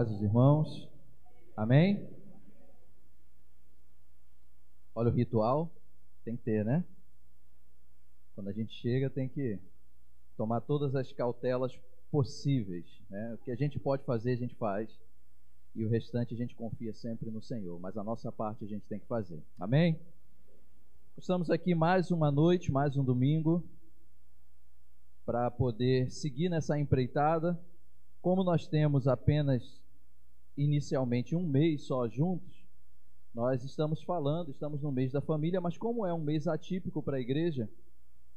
paz 0.00 0.08
dos 0.08 0.22
irmãos. 0.22 0.88
Amém? 1.54 2.08
Olha 4.94 5.10
o 5.10 5.12
ritual, 5.12 5.70
tem 6.24 6.38
que 6.38 6.42
ter, 6.42 6.64
né? 6.64 6.82
Quando 8.34 8.48
a 8.48 8.52
gente 8.52 8.72
chega, 8.72 9.10
tem 9.10 9.28
que 9.28 9.58
tomar 10.38 10.62
todas 10.62 10.94
as 10.94 11.12
cautelas 11.12 11.78
possíveis, 12.10 12.86
né? 13.10 13.34
O 13.34 13.38
que 13.44 13.50
a 13.50 13.54
gente 13.54 13.78
pode 13.78 14.02
fazer, 14.06 14.32
a 14.32 14.36
gente 14.36 14.54
faz. 14.54 14.90
E 15.74 15.84
o 15.84 15.90
restante 15.90 16.32
a 16.32 16.36
gente 16.36 16.54
confia 16.54 16.94
sempre 16.94 17.30
no 17.30 17.42
Senhor, 17.42 17.78
mas 17.78 17.98
a 17.98 18.02
nossa 18.02 18.32
parte 18.32 18.64
a 18.64 18.68
gente 18.68 18.86
tem 18.86 18.98
que 18.98 19.06
fazer. 19.06 19.42
Amém? 19.58 20.00
Estamos 21.18 21.50
aqui 21.50 21.74
mais 21.74 22.10
uma 22.10 22.30
noite, 22.30 22.72
mais 22.72 22.96
um 22.96 23.04
domingo, 23.04 23.62
para 25.26 25.50
poder 25.50 26.10
seguir 26.10 26.48
nessa 26.48 26.78
empreitada. 26.78 27.60
Como 28.22 28.42
nós 28.42 28.66
temos 28.66 29.06
apenas 29.06 29.79
inicialmente 30.62 31.34
um 31.34 31.46
mês 31.46 31.82
só 31.82 32.06
juntos, 32.08 32.66
nós 33.34 33.64
estamos 33.64 34.02
falando, 34.02 34.50
estamos 34.50 34.82
no 34.82 34.92
mês 34.92 35.12
da 35.12 35.20
família, 35.20 35.60
mas 35.60 35.78
como 35.78 36.04
é 36.04 36.12
um 36.12 36.20
mês 36.20 36.46
atípico 36.46 37.02
para 37.02 37.16
a 37.16 37.20
igreja, 37.20 37.68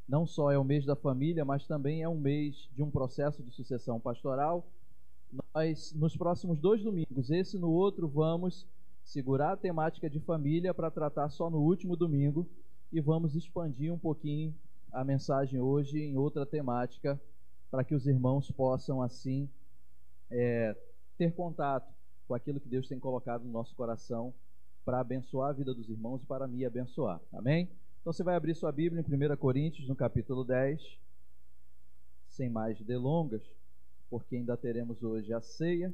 não 0.07 0.25
só 0.25 0.51
é 0.51 0.57
o 0.57 0.63
mês 0.63 0.85
da 0.85 0.95
família, 0.95 1.43
mas 1.43 1.65
também 1.65 2.01
é 2.01 2.07
um 2.07 2.17
mês 2.17 2.69
de 2.73 2.83
um 2.83 2.89
processo 2.89 3.41
de 3.43 3.51
sucessão 3.51 3.99
pastoral. 3.99 4.65
Nós, 5.53 5.93
nos 5.93 6.15
próximos 6.15 6.59
dois 6.59 6.83
domingos, 6.83 7.31
esse 7.31 7.57
no 7.57 7.71
outro, 7.71 8.07
vamos 8.07 8.65
segurar 9.03 9.53
a 9.53 9.57
temática 9.57 10.09
de 10.09 10.19
família 10.19 10.73
para 10.73 10.91
tratar 10.91 11.29
só 11.29 11.49
no 11.49 11.59
último 11.59 11.95
domingo 11.95 12.47
e 12.91 13.01
vamos 13.01 13.35
expandir 13.35 13.91
um 13.91 13.97
pouquinho 13.97 14.53
a 14.91 15.03
mensagem 15.03 15.59
hoje 15.59 15.99
em 15.99 16.15
outra 16.15 16.45
temática 16.45 17.19
para 17.71 17.83
que 17.83 17.95
os 17.95 18.05
irmãos 18.05 18.51
possam 18.51 19.01
assim 19.01 19.49
é, 20.29 20.75
ter 21.17 21.33
contato 21.33 21.92
com 22.27 22.33
aquilo 22.33 22.59
que 22.59 22.69
Deus 22.69 22.87
tem 22.87 22.99
colocado 22.99 23.43
no 23.43 23.51
nosso 23.51 23.75
coração 23.75 24.33
para 24.85 24.99
abençoar 24.99 25.49
a 25.49 25.53
vida 25.53 25.73
dos 25.73 25.89
irmãos 25.89 26.21
e 26.23 26.25
para 26.25 26.47
me 26.47 26.65
abençoar. 26.65 27.21
Amém? 27.31 27.69
Então 28.01 28.11
você 28.11 28.23
vai 28.23 28.35
abrir 28.35 28.55
sua 28.55 28.71
Bíblia 28.71 29.01
em 29.01 29.33
1 29.33 29.37
Coríntios, 29.37 29.87
no 29.87 29.95
capítulo 29.95 30.43
10, 30.43 30.81
sem 32.27 32.49
mais 32.49 32.79
delongas, 32.81 33.41
porque 34.09 34.35
ainda 34.35 34.57
teremos 34.57 35.01
hoje 35.03 35.33
a 35.33 35.39
ceia. 35.39 35.93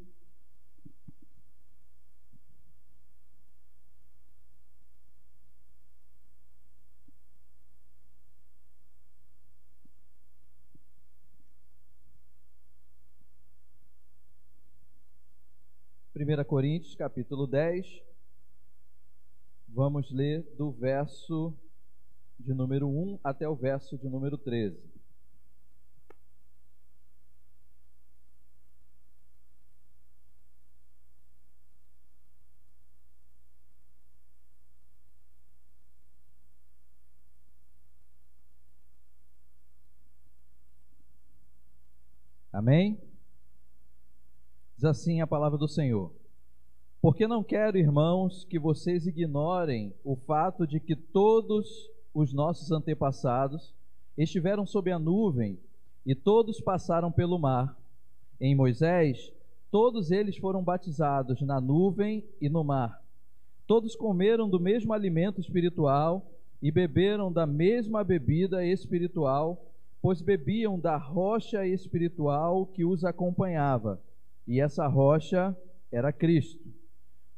Primeira 16.20 16.44
Coríntios, 16.44 16.95
capítulo 16.95 17.48
10, 17.48 18.03
vamos 19.70 20.12
ler 20.12 20.44
do 20.58 20.70
verso 20.70 21.58
de 22.38 22.53
número 22.53 22.89
1 22.89 23.20
até 23.23 23.48
o 23.48 23.56
verso 23.56 23.98
de 23.98 24.09
número 24.09 24.38
13. 24.38 24.78
Amém? 42.52 42.99
Diz 44.76 44.83
assim 44.83 45.20
a 45.22 45.27
palavra 45.27 45.58
do 45.58 45.67
Senhor. 45.67 46.18
Porque 47.02 47.26
não 47.27 47.42
quero, 47.42 47.77
irmãos, 47.77 48.43
que 48.43 48.60
vocês 48.60 49.08
ignorem 49.08 49.93
o 50.04 50.17
fato 50.17 50.67
de 50.67 50.82
que 50.82 50.98
todos 50.98 51.89
os 52.14 52.33
nossos 52.33 52.73
antepassados 52.73 53.73
estiveram 54.17 54.65
sob 54.65 54.92
a 54.92 54.99
nuvem 54.99 55.58
e 56.05 56.14
todos 56.14 56.60
passaram 56.60 57.10
pelo 57.10 57.39
mar. 57.39 57.73
Em 58.39 58.54
Moisés, 58.54 59.32
todos 59.71 60.11
eles 60.11 60.36
foram 60.37 60.61
batizados 60.61 61.42
na 61.42 61.61
nuvem 61.61 62.26
e 62.42 62.49
no 62.49 62.65
mar. 62.65 63.02
Todos 63.66 63.95
comeram 63.95 64.49
do 64.49 64.60
mesmo 64.60 64.92
alimento 64.92 65.39
espiritual 65.39 66.30
e 66.61 66.70
beberam 66.70 67.31
da 67.31 67.45
mesma 67.45 68.04
bebida 68.04 68.66
espiritual, 68.66 69.71
pois 70.02 70.21
bebiam 70.21 70.77
da 70.77 70.98
rocha 70.98 71.66
espiritual 71.66 72.66
que 72.66 72.83
os 72.83 73.05
acompanhava, 73.05 74.02
e 74.45 74.60
essa 74.60 74.86
rocha 74.86 75.55
era 75.89 76.11
Cristo. 76.11 76.79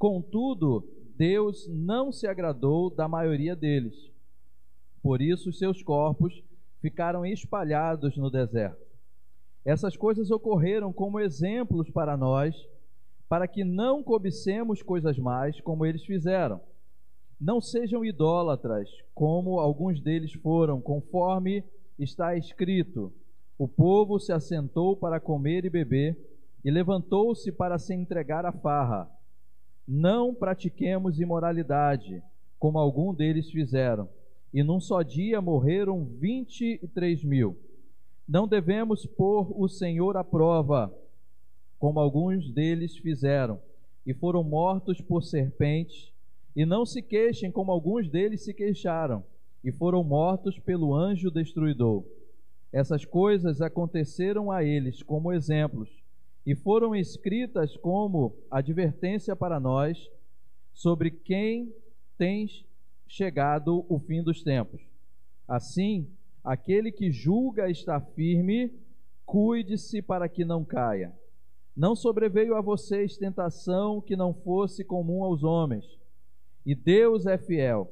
Contudo, 0.01 0.84
Deus 1.16 1.67
não 1.67 2.12
se 2.12 2.25
agradou 2.25 2.89
da 2.89 3.07
maioria 3.07 3.56
deles 3.56 4.12
por 5.01 5.22
isso, 5.22 5.51
seus 5.51 5.81
corpos 5.81 6.44
ficaram 6.79 7.25
espalhados 7.25 8.16
no 8.17 8.29
deserto. 8.29 8.85
Essas 9.66 9.97
coisas 9.97 10.29
ocorreram 10.29 10.94
como 10.94 11.19
exemplos 11.19 11.90
para 11.90 12.16
nós, 12.16 12.56
para 13.28 13.47
que 13.47 13.63
não 13.63 14.03
cobicemos 14.03 14.81
coisas 14.81 15.17
mais 15.17 15.59
como 15.61 15.85
eles 15.85 16.06
fizeram. 16.06 16.61
Não 17.40 17.59
sejam 17.59 18.06
idólatras, 18.06 18.90
como 19.16 19.59
alguns 19.59 20.00
deles 20.00 20.34
foram, 20.34 20.79
conforme 20.79 21.63
está 21.97 22.35
escrito: 22.35 23.11
O 23.57 23.67
povo 23.67 24.19
se 24.19 24.31
assentou 24.31 24.95
para 24.95 25.19
comer 25.19 25.66
e 25.66 25.69
beber, 25.69 26.16
e 26.63 26.69
levantou-se 26.69 27.51
para 27.51 27.79
se 27.79 27.94
entregar 27.94 28.45
à 28.45 28.51
farra. 28.51 29.09
Não 29.94 30.34
pratiquemos 30.34 31.19
imoralidade, 31.19 32.24
como 32.57 32.79
algum 32.79 33.13
deles 33.13 33.52
fizeram 33.52 34.07
e 34.53 34.63
num 34.63 34.79
só 34.79 35.02
dia 35.02 35.41
morreram 35.41 36.06
23 36.06 37.24
mil. 37.24 37.57
Não 38.28 38.47
devemos 38.47 39.06
pôr 39.06 39.52
o 39.57 39.68
Senhor 39.68 40.18
à 40.18 40.24
prova, 40.24 40.94
como 41.79 42.00
alguns 42.00 42.50
deles 42.52 42.97
fizeram, 42.97 43.59
e 44.06 44.13
foram 44.13 44.44
mortos 44.44 45.00
por 45.00 45.24
serpentes, 45.24 46.12
e 46.56 46.66
não 46.66 46.85
se 46.85 47.02
queixem 47.02 47.52
como 47.52 47.72
alguns 47.72 48.09
deles 48.09 48.44
se 48.44 48.53
queixaram, 48.53 49.23
e 49.63 49.72
foram 49.72 50.03
mortos 50.03 50.59
pelo 50.59 50.94
anjo 50.94 51.31
destruidor. 51.31 52.03
Essas 52.73 53.06
coisas 53.06 53.62
aconteceram 53.62 54.52
a 54.52 54.63
eles 54.63 55.03
como 55.03 55.31
exemplos, 55.31 56.00
e 56.46 56.56
foram 56.56 56.96
escritas 56.96 57.78
como 57.78 58.35
advertência 58.50 59.35
para 59.35 59.59
nós 59.59 60.09
sobre 60.74 61.12
quem 61.12 61.74
tens 62.18 62.66
chegado 63.07 63.85
o 63.90 64.00
fim 64.00 64.24
dos 64.24 64.41
tempos. 64.41 64.81
Assim, 65.47 66.07
aquele 66.44 66.91
que 66.91 67.12
julga 67.12 67.69
estar 67.69 68.00
firme, 68.00 68.72
cuide-se 69.25 70.02
para 70.02 70.28
que 70.29 70.46
não 70.46 70.63
caia. 70.63 71.13
Não 71.75 71.96
sobreveio 71.96 72.56
a 72.56 72.62
vocês 72.62 73.18
tentação 73.18 74.02
que 74.02 74.16
não 74.16 74.34
fosse 74.34 74.84
comum 74.84 75.23
aos 75.23 75.44
homens. 75.44 75.85
E 76.66 76.75
Deus 76.75 77.25
é 77.25 77.38
fiel. 77.38 77.91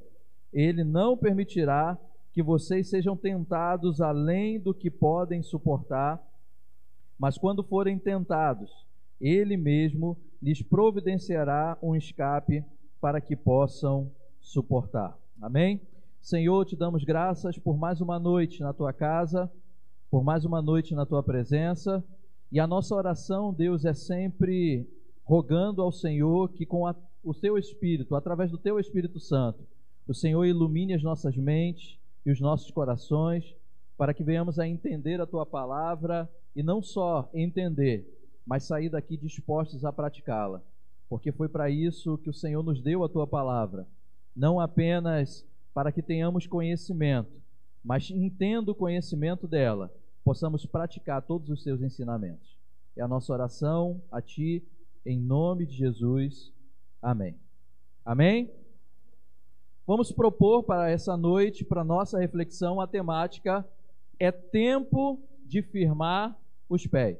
Ele 0.52 0.84
não 0.84 1.18
permitirá 1.18 1.98
que 2.31 2.44
vocês 2.44 2.90
sejam 2.90 3.16
tentados 3.16 4.02
além 4.02 4.60
do 4.60 4.74
que 4.74 4.90
podem 4.90 5.42
suportar, 5.42 6.22
mas 7.19 7.38
quando 7.38 7.62
forem 7.62 8.00
tentados, 8.00 8.72
Ele 9.19 9.57
mesmo 9.57 10.18
lhes 10.41 10.62
providenciará 10.62 11.78
um 11.84 11.94
escape 11.94 12.63
para 13.01 13.19
que 13.19 13.36
possam 13.36 14.10
suportar. 14.39 15.18
Amém? 15.42 15.81
Senhor, 16.21 16.66
te 16.66 16.77
damos 16.77 17.04
graças 17.04 17.57
por 17.57 17.77
mais 17.77 18.00
uma 18.00 18.18
noite 18.18 18.62
na 18.62 18.74
tua 18.74 18.94
casa, 18.94 19.51
por 20.10 20.24
mais 20.24 20.45
uma 20.45 20.62
noite 20.62 20.95
na 20.95 21.06
tua 21.06 21.21
presença. 21.21 22.04
E 22.51 22.60
a 22.60 22.66
nossa 22.66 22.95
oração, 22.95 23.54
Deus, 23.54 23.83
é 23.83 23.94
sempre 23.94 24.88
rogando 25.24 25.81
ao 25.81 25.92
Senhor 25.92 26.50
que 26.50 26.66
com 26.66 26.88
a, 26.88 26.95
o 27.24 27.33
teu 27.33 27.57
Espírito, 27.57 28.16
através 28.16 28.50
do 28.50 28.57
teu 28.57 28.80
Espírito 28.80 29.19
Santo, 29.19 29.68
o 30.07 30.13
Senhor 30.13 30.45
ilumine 30.45 30.94
as 30.94 31.04
nossas 31.04 31.36
mentes 31.36 32.00
e 32.25 32.31
os 32.31 32.39
nossos 32.39 32.71
corações, 32.71 33.56
para 33.98 34.13
que 34.13 34.24
venhamos 34.24 34.57
a 34.57 34.68
entender 34.68 35.21
a 35.21 35.27
tua 35.27 35.45
palavra 35.45 36.30
e 36.56 36.63
não 36.63 36.81
só 36.81 37.30
entender, 37.34 38.06
mas 38.46 38.63
sair 38.63 38.90
daqui 38.90 39.18
dispostos 39.18 39.86
a 39.86 39.92
praticá-la. 39.94 40.62
Porque 41.07 41.31
foi 41.31 41.50
para 41.50 41.69
isso 41.69 42.18
que 42.18 42.30
o 42.30 42.34
Senhor 42.34 42.63
nos 42.63 42.81
deu 42.81 43.04
a 43.04 43.10
tua 43.10 43.25
palavra 43.25 43.88
não 44.40 44.57
apenas 44.60 45.46
para 45.74 45.92
que 45.92 46.01
tenhamos 46.01 46.48
conhecimento, 46.48 47.42
mas 47.84 48.10
entendo 48.10 48.69
o 48.69 48.75
conhecimento 48.75 49.48
dela, 49.48 49.94
possamos 50.24 50.66
praticar 50.66 51.22
todos 51.22 51.50
os 51.50 51.62
seus 51.62 51.81
ensinamentos. 51.81 52.57
É 52.95 53.02
a 53.02 53.07
nossa 53.07 53.34
oração 53.34 54.02
a 54.10 54.22
Ti, 54.22 54.63
em 55.06 55.19
nome 55.19 55.66
de 55.66 55.74
Jesus. 55.74 56.54
Amém. 57.02 57.36
Amém? 58.06 58.50
Vamos 59.86 60.12
propor 60.12 60.63
para 60.63 60.90
essa 60.90 61.18
noite, 61.18 61.66
para 61.66 61.84
nossa 61.84 62.18
reflexão, 62.18 62.80
a 62.80 62.88
temática 62.88 63.68
é 64.18 64.31
tempo 64.31 65.19
de 65.50 65.63
firmar 65.63 66.38
os 66.69 66.86
pés. 66.86 67.18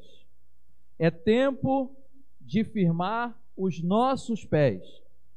É 0.98 1.10
tempo 1.10 1.92
de 2.40 2.64
firmar 2.64 3.36
os 3.58 3.82
nossos 3.82 4.46
pés. 4.46 4.84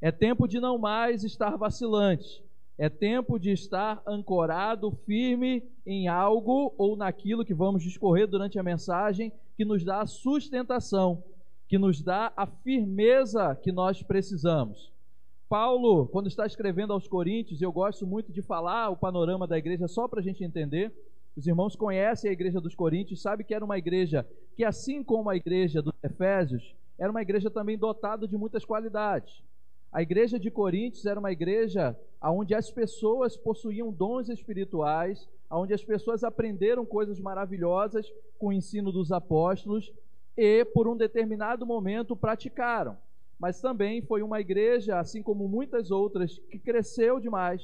É 0.00 0.12
tempo 0.12 0.46
de 0.46 0.60
não 0.60 0.76
mais 0.76 1.24
estar 1.24 1.56
vacilante. 1.56 2.44
É 2.76 2.88
tempo 2.88 3.38
de 3.38 3.50
estar 3.50 4.02
ancorado, 4.06 4.90
firme 5.06 5.62
em 5.86 6.08
algo 6.08 6.74
ou 6.76 6.96
naquilo 6.96 7.44
que 7.44 7.54
vamos 7.54 7.82
discorrer 7.82 8.26
durante 8.26 8.58
a 8.58 8.62
mensagem, 8.62 9.32
que 9.56 9.64
nos 9.64 9.84
dá 9.84 10.00
a 10.00 10.06
sustentação, 10.06 11.22
que 11.68 11.78
nos 11.78 12.02
dá 12.02 12.32
a 12.36 12.46
firmeza 12.46 13.54
que 13.56 13.72
nós 13.72 14.02
precisamos. 14.02 14.92
Paulo, 15.48 16.06
quando 16.08 16.28
está 16.28 16.46
escrevendo 16.46 16.92
aos 16.92 17.06
Coríntios, 17.06 17.60
eu 17.60 17.70
gosto 17.70 18.06
muito 18.06 18.32
de 18.32 18.42
falar 18.42 18.88
o 18.88 18.96
panorama 18.96 19.46
da 19.46 19.58
igreja 19.58 19.86
só 19.86 20.08
para 20.08 20.20
a 20.20 20.22
gente 20.22 20.42
entender. 20.42 20.92
Os 21.36 21.46
irmãos 21.46 21.74
conhecem 21.74 22.28
a 22.28 22.32
igreja 22.32 22.60
dos 22.60 22.74
Coríntios, 22.74 23.22
sabem 23.22 23.44
que 23.46 23.54
era 23.54 23.64
uma 23.64 23.78
igreja 23.78 24.26
que, 24.54 24.64
assim 24.64 25.02
como 25.02 25.30
a 25.30 25.36
igreja 25.36 25.80
dos 25.80 25.94
Efésios, 26.02 26.74
era 26.98 27.10
uma 27.10 27.22
igreja 27.22 27.50
também 27.50 27.78
dotada 27.78 28.28
de 28.28 28.36
muitas 28.36 28.64
qualidades. 28.64 29.42
A 29.90 30.02
igreja 30.02 30.38
de 30.38 30.50
Coríntios 30.50 31.06
era 31.06 31.18
uma 31.18 31.32
igreja 31.32 31.96
onde 32.22 32.54
as 32.54 32.70
pessoas 32.70 33.36
possuíam 33.36 33.92
dons 33.92 34.28
espirituais, 34.28 35.28
onde 35.50 35.74
as 35.74 35.84
pessoas 35.84 36.22
aprenderam 36.24 36.84
coisas 36.84 37.18
maravilhosas 37.18 38.10
com 38.38 38.48
o 38.48 38.52
ensino 38.52 38.92
dos 38.92 39.12
apóstolos 39.12 39.92
e, 40.36 40.64
por 40.66 40.88
um 40.88 40.96
determinado 40.96 41.66
momento, 41.66 42.16
praticaram 42.16 42.96
mas 43.42 43.60
também 43.60 44.00
foi 44.00 44.22
uma 44.22 44.40
igreja, 44.40 45.00
assim 45.00 45.20
como 45.20 45.48
muitas 45.48 45.90
outras, 45.90 46.38
que 46.48 46.60
cresceu 46.60 47.18
demais, 47.18 47.60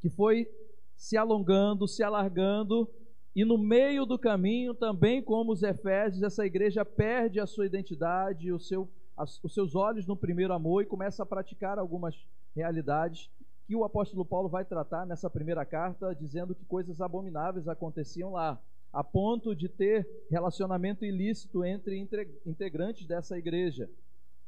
que 0.00 0.10
foi 0.10 0.50
se 0.96 1.16
alongando, 1.16 1.86
se 1.86 2.02
alargando, 2.02 2.88
e 3.34 3.44
no 3.44 3.58
meio 3.58 4.06
do 4.06 4.18
caminho, 4.18 4.72
também 4.72 5.22
como 5.22 5.52
os 5.52 5.62
Efésios, 5.62 6.22
essa 6.22 6.46
igreja 6.46 6.86
perde 6.86 7.38
a 7.38 7.46
sua 7.46 7.66
identidade, 7.66 8.50
o 8.50 8.58
seu, 8.58 8.88
as, 9.14 9.38
os 9.44 9.52
seus 9.52 9.74
olhos 9.74 10.06
no 10.06 10.16
primeiro 10.16 10.54
amor 10.54 10.82
e 10.82 10.86
começa 10.86 11.22
a 11.22 11.26
praticar 11.26 11.78
algumas 11.78 12.16
realidades 12.54 13.30
que 13.66 13.76
o 13.76 13.84
apóstolo 13.84 14.24
Paulo 14.24 14.48
vai 14.48 14.64
tratar 14.64 15.04
nessa 15.04 15.28
primeira 15.28 15.66
carta, 15.66 16.14
dizendo 16.14 16.54
que 16.54 16.64
coisas 16.64 17.00
abomináveis 17.00 17.68
aconteciam 17.68 18.32
lá, 18.32 18.58
a 18.92 19.04
ponto 19.04 19.54
de 19.54 19.68
ter 19.68 20.08
relacionamento 20.30 21.04
ilícito 21.04 21.62
entre 21.62 21.98
integrantes 22.46 23.06
dessa 23.06 23.36
igreja. 23.36 23.90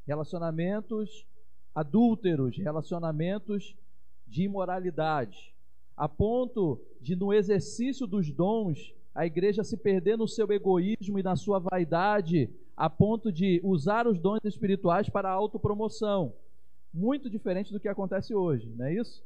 Relacionamentos 0.07 1.27
adúlteros, 1.75 2.57
relacionamentos 2.57 3.77
de 4.25 4.43
imoralidade, 4.43 5.53
a 5.99 6.07
ponto 6.07 6.79
de, 7.01 7.13
no 7.13 7.33
exercício 7.33 8.07
dos 8.07 8.31
dons, 8.31 8.95
a 9.13 9.25
igreja 9.25 9.65
se 9.65 9.75
perder 9.75 10.17
no 10.17 10.29
seu 10.29 10.49
egoísmo 10.49 11.19
e 11.19 11.23
na 11.23 11.35
sua 11.35 11.59
vaidade, 11.59 12.49
a 12.77 12.89
ponto 12.89 13.33
de 13.33 13.59
usar 13.65 14.07
os 14.07 14.17
dons 14.17 14.39
espirituais 14.45 15.09
para 15.09 15.27
a 15.27 15.33
autopromoção. 15.33 16.33
Muito 16.93 17.29
diferente 17.29 17.73
do 17.73 17.81
que 17.81 17.89
acontece 17.89 18.33
hoje, 18.33 18.73
não 18.77 18.85
é 18.85 18.93
isso? 18.93 19.21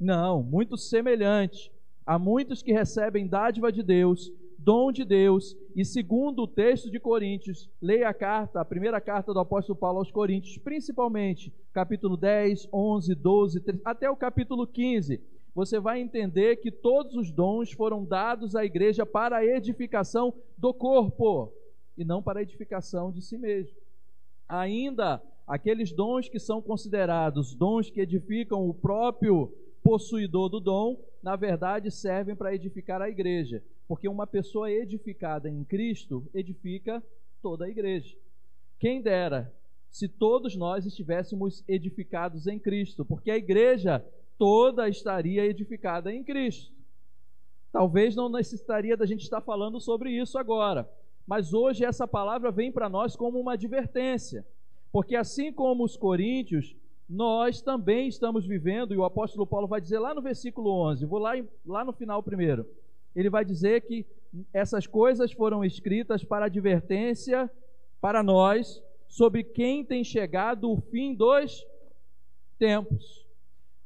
Não, 0.00 0.42
muito 0.42 0.76
semelhante. 0.76 1.70
Há 2.04 2.18
muitos 2.18 2.60
que 2.60 2.72
recebem 2.72 3.28
dádiva 3.28 3.70
de 3.70 3.84
Deus, 3.84 4.32
dom 4.58 4.90
de 4.90 5.04
Deus. 5.04 5.56
E 5.76 5.84
segundo 5.84 6.42
o 6.42 6.48
texto 6.48 6.90
de 6.90 6.98
Coríntios, 6.98 7.70
leia 7.80 8.08
a 8.08 8.14
carta, 8.14 8.60
a 8.60 8.64
primeira 8.64 9.00
carta 9.00 9.32
do 9.32 9.38
apóstolo 9.38 9.78
Paulo 9.78 9.98
aos 10.00 10.10
Coríntios, 10.10 10.58
principalmente 10.58 11.54
capítulo 11.72 12.16
10, 12.16 12.68
11, 12.72 13.14
12, 13.14 13.60
13, 13.60 13.82
até 13.84 14.10
o 14.10 14.16
capítulo 14.16 14.66
15. 14.66 15.20
Você 15.56 15.80
vai 15.80 16.02
entender 16.02 16.56
que 16.56 16.70
todos 16.70 17.14
os 17.14 17.30
dons 17.30 17.72
foram 17.72 18.04
dados 18.04 18.54
à 18.54 18.62
igreja 18.62 19.06
para 19.06 19.38
a 19.38 19.46
edificação 19.46 20.34
do 20.54 20.74
corpo 20.74 21.50
e 21.96 22.04
não 22.04 22.22
para 22.22 22.40
a 22.40 22.42
edificação 22.42 23.10
de 23.10 23.22
si 23.22 23.38
mesmo. 23.38 23.74
Ainda 24.46 25.18
aqueles 25.46 25.92
dons 25.92 26.28
que 26.28 26.38
são 26.38 26.60
considerados 26.60 27.54
dons 27.54 27.88
que 27.88 28.02
edificam 28.02 28.68
o 28.68 28.74
próprio 28.74 29.50
possuidor 29.82 30.50
do 30.50 30.60
dom, 30.60 31.02
na 31.22 31.36
verdade 31.36 31.90
servem 31.90 32.36
para 32.36 32.54
edificar 32.54 33.00
a 33.00 33.08
igreja. 33.08 33.64
Porque 33.88 34.06
uma 34.06 34.26
pessoa 34.26 34.70
edificada 34.70 35.48
em 35.48 35.64
Cristo 35.64 36.28
edifica 36.34 37.02
toda 37.40 37.64
a 37.64 37.70
igreja. 37.70 38.14
Quem 38.78 39.00
dera 39.00 39.50
se 39.88 40.06
todos 40.06 40.54
nós 40.54 40.84
estivéssemos 40.84 41.64
edificados 41.66 42.46
em 42.46 42.58
Cristo, 42.58 43.06
porque 43.06 43.30
a 43.30 43.38
igreja 43.38 44.04
toda 44.38 44.88
estaria 44.88 45.44
edificada 45.44 46.12
em 46.12 46.22
Cristo. 46.22 46.72
Talvez 47.72 48.14
não 48.14 48.28
necessitaria 48.28 48.96
da 48.96 49.06
gente 49.06 49.22
estar 49.22 49.40
falando 49.40 49.80
sobre 49.80 50.10
isso 50.10 50.38
agora, 50.38 50.88
mas 51.26 51.52
hoje 51.52 51.84
essa 51.84 52.06
palavra 52.06 52.50
vem 52.50 52.72
para 52.72 52.88
nós 52.88 53.16
como 53.16 53.38
uma 53.38 53.52
advertência, 53.54 54.46
porque 54.92 55.16
assim 55.16 55.52
como 55.52 55.84
os 55.84 55.96
coríntios, 55.96 56.74
nós 57.08 57.60
também 57.60 58.08
estamos 58.08 58.46
vivendo, 58.46 58.94
e 58.94 58.96
o 58.96 59.04
apóstolo 59.04 59.46
Paulo 59.46 59.66
vai 59.66 59.80
dizer 59.80 59.98
lá 59.98 60.14
no 60.14 60.22
versículo 60.22 60.70
11, 60.70 61.04
vou 61.06 61.18
lá, 61.18 61.32
lá 61.64 61.84
no 61.84 61.92
final 61.92 62.22
primeiro 62.22 62.66
ele 63.16 63.30
vai 63.30 63.46
dizer 63.46 63.80
que 63.80 64.04
essas 64.52 64.86
coisas 64.86 65.32
foram 65.32 65.64
escritas 65.64 66.22
para 66.22 66.44
advertência 66.44 67.50
para 67.98 68.22
nós 68.22 68.82
sobre 69.08 69.42
quem 69.42 69.82
tem 69.82 70.04
chegado 70.04 70.70
o 70.70 70.76
fim 70.76 71.14
dos 71.14 71.66
tempos. 72.58 73.25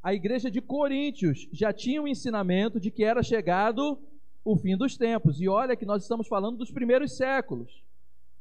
A 0.02 0.14
igreja 0.14 0.50
de 0.50 0.62
Coríntios 0.62 1.47
já 1.52 1.73
tinha 1.73 2.00
o 2.00 2.05
um 2.05 2.08
ensinamento 2.08 2.81
de 2.81 2.91
que 2.91 3.05
era 3.05 3.23
chegado 3.23 3.99
o 4.43 4.56
fim 4.56 4.76
dos 4.76 4.97
tempos. 4.97 5.41
E 5.41 5.49
olha 5.49 5.76
que 5.76 5.85
nós 5.85 6.02
estamos 6.02 6.26
falando 6.26 6.56
dos 6.56 6.70
primeiros 6.70 7.17
séculos. 7.17 7.82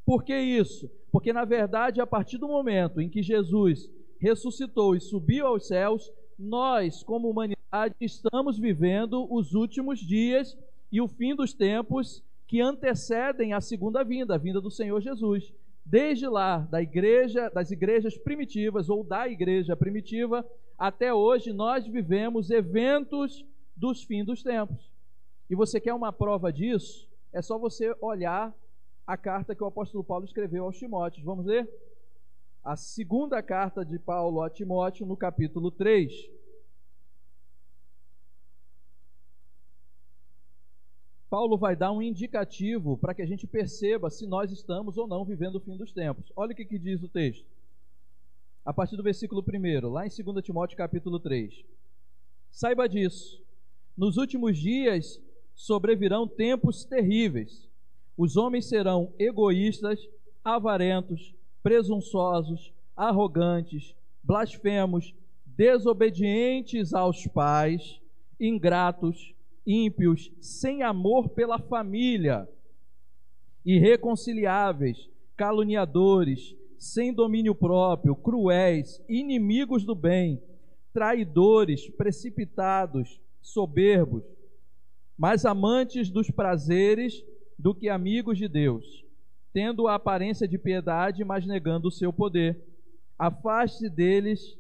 Por 0.06 0.24
que 0.24 0.38
isso? 0.38 0.90
Porque, 1.12 1.34
na 1.34 1.44
verdade, 1.44 2.00
a 2.00 2.08
partir 2.08 2.38
do 2.38 2.48
momento 2.48 3.02
em 3.02 3.10
que 3.10 3.22
Jesus 3.22 3.90
ressuscitou 4.20 4.96
e 4.96 5.02
subiu 5.02 5.46
aos 5.46 5.68
céus, 5.68 6.12
nós, 6.38 7.04
como 7.04 7.30
humanidade, 7.30 7.94
estamos 8.00 8.58
vivendo 8.58 9.28
os 9.30 9.54
últimos 9.54 10.00
dias 10.00 10.58
e 10.92 11.02
o 11.02 11.08
fim 11.08 11.36
dos 11.36 11.54
tempos 11.54 12.24
que 12.48 12.62
antecedem 12.62 13.54
a 13.54 13.62
segunda 13.62 14.04
vinda, 14.04 14.36
a 14.36 14.38
vinda 14.38 14.62
do 14.62 14.72
Senhor 14.72 15.00
Jesus. 15.02 15.54
Desde 15.86 16.28
lá, 16.28 16.60
da 16.60 16.82
igreja, 16.82 17.50
das 17.50 17.70
igrejas 17.70 18.18
primitivas 18.18 18.90
ou 18.90 19.04
da 19.04 19.28
igreja 19.28 19.76
primitiva, 19.76 20.46
até 20.80 21.14
hoje 21.14 21.52
nós 21.52 21.86
vivemos 21.86 22.50
eventos 22.50 23.46
dos 23.76 24.02
fins 24.02 24.26
dos 24.26 24.42
tempos. 24.42 24.90
E 25.50 25.56
você 25.56 25.78
quer 25.78 25.94
uma 25.94 26.14
prova 26.14 26.54
disso? 26.54 27.10
É 27.34 27.42
só 27.42 27.58
você 27.58 27.94
olhar 28.00 28.56
a 29.06 29.18
carta 29.18 29.54
que 29.54 29.62
o 29.62 29.68
apóstolo 29.68 30.06
Paulo 30.06 30.24
escreveu 30.24 30.64
aos 30.64 30.78
Timóteos. 30.78 31.26
Vamos 31.26 31.46
ler? 31.46 31.70
A 32.64 32.78
segunda 32.78 33.44
carta 33.44 33.84
de 33.84 34.00
Paulo 34.00 34.42
a 34.42 34.50
Timóteo, 34.50 35.06
no 35.06 35.18
capítulo 35.18 35.70
3. 35.70 36.14
Paulo 41.30 41.58
vai 41.58 41.76
dar 41.76 41.92
um 41.92 42.02
indicativo 42.02 42.98
para 42.98 43.14
que 43.14 43.22
a 43.22 43.26
gente 43.26 43.46
perceba 43.46 44.10
se 44.10 44.26
nós 44.26 44.50
estamos 44.52 44.98
ou 44.98 45.08
não 45.08 45.26
vivendo 45.26 45.56
o 45.56 45.60
fim 45.60 45.76
dos 45.76 45.92
tempos. 45.92 46.32
Olha 46.36 46.54
o 46.54 46.56
que, 46.56 46.66
que 46.66 46.80
diz 46.80 47.04
o 47.04 47.10
texto. 47.10 47.46
A 48.66 48.74
partir 48.74 48.98
do 48.98 49.04
versículo 49.04 49.44
1, 49.44 49.90
lá 49.90 50.06
em 50.06 50.10
2 50.10 50.44
Timóteo 50.44 50.78
capítulo 50.78 51.20
3. 51.20 51.64
Saiba 52.52 52.88
disso. 52.88 53.42
Nos 53.98 54.18
últimos 54.18 54.58
dias 54.58 55.22
sobrevirão 55.56 56.28
tempos 56.28 56.84
terríveis. 56.84 57.68
Os 58.18 58.38
homens 58.38 58.66
serão 58.68 59.14
egoístas, 59.18 60.08
avarentos, 60.44 61.34
presunçosos, 61.64 62.74
arrogantes, 62.96 63.96
blasfemos, 64.24 65.14
desobedientes 65.46 66.94
aos 66.94 67.28
pais, 67.28 68.00
ingratos, 68.40 69.34
ímpios, 69.66 70.32
sem 70.42 70.84
amor 70.84 71.30
pela 71.30 71.60
família, 71.60 72.48
irreconciliáveis, 73.66 75.10
caluniadores, 75.36 76.56
sem 76.80 77.14
domínio 77.14 77.54
próprio, 77.54 78.16
cruéis, 78.16 79.02
inimigos 79.08 79.84
do 79.84 79.94
bem, 79.94 80.42
traidores, 80.94 81.90
precipitados, 81.90 83.22
soberbos, 83.42 84.24
mais 85.18 85.46
amantes 85.46 86.10
dos 86.10 86.32
prazeres 86.32 87.24
do 87.58 87.76
que 87.76 87.90
amigos 87.90 88.38
de 88.38 88.48
Deus, 88.48 89.06
tendo 89.54 89.88
a 89.88 89.96
aparência 89.96 90.48
de 90.48 90.58
piedade, 90.58 91.24
mas 91.24 91.46
negando 91.46 91.90
o 91.90 91.92
seu 91.92 92.12
poder. 92.12 92.58
Afaste 93.18 93.90
deles, 93.90 94.58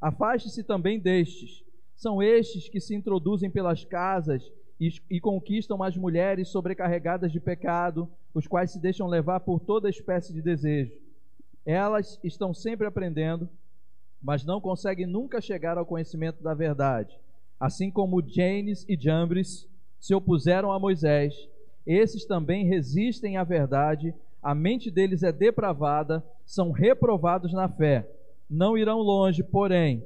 afaste-se 0.00 0.62
também 0.62 1.00
destes 1.00 1.64
são 1.96 2.22
estes 2.22 2.68
que 2.68 2.80
se 2.80 2.94
introduzem 2.94 3.50
pelas 3.50 3.84
casas 3.84 4.42
e, 4.80 4.92
e, 5.10 5.20
conquistam 5.20 5.82
as 5.82 5.96
mulheres 5.96 6.48
sobrecarregadas 6.48 7.30
de 7.30 7.40
pecado, 7.40 8.08
os 8.34 8.46
quais 8.46 8.72
se 8.72 8.80
deixam 8.80 9.06
levar 9.06 9.40
por 9.40 9.60
toda 9.60 9.88
espécie 9.88 10.32
de 10.32 10.42
desejo. 10.42 10.92
Elas 11.64 12.18
estão 12.22 12.52
sempre 12.52 12.86
aprendendo, 12.86 13.48
mas 14.22 14.44
não 14.44 14.60
conseguem 14.60 15.06
nunca 15.06 15.40
chegar 15.40 15.78
ao 15.78 15.86
conhecimento 15.86 16.42
da 16.42 16.54
verdade. 16.54 17.18
Assim 17.58 17.90
como 17.90 18.22
Janes 18.26 18.84
e 18.88 18.96
Jambres 18.96 19.68
se 20.00 20.14
opuseram 20.14 20.70
a 20.72 20.78
Moisés, 20.78 21.34
esses 21.86 22.24
também 22.24 22.66
resistem 22.66 23.36
à 23.36 23.44
verdade, 23.44 24.14
a 24.42 24.54
mente 24.54 24.90
deles 24.90 25.22
é 25.22 25.32
depravada, 25.32 26.24
são 26.44 26.70
reprovados 26.70 27.52
na 27.52 27.68
fé. 27.68 28.08
Não 28.48 28.76
irão 28.76 28.98
longe, 28.98 29.42
porém, 29.42 30.04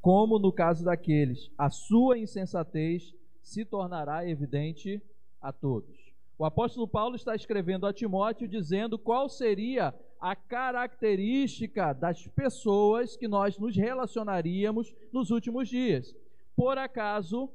como 0.00 0.38
no 0.38 0.52
caso 0.52 0.84
daqueles, 0.84 1.50
a 1.58 1.68
sua 1.70 2.18
insensatez 2.18 3.14
se 3.42 3.64
tornará 3.64 4.26
evidente 4.28 5.02
a 5.40 5.52
todos. 5.52 5.99
O 6.40 6.44
apóstolo 6.46 6.88
Paulo 6.88 7.16
está 7.16 7.34
escrevendo 7.34 7.86
a 7.86 7.92
Timóteo 7.92 8.48
dizendo 8.48 8.98
qual 8.98 9.28
seria 9.28 9.94
a 10.18 10.34
característica 10.34 11.92
das 11.92 12.26
pessoas 12.28 13.14
que 13.14 13.28
nós 13.28 13.58
nos 13.58 13.76
relacionaríamos 13.76 14.90
nos 15.12 15.30
últimos 15.30 15.68
dias. 15.68 16.16
Por 16.56 16.78
acaso, 16.78 17.50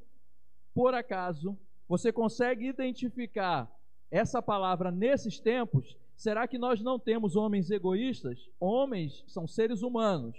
por 0.72 0.94
acaso, 0.94 1.58
você 1.88 2.12
consegue 2.12 2.68
identificar 2.68 3.68
essa 4.08 4.40
palavra 4.40 4.92
nesses 4.92 5.40
tempos? 5.40 5.96
Será 6.14 6.46
que 6.46 6.56
nós 6.56 6.80
não 6.80 6.96
temos 6.96 7.34
homens 7.34 7.72
egoístas? 7.72 8.48
Homens 8.60 9.24
são 9.26 9.48
seres 9.48 9.82
humanos, 9.82 10.38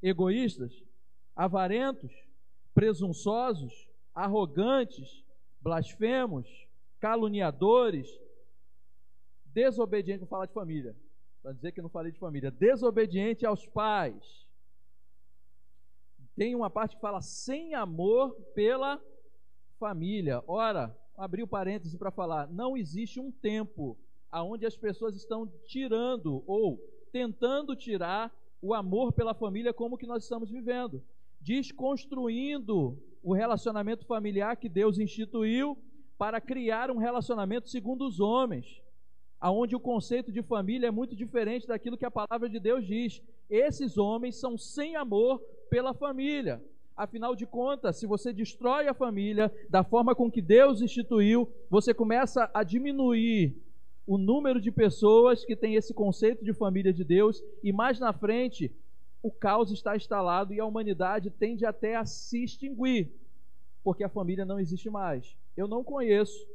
egoístas, 0.00 0.84
avarentos, 1.34 2.12
presunçosos, 2.72 3.88
arrogantes, 4.14 5.24
blasfemos, 5.60 6.67
caluniadores, 7.00 8.08
desobedientes, 9.46 10.20
vou 10.20 10.28
falar 10.28 10.46
de 10.46 10.52
família, 10.52 10.96
para 11.42 11.52
dizer 11.52 11.72
que 11.72 11.82
não 11.82 11.88
falei 11.88 12.12
de 12.12 12.18
família, 12.18 12.50
desobediente 12.50 13.46
aos 13.46 13.66
pais. 13.66 14.46
Tem 16.36 16.54
uma 16.54 16.70
parte 16.70 16.96
que 16.96 17.02
fala 17.02 17.20
sem 17.20 17.74
amor 17.74 18.32
pela 18.54 19.02
família. 19.78 20.42
Ora, 20.46 20.96
abri 21.16 21.42
o 21.42 21.48
parêntese 21.48 21.98
para 21.98 22.10
falar, 22.10 22.48
não 22.48 22.76
existe 22.76 23.18
um 23.18 23.30
tempo 23.30 23.98
aonde 24.30 24.66
as 24.66 24.76
pessoas 24.76 25.16
estão 25.16 25.46
tirando 25.64 26.44
ou 26.46 26.78
tentando 27.10 27.74
tirar 27.74 28.32
o 28.60 28.74
amor 28.74 29.12
pela 29.12 29.34
família 29.34 29.72
como 29.72 29.96
que 29.96 30.06
nós 30.06 30.22
estamos 30.22 30.50
vivendo, 30.50 31.02
desconstruindo 31.40 33.00
o 33.22 33.32
relacionamento 33.32 34.04
familiar 34.04 34.56
que 34.56 34.68
Deus 34.68 34.98
instituiu 34.98 35.76
para 36.18 36.40
criar 36.40 36.90
um 36.90 36.98
relacionamento 36.98 37.70
segundo 37.70 38.04
os 38.04 38.18
homens, 38.18 38.82
aonde 39.40 39.76
o 39.76 39.80
conceito 39.80 40.32
de 40.32 40.42
família 40.42 40.88
é 40.88 40.90
muito 40.90 41.14
diferente 41.14 41.68
daquilo 41.68 41.96
que 41.96 42.04
a 42.04 42.10
palavra 42.10 42.48
de 42.48 42.58
Deus 42.58 42.84
diz. 42.84 43.22
Esses 43.48 43.96
homens 43.96 44.36
são 44.36 44.58
sem 44.58 44.96
amor 44.96 45.40
pela 45.70 45.94
família. 45.94 46.60
Afinal 46.96 47.36
de 47.36 47.46
contas, 47.46 47.96
se 47.96 48.06
você 48.08 48.32
destrói 48.32 48.88
a 48.88 48.94
família 48.94 49.54
da 49.70 49.84
forma 49.84 50.16
com 50.16 50.28
que 50.28 50.42
Deus 50.42 50.82
instituiu, 50.82 51.48
você 51.70 51.94
começa 51.94 52.50
a 52.52 52.64
diminuir 52.64 53.56
o 54.04 54.18
número 54.18 54.60
de 54.60 54.72
pessoas 54.72 55.44
que 55.44 55.54
têm 55.54 55.76
esse 55.76 55.94
conceito 55.94 56.44
de 56.44 56.52
família 56.52 56.92
de 56.92 57.04
Deus 57.04 57.40
e 57.62 57.72
mais 57.72 58.00
na 58.00 58.12
frente 58.12 58.72
o 59.22 59.30
caos 59.30 59.70
está 59.70 59.94
instalado 59.94 60.52
e 60.52 60.58
a 60.58 60.64
humanidade 60.64 61.30
tende 61.30 61.64
até 61.64 61.94
a 61.94 62.04
se 62.04 62.42
extinguir, 62.42 63.12
porque 63.84 64.02
a 64.02 64.08
família 64.08 64.44
não 64.44 64.58
existe 64.58 64.90
mais. 64.90 65.36
Eu 65.58 65.66
não 65.66 65.82
conheço 65.82 66.46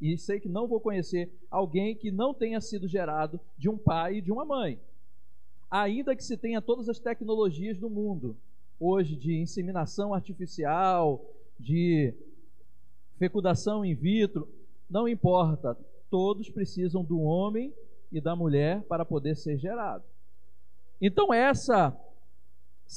e 0.00 0.16
sei 0.16 0.40
que 0.40 0.48
não 0.48 0.66
vou 0.66 0.80
conhecer 0.80 1.30
alguém 1.50 1.94
que 1.94 2.10
não 2.10 2.32
tenha 2.32 2.58
sido 2.58 2.88
gerado 2.88 3.38
de 3.58 3.68
um 3.68 3.76
pai 3.76 4.16
e 4.16 4.22
de 4.22 4.32
uma 4.32 4.46
mãe. 4.46 4.80
Ainda 5.70 6.16
que 6.16 6.24
se 6.24 6.34
tenha 6.34 6.62
todas 6.62 6.88
as 6.88 6.98
tecnologias 6.98 7.76
do 7.76 7.90
mundo, 7.90 8.34
hoje 8.80 9.14
de 9.14 9.36
inseminação 9.38 10.14
artificial, 10.14 11.22
de 11.60 12.14
fecundação 13.18 13.84
in 13.84 13.94
vitro, 13.94 14.48
não 14.88 15.06
importa, 15.06 15.76
todos 16.08 16.48
precisam 16.48 17.04
do 17.04 17.20
homem 17.20 17.74
e 18.10 18.22
da 18.22 18.34
mulher 18.34 18.84
para 18.84 19.04
poder 19.04 19.36
ser 19.36 19.58
gerado. 19.58 20.04
Então, 20.98 21.34
essa, 21.34 21.94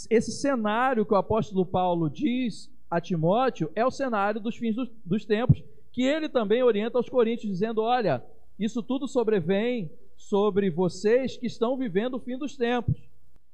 esse 0.09 0.31
cenário 0.31 1.05
que 1.05 1.13
o 1.13 1.17
apóstolo 1.17 1.65
Paulo 1.65 2.09
diz 2.09 2.71
a 2.91 3.00
Timóteo 3.00 3.71
é 3.74 3.86
o 3.86 3.89
cenário 3.89 4.41
dos 4.41 4.57
fins 4.57 4.75
dos, 4.75 4.89
dos 5.05 5.25
tempos, 5.25 5.63
que 5.91 6.03
ele 6.03 6.27
também 6.27 6.62
orienta 6.62 6.98
aos 6.98 7.10
coríntios, 7.10 7.50
dizendo: 7.50 7.81
olha, 7.81 8.24
isso 8.60 8.83
tudo 8.83 9.07
sobrevém 9.07 9.89
sobre 10.17 10.69
vocês 10.69 11.38
que 11.38 11.48
estão 11.48 11.77
vivendo 11.77 12.15
o 12.15 12.19
fim 12.19 12.38
dos 12.38 12.57
tempos. 12.57 13.10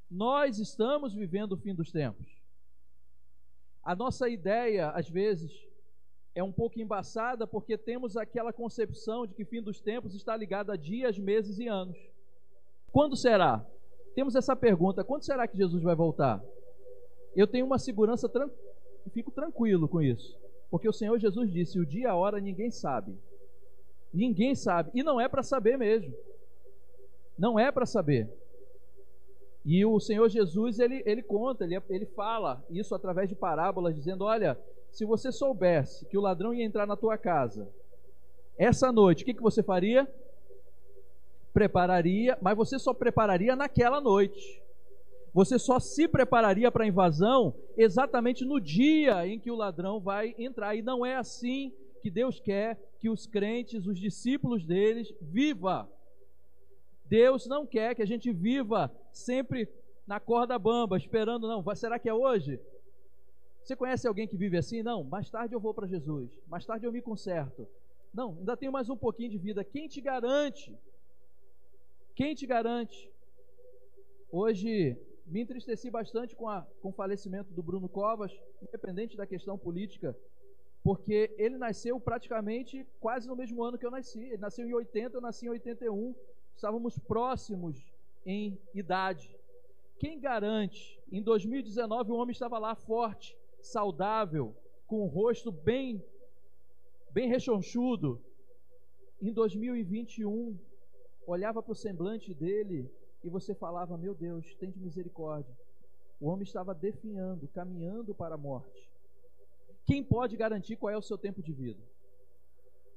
Nós 0.10 0.58
estamos 0.58 1.14
vivendo 1.14 1.52
o 1.52 1.58
fim 1.58 1.76
dos 1.76 1.92
tempos. 1.92 2.26
A 3.84 3.96
nossa 3.96 4.28
ideia, 4.28 4.90
às 4.90 5.08
vezes, 5.08 5.52
é 6.34 6.44
um 6.44 6.52
pouco 6.52 6.82
embaçada 6.82 7.46
porque 7.46 7.78
temos 7.78 8.18
aquela 8.18 8.52
concepção 8.52 9.28
de 9.28 9.36
que 9.36 9.46
fim 9.46 9.62
dos 9.62 9.80
tempos 9.80 10.16
está 10.16 10.36
ligado 10.36 10.72
a 10.72 10.76
dias, 10.76 11.18
meses 11.18 11.60
e 11.60 11.68
anos. 11.68 11.98
Quando 12.92 13.16
será? 13.16 13.66
temos 14.18 14.34
essa 14.34 14.56
pergunta: 14.56 15.04
quando 15.04 15.22
será 15.22 15.48
que 15.48 15.56
Jesus 15.56 15.84
vai 15.84 15.94
voltar? 15.94 16.44
Eu 17.36 17.46
tenho 17.46 17.68
uma 17.68 17.78
segurança, 17.78 18.28
fico 19.10 19.32
tranquilo 19.32 19.88
com 19.88 20.02
isso, 20.02 20.38
porque 20.70 20.88
o 20.88 20.94
Senhor 20.94 21.18
Jesus 21.20 21.52
disse: 21.52 21.80
o 21.80 21.86
dia 21.86 22.04
e 22.04 22.06
a 22.06 22.16
hora 22.16 22.40
ninguém 22.40 22.72
sabe. 22.72 23.18
Ninguém 24.14 24.56
sabe, 24.56 24.90
e 24.94 25.04
não 25.04 25.20
é 25.20 25.28
para 25.28 25.44
saber 25.44 25.78
mesmo. 25.78 26.14
Não 27.38 27.60
é 27.60 27.72
para 27.72 27.86
saber. 27.86 28.30
E 29.64 29.86
o 29.86 30.00
Senhor 30.00 30.28
Jesus, 30.30 30.80
ele, 30.80 31.04
ele 31.06 31.22
conta, 31.22 31.66
ele, 31.66 31.80
ele 31.90 32.06
fala 32.06 32.64
isso 32.70 32.96
através 32.96 33.30
de 33.30 33.36
parábolas, 33.36 33.94
dizendo: 33.94 34.24
Olha, 34.24 34.58
se 34.92 35.06
você 35.06 35.32
soubesse 35.32 36.06
que 36.06 36.18
o 36.18 36.22
ladrão 36.22 36.54
ia 36.54 36.64
entrar 36.64 36.88
na 36.88 36.96
tua 36.96 37.18
casa 37.18 37.68
essa 38.58 38.92
noite, 38.92 39.24
o 39.24 39.26
que, 39.26 39.34
que 39.34 39.42
você 39.42 39.62
faria? 39.62 40.08
prepararia, 41.58 42.38
mas 42.40 42.56
você 42.56 42.78
só 42.78 42.94
prepararia 42.94 43.56
naquela 43.56 44.00
noite. 44.00 44.62
Você 45.38 45.60
só 45.60 45.80
se 45.80 46.08
prepararia 46.08 46.72
para 46.72 46.84
a 46.84 46.88
invasão 46.88 47.54
exatamente 47.78 48.44
no 48.44 48.60
dia 48.60 49.28
em 49.28 49.40
que 49.40 49.52
o 49.52 49.56
ladrão 49.56 50.00
vai 50.00 50.34
entrar. 50.36 50.76
E 50.76 50.82
não 50.82 51.06
é 51.06 51.16
assim 51.16 51.72
que 52.02 52.10
Deus 52.10 52.40
quer 52.40 52.80
que 53.00 53.08
os 53.08 53.28
crentes, 53.28 53.86
os 53.86 54.00
discípulos 54.00 54.66
deles, 54.66 55.14
viva. 55.22 55.88
Deus 57.06 57.46
não 57.46 57.68
quer 57.68 57.94
que 57.94 58.02
a 58.02 58.08
gente 58.08 58.34
viva 58.34 58.92
sempre 59.12 59.70
na 60.08 60.20
corda 60.20 60.58
bamba, 60.58 60.98
esperando, 60.98 61.48
não, 61.48 61.64
será 61.76 62.00
que 62.00 62.10
é 62.10 62.14
hoje? 62.14 62.60
Você 63.62 63.76
conhece 63.76 64.08
alguém 64.08 64.28
que 64.28 64.36
vive 64.36 64.58
assim? 64.58 64.82
Não, 64.82 65.04
mais 65.04 65.30
tarde 65.30 65.54
eu 65.54 65.60
vou 65.60 65.72
para 65.72 65.86
Jesus, 65.86 66.32
mais 66.48 66.66
tarde 66.66 66.88
eu 66.88 66.92
me 66.92 67.02
conserto. 67.02 67.68
Não, 68.12 68.38
ainda 68.40 68.58
tenho 68.58 68.72
mais 68.72 68.90
um 68.90 68.98
pouquinho 68.98 69.30
de 69.30 69.38
vida. 69.38 69.64
Quem 69.64 69.88
te 69.88 70.02
garante 70.02 70.76
quem 72.18 72.34
te 72.34 72.48
garante? 72.48 73.14
Hoje 74.32 74.98
me 75.28 75.42
entristeci 75.42 75.90
bastante 75.90 76.36
com, 76.36 76.48
a, 76.48 76.62
com 76.82 76.90
o 76.90 76.94
falecimento 76.94 77.54
do 77.54 77.62
Bruno 77.62 77.90
Covas, 77.90 78.32
independente 78.62 79.18
da 79.18 79.28
questão 79.28 79.58
política, 79.58 80.18
porque 80.82 81.36
ele 81.38 81.58
nasceu 81.58 82.00
praticamente 82.00 82.88
quase 83.00 83.28
no 83.28 83.36
mesmo 83.36 83.62
ano 83.64 83.78
que 83.78 83.86
eu 83.86 83.92
nasci. 83.92 84.22
Ele 84.22 84.38
nasceu 84.38 84.66
em 84.66 84.74
80, 84.74 85.18
eu 85.18 85.22
nasci 85.22 85.46
em 85.46 85.50
81. 85.50 86.16
Estávamos 86.56 86.98
próximos 86.98 87.94
em 88.26 88.58
idade. 88.74 89.36
Quem 90.00 90.20
garante? 90.20 90.98
Em 91.12 91.22
2019 91.22 92.12
o 92.12 92.16
homem 92.16 92.32
estava 92.32 92.58
lá 92.58 92.74
forte, 92.74 93.38
saudável, 93.60 94.56
com 94.86 95.02
o 95.02 95.08
rosto 95.08 95.52
bem 95.52 96.04
bem 97.12 97.28
rechonchudo. 97.28 98.22
Em 99.22 99.34
2021 99.34 100.58
olhava 101.26 101.62
para 101.62 101.72
o 101.72 101.76
semblante 101.76 102.34
dele 102.34 102.90
e 103.28 103.30
você 103.30 103.54
falava: 103.54 103.98
Meu 103.98 104.16
Deus, 104.16 104.56
tem 104.56 104.72
de 104.72 104.80
misericórdia. 104.80 105.54
O 106.20 106.28
homem 106.28 106.44
estava 106.44 106.74
definhando, 106.74 107.48
caminhando 107.50 108.16
para 108.16 108.36
a 108.36 108.38
morte. 108.38 108.90
Quem 109.86 110.04
pode 110.04 110.36
garantir 110.36 110.76
qual 110.76 110.92
é 110.92 110.98
o 110.98 111.02
seu 111.02 111.18
tempo 111.18 111.42
de 111.42 111.54
vida? 111.54 111.82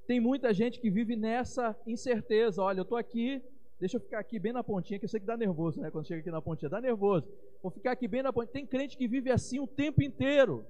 Tem 0.07 0.19
muita 0.19 0.55
gente 0.55 0.81
que 0.81 0.91
vive 0.91 1.15
nessa 1.15 1.77
incerteza. 1.87 2.63
Olha, 2.63 2.81
eu 2.81 2.83
estou 2.83 2.97
aqui, 2.97 3.43
deixa 3.79 3.97
eu 3.97 4.01
ficar 4.01 4.19
aqui 4.19 4.39
bem 4.39 4.53
na 4.53 4.65
pontinha, 4.65 4.99
que 4.99 5.05
eu 5.05 5.09
sei 5.09 5.21
que 5.21 5.27
dá 5.27 5.37
nervoso, 5.37 5.81
né? 5.81 5.91
Quando 5.91 6.07
chega 6.07 6.21
aqui 6.21 6.31
na 6.31 6.41
pontinha, 6.41 6.69
dá 6.69 6.81
nervoso. 6.81 7.29
Vou 7.63 7.71
ficar 7.71 7.93
aqui 7.93 8.09
bem 8.09 8.23
na 8.23 8.33
pontinha. 8.33 8.53
Tem 8.53 8.67
crente 8.67 8.97
que 8.97 9.07
vive 9.07 9.31
assim 9.31 9.61
o 9.61 9.67
tempo 9.67 10.03
inteiro 10.03 10.65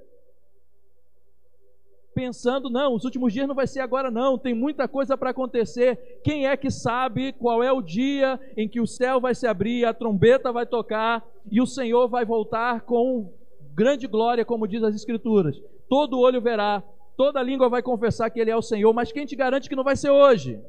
pensando, 2.20 2.68
não, 2.68 2.94
os 2.94 3.04
últimos 3.06 3.32
dias 3.32 3.48
não 3.48 3.54
vai 3.54 3.66
ser 3.66 3.80
agora, 3.80 4.10
não, 4.10 4.36
tem 4.36 4.52
muita 4.52 4.86
coisa 4.86 5.16
para 5.16 5.30
acontecer. 5.30 6.20
Quem 6.22 6.46
é 6.46 6.54
que 6.54 6.70
sabe 6.70 7.32
qual 7.32 7.62
é 7.62 7.72
o 7.72 7.80
dia 7.80 8.38
em 8.58 8.68
que 8.68 8.78
o 8.78 8.86
céu 8.86 9.18
vai 9.18 9.34
se 9.34 9.46
abrir, 9.46 9.86
a 9.86 9.94
trombeta 9.94 10.52
vai 10.52 10.66
tocar 10.66 11.26
e 11.50 11.62
o 11.62 11.66
Senhor 11.66 12.08
vai 12.08 12.26
voltar 12.26 12.82
com 12.82 13.32
grande 13.74 14.06
glória, 14.06 14.44
como 14.44 14.68
diz 14.68 14.82
as 14.82 14.94
Escrituras? 14.94 15.58
Todo 15.88 16.20
olho 16.20 16.42
verá, 16.42 16.82
toda 17.16 17.42
língua 17.42 17.70
vai 17.70 17.82
confessar 17.82 18.28
que 18.28 18.38
Ele 18.38 18.50
é 18.50 18.56
o 18.56 18.60
Senhor, 18.60 18.92
mas 18.92 19.10
quem 19.10 19.24
te 19.24 19.34
garante 19.34 19.66
que 19.66 19.74
não 19.74 19.82
vai 19.82 19.96
ser 19.96 20.10
hoje? 20.10 20.60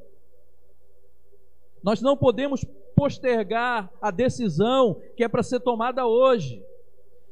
Nós 1.84 2.01
não 2.01 2.15
podemos 2.15 2.63
postergar 2.96 3.91
a 4.01 4.10
decisão 4.10 5.01
que 5.17 5.24
é 5.25 5.27
para 5.27 5.43
ser 5.43 5.60
tomada 5.60 6.05
hoje. 6.05 6.63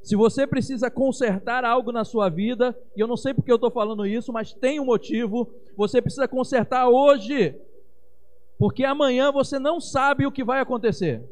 Se 0.01 0.15
você 0.15 0.47
precisa 0.47 0.89
consertar 0.89 1.65
algo 1.65 1.91
na 1.91 2.03
sua 2.03 2.29
vida, 2.29 2.77
e 2.95 2.99
eu 2.99 3.07
não 3.07 3.17
sei 3.17 3.33
porque 3.33 3.51
eu 3.51 3.55
estou 3.55 3.69
falando 3.69 4.05
isso, 4.05 4.31
mas 4.31 4.53
tem 4.53 4.79
um 4.79 4.85
motivo, 4.85 5.49
você 5.75 6.01
precisa 6.01 6.27
consertar 6.27 6.87
hoje, 6.87 7.55
porque 8.57 8.83
amanhã 8.83 9.31
você 9.31 9.59
não 9.59 9.79
sabe 9.79 10.25
o 10.25 10.31
que 10.31 10.43
vai 10.43 10.61
acontecer. 10.61 11.23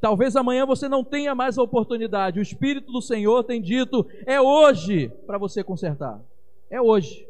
Talvez 0.00 0.34
amanhã 0.34 0.66
você 0.66 0.88
não 0.88 1.04
tenha 1.04 1.32
mais 1.32 1.56
a 1.56 1.62
oportunidade. 1.62 2.40
O 2.40 2.42
Espírito 2.42 2.90
do 2.90 3.00
Senhor 3.00 3.44
tem 3.44 3.62
dito: 3.62 4.04
é 4.26 4.40
hoje 4.40 5.08
para 5.26 5.38
você 5.38 5.62
consertar. 5.62 6.20
É 6.68 6.80
hoje. 6.80 7.24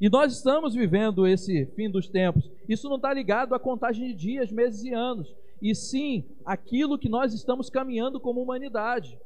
E 0.00 0.08
nós 0.08 0.32
estamos 0.32 0.74
vivendo 0.74 1.24
esse 1.24 1.66
fim 1.76 1.88
dos 1.88 2.08
tempos. 2.08 2.50
Isso 2.68 2.88
não 2.88 2.96
está 2.96 3.14
ligado 3.14 3.54
à 3.54 3.60
contagem 3.60 4.08
de 4.08 4.14
dias, 4.14 4.50
meses 4.50 4.82
e 4.82 4.92
anos, 4.92 5.32
e 5.64 5.74
sim 5.74 6.24
aquilo 6.44 6.98
que 6.98 7.08
nós 7.08 7.32
estamos 7.32 7.70
caminhando 7.70 8.20
como 8.20 8.42
humanidade. 8.42 9.18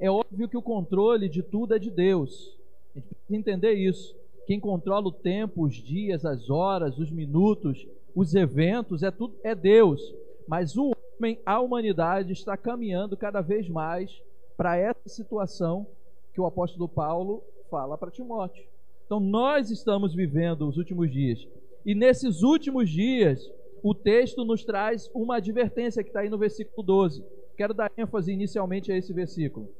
É 0.00 0.10
óbvio 0.10 0.48
que 0.48 0.56
o 0.56 0.62
controle 0.62 1.28
de 1.28 1.44
tudo 1.44 1.76
é 1.76 1.78
de 1.78 1.92
Deus. 1.92 2.58
A 2.90 2.98
gente 2.98 3.14
precisa 3.14 3.36
entender 3.36 3.74
isso. 3.74 4.16
Quem 4.48 4.58
controla 4.58 5.06
o 5.06 5.12
tempo, 5.12 5.62
os 5.62 5.76
dias, 5.76 6.24
as 6.24 6.50
horas, 6.50 6.98
os 6.98 7.08
minutos, 7.08 7.86
os 8.16 8.34
eventos, 8.34 9.04
é 9.04 9.12
tudo 9.12 9.36
é 9.44 9.54
Deus. 9.54 10.12
Mas 10.48 10.76
o 10.76 10.90
homem, 11.20 11.38
a 11.46 11.60
humanidade 11.60 12.32
está 12.32 12.56
caminhando 12.56 13.16
cada 13.16 13.40
vez 13.40 13.68
mais 13.68 14.10
para 14.56 14.76
essa 14.76 15.08
situação 15.08 15.86
que 16.34 16.40
o 16.40 16.46
apóstolo 16.46 16.88
Paulo 16.88 17.44
fala 17.70 17.96
para 17.96 18.10
Timóteo. 18.10 18.64
Então 19.06 19.20
nós 19.20 19.70
estamos 19.70 20.12
vivendo 20.12 20.68
os 20.68 20.78
últimos 20.78 21.12
dias. 21.12 21.46
E 21.84 21.94
nesses 21.94 22.42
últimos 22.42 22.90
dias, 22.90 23.48
o 23.88 23.94
texto 23.94 24.44
nos 24.44 24.64
traz 24.64 25.08
uma 25.14 25.36
advertência 25.36 26.02
que 26.02 26.10
está 26.10 26.18
aí 26.18 26.28
no 26.28 26.36
versículo 26.36 26.84
12. 26.84 27.24
Quero 27.56 27.72
dar 27.72 27.88
ênfase 27.96 28.32
inicialmente 28.32 28.90
a 28.90 28.96
esse 28.96 29.12
versículo. 29.12 29.72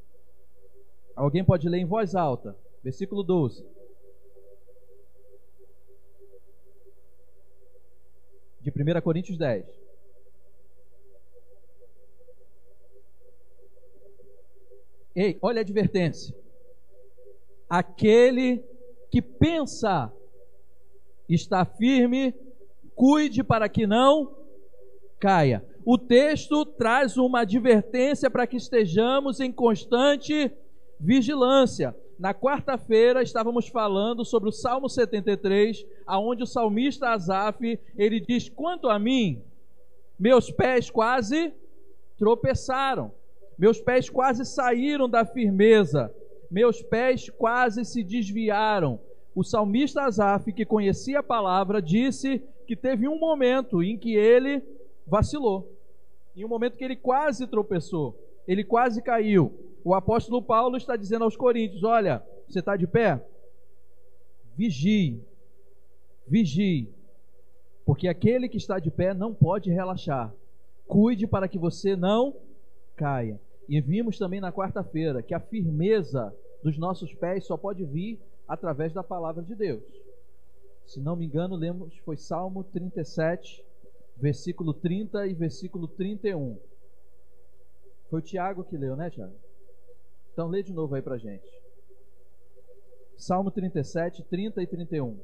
Alguém 1.13 1.43
pode 1.43 1.67
ler 1.67 1.79
em 1.79 1.85
voz 1.85 2.15
alta. 2.15 2.57
Versículo 2.81 3.21
12. 3.21 3.65
De 8.61 8.71
1 8.71 9.01
Coríntios 9.01 9.37
10. 9.37 9.65
Ei, 15.13 15.37
olha 15.41 15.59
a 15.59 15.63
advertência. 15.63 16.33
Aquele 17.69 18.63
que 19.11 19.21
pensa 19.21 20.13
está 21.27 21.65
firme, 21.65 22.33
cuide 22.97 23.43
para 23.43 23.69
que 23.69 23.85
não 23.85 24.35
caia. 25.19 25.63
O 25.85 25.97
texto 25.97 26.65
traz 26.65 27.15
uma 27.15 27.41
advertência 27.41 28.29
para 28.29 28.47
que 28.47 28.57
estejamos 28.57 29.39
em 29.39 29.51
constante 29.51 30.51
vigilância. 30.99 31.95
Na 32.19 32.33
quarta-feira 32.33 33.21
estávamos 33.21 33.67
falando 33.67 34.25
sobre 34.25 34.49
o 34.49 34.51
Salmo 34.51 34.89
73, 34.89 35.85
aonde 36.07 36.41
o 36.41 36.47
salmista 36.47 37.09
Asaf, 37.09 37.79
ele 37.95 38.19
diz: 38.19 38.49
"Quanto 38.49 38.89
a 38.89 38.97
mim, 38.97 39.43
meus 40.19 40.49
pés 40.49 40.89
quase 40.89 41.53
tropeçaram. 42.17 43.11
Meus 43.57 43.79
pés 43.79 44.09
quase 44.09 44.43
saíram 44.43 45.07
da 45.07 45.23
firmeza. 45.23 46.11
Meus 46.49 46.81
pés 46.81 47.29
quase 47.29 47.85
se 47.85 48.03
desviaram." 48.03 48.99
O 49.35 49.43
salmista 49.43 50.01
Asaf, 50.01 50.51
que 50.51 50.65
conhecia 50.65 51.19
a 51.19 51.23
palavra, 51.23 51.79
disse 51.79 52.43
que 52.67 52.75
teve 52.75 53.07
um 53.07 53.17
momento 53.17 53.81
em 53.81 53.97
que 53.97 54.15
ele 54.15 54.61
vacilou. 55.07 55.71
Em 56.35 56.45
um 56.45 56.47
momento 56.47 56.77
que 56.77 56.83
ele 56.83 56.95
quase 56.95 57.47
tropeçou, 57.47 58.15
ele 58.47 58.63
quase 58.63 59.01
caiu. 59.01 59.51
O 59.83 59.95
apóstolo 59.95 60.41
Paulo 60.41 60.77
está 60.77 60.95
dizendo 60.95 61.23
aos 61.23 61.35
coríntios: 61.35 61.83
Olha, 61.83 62.23
você 62.47 62.59
está 62.59 62.75
de 62.75 62.85
pé? 62.85 63.25
Vigie, 64.55 65.23
vigie, 66.27 66.89
porque 67.85 68.07
aquele 68.07 68.49
que 68.49 68.57
está 68.57 68.79
de 68.79 68.91
pé 68.91 69.13
não 69.13 69.33
pode 69.33 69.71
relaxar. 69.71 70.33
Cuide 70.87 71.25
para 71.25 71.47
que 71.47 71.57
você 71.57 71.95
não 71.95 72.35
caia. 72.95 73.39
E 73.67 73.79
vimos 73.81 74.17
também 74.17 74.39
na 74.39 74.51
quarta-feira 74.51 75.21
que 75.21 75.33
a 75.33 75.39
firmeza 75.39 76.33
dos 76.63 76.77
nossos 76.77 77.13
pés 77.13 77.45
só 77.45 77.55
pode 77.55 77.83
vir 77.83 78.19
através 78.47 78.93
da 78.93 79.03
palavra 79.03 79.43
de 79.43 79.55
Deus. 79.55 79.83
Se 80.87 81.01
não 81.01 81.17
me 81.17 81.25
engano, 81.25 81.55
lemos, 81.55 81.97
foi 81.99 82.15
Salmo 82.15 82.63
37, 82.63 83.63
versículo 84.15 84.73
30 84.73 85.27
e 85.27 85.33
versículo 85.33 85.85
31. 85.85 86.57
Foi 88.09 88.19
o 88.19 88.23
Tiago 88.23 88.63
que 88.63 88.77
leu, 88.77 88.95
né, 88.95 89.09
Tiago? 89.09 89.35
Então 90.31 90.47
lê 90.47 90.63
de 90.63 90.71
novo 90.71 90.95
aí 90.95 91.01
pra 91.01 91.17
gente. 91.17 91.45
Salmo 93.17 93.51
37, 93.51 94.23
30 94.23 94.63
e 94.63 94.67
31. 94.67 95.19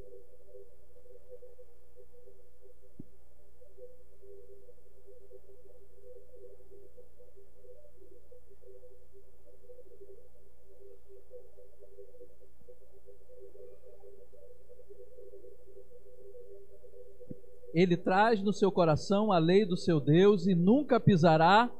Ele 17.74 17.98
traz 17.98 18.42
no 18.42 18.54
seu 18.54 18.72
coração 18.72 19.32
a 19.32 19.38
lei 19.38 19.66
do 19.66 19.76
seu 19.76 20.00
Deus 20.00 20.46
e 20.46 20.54
nunca 20.54 21.00
pisará 21.00 21.72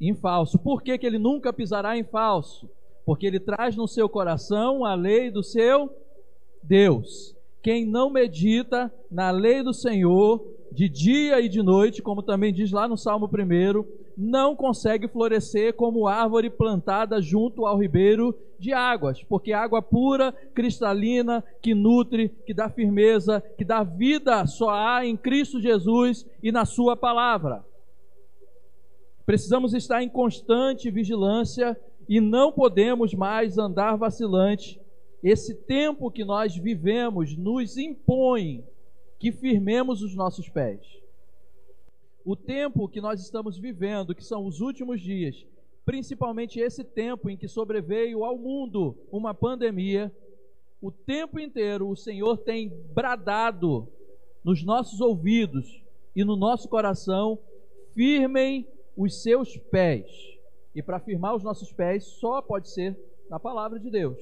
em 0.00 0.14
falso. 0.14 0.58
Por 0.58 0.82
que, 0.82 0.96
que 0.96 1.06
ele 1.06 1.18
nunca 1.18 1.52
pisará 1.52 1.96
em 1.96 2.04
falso? 2.04 2.70
Porque 3.04 3.26
ele 3.26 3.40
traz 3.40 3.76
no 3.76 3.88
seu 3.88 4.08
coração 4.08 4.84
a 4.84 4.94
lei 4.94 5.30
do 5.30 5.42
seu 5.42 5.90
Deus. 6.62 7.36
Quem 7.62 7.84
não 7.86 8.10
medita 8.10 8.92
na 9.10 9.30
lei 9.30 9.62
do 9.62 9.72
Senhor 9.72 10.46
de 10.70 10.88
dia 10.88 11.40
e 11.40 11.48
de 11.48 11.62
noite, 11.62 12.02
como 12.02 12.22
também 12.22 12.52
diz 12.52 12.70
lá 12.70 12.86
no 12.86 12.96
Salmo 12.96 13.26
1, 13.26 13.84
não 14.16 14.54
consegue 14.54 15.08
florescer 15.08 15.74
como 15.74 16.06
árvore 16.06 16.50
plantada 16.50 17.20
junto 17.20 17.66
ao 17.66 17.78
ribeiro 17.78 18.36
de 18.58 18.72
águas, 18.72 19.22
porque 19.22 19.52
água 19.52 19.82
pura, 19.82 20.32
cristalina, 20.54 21.44
que 21.60 21.74
nutre, 21.74 22.28
que 22.46 22.54
dá 22.54 22.68
firmeza, 22.68 23.42
que 23.58 23.64
dá 23.64 23.82
vida, 23.82 24.46
só 24.46 24.70
há 24.70 25.04
em 25.04 25.16
Cristo 25.16 25.60
Jesus 25.60 26.26
e 26.42 26.50
na 26.50 26.64
Sua 26.64 26.96
palavra. 26.96 27.64
Precisamos 29.26 29.74
estar 29.74 30.02
em 30.02 30.08
constante 30.08 30.90
vigilância 30.90 31.78
e 32.08 32.20
não 32.20 32.52
podemos 32.52 33.14
mais 33.14 33.58
andar 33.58 33.96
vacilante. 33.96 34.80
Esse 35.22 35.54
tempo 35.54 36.10
que 36.10 36.24
nós 36.24 36.54
vivemos 36.54 37.36
nos 37.36 37.78
impõe 37.78 38.64
que 39.18 39.32
firmemos 39.32 40.02
os 40.02 40.14
nossos 40.14 40.48
pés. 40.48 40.80
O 42.24 42.34
tempo 42.34 42.88
que 42.88 43.02
nós 43.02 43.20
estamos 43.20 43.58
vivendo, 43.58 44.14
que 44.14 44.24
são 44.24 44.46
os 44.46 44.62
últimos 44.62 45.00
dias, 45.00 45.46
principalmente 45.84 46.58
esse 46.58 46.82
tempo 46.82 47.28
em 47.28 47.36
que 47.36 47.46
sobreveio 47.46 48.24
ao 48.24 48.38
mundo 48.38 48.96
uma 49.12 49.34
pandemia, 49.34 50.10
o 50.80 50.90
tempo 50.90 51.38
inteiro 51.38 51.88
o 51.88 51.96
Senhor 51.96 52.38
tem 52.38 52.70
bradado 52.94 53.86
nos 54.42 54.64
nossos 54.64 55.02
ouvidos 55.02 55.82
e 56.16 56.24
no 56.24 56.34
nosso 56.34 56.66
coração: 56.68 57.38
firmem 57.92 58.66
os 58.96 59.22
seus 59.22 59.56
pés. 59.56 60.10
E 60.74 60.82
para 60.82 60.98
firmar 61.00 61.34
os 61.34 61.42
nossos 61.42 61.72
pés 61.72 62.04
só 62.04 62.40
pode 62.40 62.70
ser 62.70 62.98
na 63.28 63.38
palavra 63.38 63.78
de 63.78 63.90
Deus. 63.90 64.18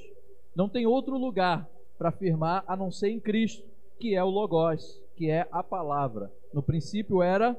Não 0.56 0.68
tem 0.68 0.86
outro 0.86 1.16
lugar 1.16 1.68
para 1.96 2.10
firmar 2.10 2.64
a 2.66 2.76
não 2.76 2.90
ser 2.90 3.10
em 3.10 3.20
Cristo 3.20 3.70
que 3.98 4.16
é 4.16 4.24
o 4.24 4.28
Logos, 4.28 5.00
que 5.14 5.30
é 5.30 5.46
a 5.52 5.62
palavra. 5.62 6.32
No 6.52 6.60
princípio 6.60 7.22
era 7.22 7.56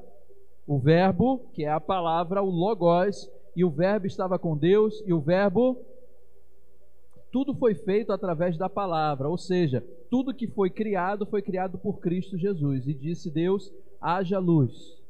o 0.66 0.78
Verbo, 0.78 1.40
que 1.52 1.64
é 1.64 1.70
a 1.70 1.80
palavra, 1.80 2.42
o 2.42 2.50
Logos, 2.50 3.30
e 3.54 3.64
o 3.64 3.70
Verbo 3.70 4.06
estava 4.06 4.38
com 4.38 4.56
Deus, 4.56 5.02
e 5.06 5.12
o 5.12 5.20
Verbo. 5.20 5.78
Tudo 7.30 7.54
foi 7.54 7.74
feito 7.74 8.12
através 8.12 8.56
da 8.56 8.68
palavra, 8.68 9.28
ou 9.28 9.36
seja, 9.36 9.84
tudo 10.10 10.34
que 10.34 10.46
foi 10.46 10.70
criado 10.70 11.26
foi 11.26 11.42
criado 11.42 11.76
por 11.78 11.98
Cristo 11.98 12.38
Jesus. 12.38 12.86
E 12.86 12.94
disse 12.94 13.30
Deus: 13.30 13.72
haja 14.00 14.38
luz, 14.38 15.02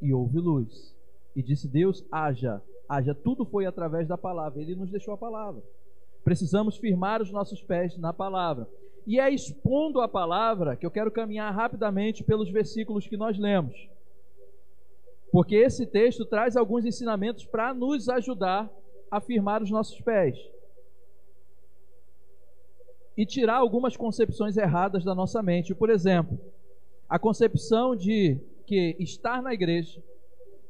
e 0.00 0.12
houve 0.12 0.38
luz. 0.38 0.94
E 1.34 1.42
disse 1.42 1.68
Deus: 1.68 2.04
haja, 2.10 2.62
haja. 2.88 3.14
Tudo 3.14 3.44
foi 3.44 3.66
através 3.66 4.06
da 4.06 4.16
palavra. 4.16 4.60
Ele 4.62 4.74
nos 4.74 4.90
deixou 4.90 5.12
a 5.12 5.18
palavra. 5.18 5.62
Precisamos 6.24 6.76
firmar 6.76 7.20
os 7.20 7.32
nossos 7.32 7.62
pés 7.62 7.98
na 7.98 8.12
palavra. 8.12 8.68
E 9.04 9.18
é 9.18 9.28
expondo 9.28 10.00
a 10.00 10.06
palavra 10.06 10.76
que 10.76 10.86
eu 10.86 10.90
quero 10.90 11.10
caminhar 11.10 11.52
rapidamente 11.52 12.22
pelos 12.22 12.48
versículos 12.48 13.08
que 13.08 13.16
nós 13.16 13.36
lemos. 13.36 13.88
Porque 15.32 15.56
esse 15.56 15.86
texto 15.86 16.26
traz 16.26 16.58
alguns 16.58 16.84
ensinamentos 16.84 17.46
para 17.46 17.72
nos 17.72 18.06
ajudar 18.10 18.70
a 19.10 19.18
firmar 19.18 19.62
os 19.62 19.70
nossos 19.70 19.98
pés. 20.02 20.38
E 23.16 23.24
tirar 23.24 23.56
algumas 23.56 23.96
concepções 23.96 24.58
erradas 24.58 25.02
da 25.02 25.14
nossa 25.14 25.42
mente. 25.42 25.74
Por 25.74 25.88
exemplo, 25.88 26.38
a 27.08 27.18
concepção 27.18 27.96
de 27.96 28.38
que 28.66 28.94
estar 29.00 29.42
na 29.42 29.54
igreja, 29.54 30.02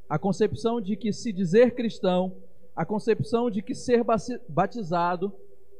a 0.09 0.17
concepção 0.17 0.81
de 0.81 0.97
que 0.97 1.13
se 1.13 1.33
dizer 1.33 1.75
cristão, 1.75 2.37
a 2.75 2.85
concepção 2.85 3.51
de 3.51 3.63
que 3.63 3.75
ser 3.75 4.05
batizado 4.49 5.33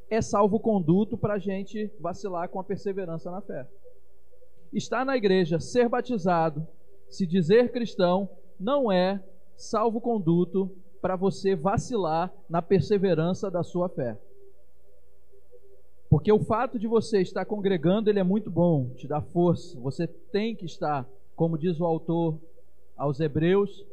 é 0.09 0.21
salvo-conduto 0.21 1.17
para 1.17 1.35
a 1.35 1.39
gente 1.39 1.89
vacilar 1.99 2.49
com 2.49 2.59
a 2.59 2.63
perseverança 2.63 3.31
na 3.31 3.41
fé. 3.41 3.65
Estar 4.73 5.05
na 5.05 5.15
igreja, 5.15 5.59
ser 5.59 5.87
batizado, 5.87 6.67
se 7.09 7.25
dizer 7.25 7.71
cristão, 7.71 8.29
não 8.59 8.91
é 8.91 9.23
salvo-conduto 9.55 10.71
para 11.01 11.15
você 11.15 11.55
vacilar 11.55 12.33
na 12.49 12.61
perseverança 12.61 13.51
da 13.51 13.63
sua 13.63 13.89
fé. 13.89 14.17
Porque 16.09 16.31
o 16.31 16.39
fato 16.39 16.77
de 16.77 16.87
você 16.87 17.21
estar 17.21 17.43
congregando, 17.43 18.09
ele 18.09 18.19
é 18.19 18.23
muito 18.23 18.51
bom, 18.51 18.89
te 18.95 19.07
dá 19.07 19.19
força. 19.19 19.79
Você 19.79 20.07
tem 20.07 20.55
que 20.55 20.65
estar, 20.65 21.09
como 21.35 21.57
diz 21.57 21.79
o 21.79 21.85
autor 21.85 22.39
aos 22.95 23.19
Hebreus, 23.19 23.83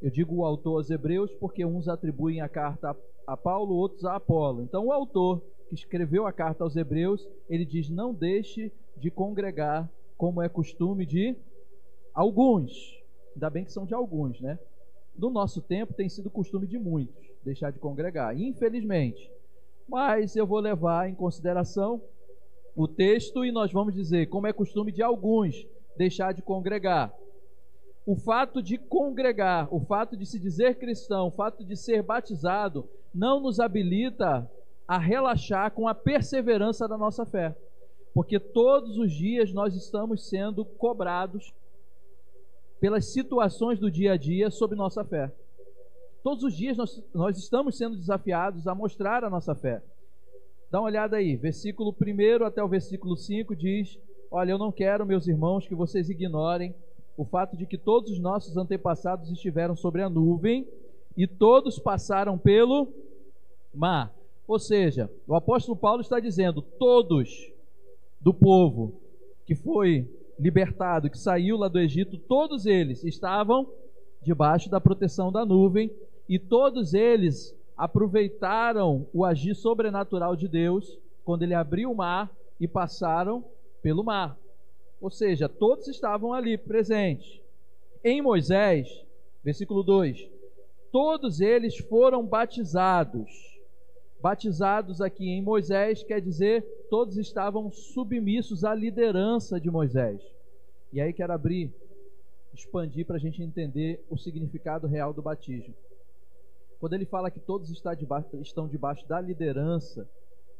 eu 0.00 0.10
digo 0.10 0.36
o 0.36 0.44
autor 0.44 0.76
aos 0.76 0.90
Hebreus 0.90 1.32
porque 1.40 1.64
uns 1.64 1.88
atribuem 1.88 2.40
a 2.40 2.48
carta 2.48 2.96
a 3.26 3.36
Paulo, 3.36 3.74
outros 3.74 4.04
a 4.04 4.14
Apolo. 4.14 4.62
Então 4.62 4.86
o 4.86 4.92
autor 4.92 5.42
que 5.68 5.74
escreveu 5.74 6.26
a 6.26 6.32
carta 6.32 6.62
aos 6.62 6.76
Hebreus, 6.76 7.26
ele 7.48 7.64
diz: 7.64 7.90
"Não 7.90 8.14
deixe 8.14 8.72
de 8.96 9.10
congregar, 9.10 9.90
como 10.16 10.40
é 10.40 10.48
costume 10.48 11.04
de 11.04 11.34
alguns". 12.14 12.97
Ainda 13.38 13.50
bem 13.50 13.64
que 13.64 13.70
são 13.70 13.86
de 13.86 13.94
alguns, 13.94 14.40
né? 14.40 14.58
No 15.16 15.30
nosso 15.30 15.62
tempo 15.62 15.94
tem 15.94 16.08
sido 16.08 16.28
costume 16.28 16.66
de 16.66 16.76
muitos 16.76 17.24
deixar 17.44 17.70
de 17.70 17.78
congregar, 17.78 18.36
infelizmente. 18.36 19.30
Mas 19.88 20.34
eu 20.34 20.44
vou 20.44 20.58
levar 20.58 21.08
em 21.08 21.14
consideração 21.14 22.02
o 22.74 22.88
texto 22.88 23.44
e 23.44 23.52
nós 23.52 23.72
vamos 23.72 23.94
dizer, 23.94 24.26
como 24.26 24.48
é 24.48 24.52
costume 24.52 24.90
de 24.90 25.04
alguns 25.04 25.64
deixar 25.96 26.34
de 26.34 26.42
congregar. 26.42 27.14
O 28.04 28.16
fato 28.16 28.60
de 28.60 28.76
congregar, 28.76 29.72
o 29.72 29.78
fato 29.78 30.16
de 30.16 30.26
se 30.26 30.40
dizer 30.40 30.74
cristão, 30.76 31.28
o 31.28 31.30
fato 31.30 31.64
de 31.64 31.76
ser 31.76 32.02
batizado, 32.02 32.88
não 33.14 33.38
nos 33.38 33.60
habilita 33.60 34.50
a 34.88 34.98
relaxar 34.98 35.70
com 35.70 35.86
a 35.86 35.94
perseverança 35.94 36.88
da 36.88 36.98
nossa 36.98 37.24
fé. 37.24 37.54
Porque 38.12 38.40
todos 38.40 38.98
os 38.98 39.12
dias 39.12 39.52
nós 39.52 39.76
estamos 39.76 40.28
sendo 40.28 40.64
cobrados 40.64 41.54
pelas 42.80 43.06
situações 43.06 43.78
do 43.78 43.90
dia 43.90 44.12
a 44.12 44.16
dia 44.16 44.50
sobre 44.50 44.76
nossa 44.76 45.04
fé. 45.04 45.32
Todos 46.22 46.44
os 46.44 46.56
dias 46.56 46.76
nós, 46.76 47.02
nós 47.14 47.38
estamos 47.38 47.76
sendo 47.76 47.96
desafiados 47.96 48.66
a 48.66 48.74
mostrar 48.74 49.24
a 49.24 49.30
nossa 49.30 49.54
fé. 49.54 49.82
Dá 50.70 50.80
uma 50.80 50.86
olhada 50.86 51.16
aí, 51.16 51.36
versículo 51.36 51.94
1 51.94 52.44
até 52.44 52.62
o 52.62 52.68
versículo 52.68 53.16
5 53.16 53.56
diz: 53.56 53.98
Olha, 54.30 54.50
eu 54.50 54.58
não 54.58 54.70
quero, 54.70 55.06
meus 55.06 55.26
irmãos, 55.26 55.66
que 55.66 55.74
vocês 55.74 56.10
ignorem 56.10 56.74
o 57.16 57.24
fato 57.24 57.56
de 57.56 57.66
que 57.66 57.78
todos 57.78 58.12
os 58.12 58.18
nossos 58.18 58.56
antepassados 58.56 59.30
estiveram 59.30 59.74
sobre 59.74 60.02
a 60.02 60.10
nuvem 60.10 60.68
e 61.16 61.26
todos 61.26 61.78
passaram 61.78 62.38
pelo 62.38 62.92
mar. 63.74 64.14
Ou 64.46 64.58
seja, 64.58 65.10
o 65.26 65.34
apóstolo 65.34 65.76
Paulo 65.76 66.00
está 66.02 66.20
dizendo: 66.20 66.62
todos 66.62 67.50
do 68.20 68.34
povo 68.34 69.00
que 69.46 69.54
foi 69.54 70.06
libertado, 70.38 71.10
que 71.10 71.18
saiu 71.18 71.56
lá 71.56 71.68
do 71.68 71.78
Egito, 71.78 72.16
todos 72.16 72.66
eles 72.66 73.02
estavam 73.04 73.68
debaixo 74.22 74.70
da 74.70 74.80
proteção 74.80 75.32
da 75.32 75.44
nuvem 75.44 75.90
e 76.28 76.38
todos 76.38 76.94
eles 76.94 77.56
aproveitaram 77.76 79.06
o 79.12 79.24
agir 79.24 79.54
sobrenatural 79.54 80.36
de 80.36 80.48
Deus 80.48 80.98
quando 81.24 81.42
ele 81.42 81.54
abriu 81.54 81.90
o 81.90 81.96
mar 81.96 82.30
e 82.60 82.66
passaram 82.66 83.44
pelo 83.82 84.04
mar. 84.04 84.36
Ou 85.00 85.10
seja, 85.10 85.48
todos 85.48 85.86
estavam 85.88 86.32
ali 86.32 86.58
presentes. 86.58 87.40
Em 88.02 88.20
Moisés, 88.20 89.04
versículo 89.44 89.82
2: 89.82 90.28
todos 90.90 91.40
eles 91.40 91.76
foram 91.76 92.24
batizados. 92.24 93.47
Batizados 94.20 95.00
aqui 95.00 95.28
em 95.28 95.40
Moisés 95.40 96.02
quer 96.02 96.20
dizer 96.20 96.62
todos 96.90 97.16
estavam 97.16 97.70
submissos 97.70 98.64
à 98.64 98.74
liderança 98.74 99.60
de 99.60 99.70
Moisés. 99.70 100.20
E 100.92 101.00
aí 101.00 101.12
quero 101.12 101.32
abrir, 101.32 101.72
expandir 102.52 103.06
para 103.06 103.16
a 103.16 103.20
gente 103.20 103.42
entender 103.42 104.04
o 104.10 104.16
significado 104.16 104.86
real 104.86 105.12
do 105.12 105.22
batismo. 105.22 105.74
Quando 106.80 106.94
ele 106.94 107.04
fala 107.04 107.30
que 107.30 107.38
todos 107.38 107.70
estão 107.70 108.68
debaixo 108.68 109.06
da 109.06 109.20
liderança 109.20 110.08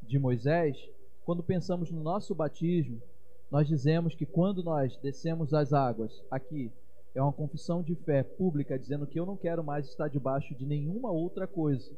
de 0.03 0.19
Moisés, 0.19 0.77
quando 1.25 1.43
pensamos 1.43 1.91
no 1.91 2.03
nosso 2.03 2.35
batismo, 2.35 3.03
nós 3.51 3.67
dizemos 3.67 4.15
que 4.15 4.27
quando 4.27 4.63
nós 4.63 4.97
descemos 4.99 5.53
as 5.53 5.73
águas, 5.73 6.23
aqui 6.31 6.71
é 7.15 7.23
uma 7.23 7.33
confissão 7.33 7.83
de 7.83 7.95
fé 7.95 8.23
pública 8.23 8.79
dizendo 8.79 9.07
que 9.07 9.19
eu 9.19 9.27
não 9.27 9.37
quero 9.37 9.65
mais 9.65 9.87
estar 9.87 10.09
debaixo 10.09 10.55
de 10.55 10.67
nenhuma 10.67 11.11
outra 11.11 11.47
coisa, 11.47 11.91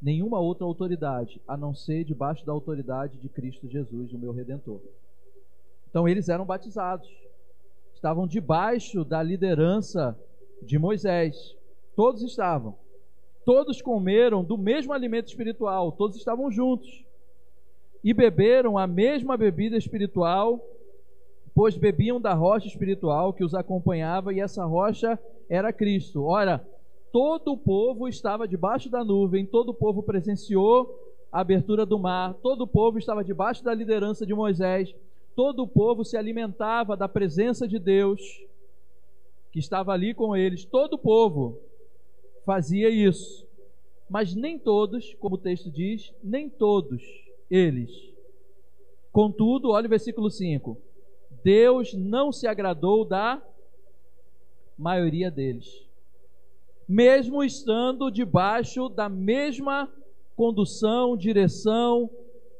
nenhuma 0.00 0.38
outra 0.38 0.64
autoridade, 0.64 1.40
a 1.46 1.56
não 1.56 1.74
ser 1.74 2.04
debaixo 2.04 2.44
da 2.44 2.52
autoridade 2.52 3.18
de 3.18 3.28
Cristo 3.28 3.68
Jesus, 3.68 4.12
o 4.12 4.18
meu 4.18 4.32
redentor. 4.32 4.80
Então 5.88 6.08
eles 6.08 6.28
eram 6.28 6.44
batizados, 6.44 7.08
estavam 7.94 8.26
debaixo 8.26 9.04
da 9.04 9.22
liderança 9.22 10.18
de 10.62 10.78
Moisés. 10.78 11.56
Todos 11.94 12.22
estavam 12.22 12.76
todos 13.44 13.82
comeram 13.82 14.44
do 14.44 14.56
mesmo 14.56 14.92
alimento 14.92 15.26
espiritual, 15.26 15.90
todos 15.90 16.16
estavam 16.16 16.52
juntos. 16.52 17.04
E 18.02 18.14
beberam 18.14 18.78
a 18.78 18.86
mesma 18.86 19.36
bebida 19.36 19.76
espiritual, 19.76 20.64
pois 21.52 21.76
bebiam 21.76 22.20
da 22.20 22.32
rocha 22.32 22.68
espiritual 22.68 23.32
que 23.32 23.44
os 23.44 23.52
acompanhava, 23.52 24.32
e 24.32 24.40
essa 24.40 24.64
rocha 24.64 25.18
era 25.48 25.72
Cristo. 25.72 26.24
Ora, 26.24 26.64
todo 27.12 27.52
o 27.52 27.58
povo 27.58 28.08
estava 28.08 28.46
debaixo 28.46 28.88
da 28.88 29.04
nuvem, 29.04 29.46
todo 29.46 29.70
o 29.70 29.74
povo 29.74 30.02
presenciou 30.02 30.98
a 31.30 31.40
abertura 31.40 31.86
do 31.86 31.98
mar, 31.98 32.34
todo 32.34 32.62
o 32.62 32.66
povo 32.66 32.98
estava 32.98 33.24
debaixo 33.24 33.62
da 33.62 33.74
liderança 33.74 34.26
de 34.26 34.34
Moisés, 34.34 34.94
todo 35.34 35.62
o 35.62 35.68
povo 35.68 36.04
se 36.04 36.16
alimentava 36.16 36.96
da 36.96 37.08
presença 37.08 37.66
de 37.66 37.78
Deus, 37.78 38.20
que 39.52 39.58
estava 39.58 39.92
ali 39.92 40.14
com 40.14 40.36
eles, 40.36 40.64
todo 40.64 40.94
o 40.94 40.98
povo 40.98 41.60
fazia 42.44 42.88
isso. 42.88 43.46
Mas 44.08 44.34
nem 44.34 44.58
todos, 44.58 45.14
como 45.14 45.36
o 45.36 45.38
texto 45.38 45.70
diz, 45.70 46.12
nem 46.22 46.48
todos 46.48 47.02
eles. 47.48 47.90
Contudo, 49.12 49.70
olha 49.70 49.86
o 49.86 49.90
versículo 49.90 50.30
5. 50.30 50.76
Deus 51.42 51.94
não 51.94 52.32
se 52.32 52.46
agradou 52.46 53.04
da 53.04 53.42
maioria 54.76 55.30
deles. 55.30 55.89
Mesmo 56.90 57.44
estando 57.44 58.10
debaixo 58.10 58.88
da 58.88 59.08
mesma 59.08 59.88
condução, 60.34 61.16
direção, 61.16 62.10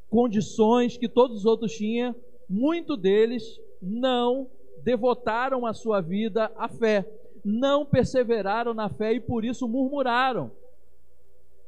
condições 0.09 0.97
que 0.97 1.09
todos 1.09 1.39
os 1.39 1.45
outros 1.45 1.73
tinham, 1.73 2.15
muito 2.47 2.95
deles 2.95 3.59
não 3.81 4.49
devotaram 4.83 5.65
a 5.65 5.73
sua 5.73 5.99
vida 5.99 6.49
à 6.55 6.69
fé 6.69 7.05
não 7.43 7.85
perseveraram 7.85 8.73
na 8.73 8.89
fé 8.89 9.13
e 9.13 9.19
por 9.19 9.43
isso 9.43 9.67
murmuraram. 9.67 10.51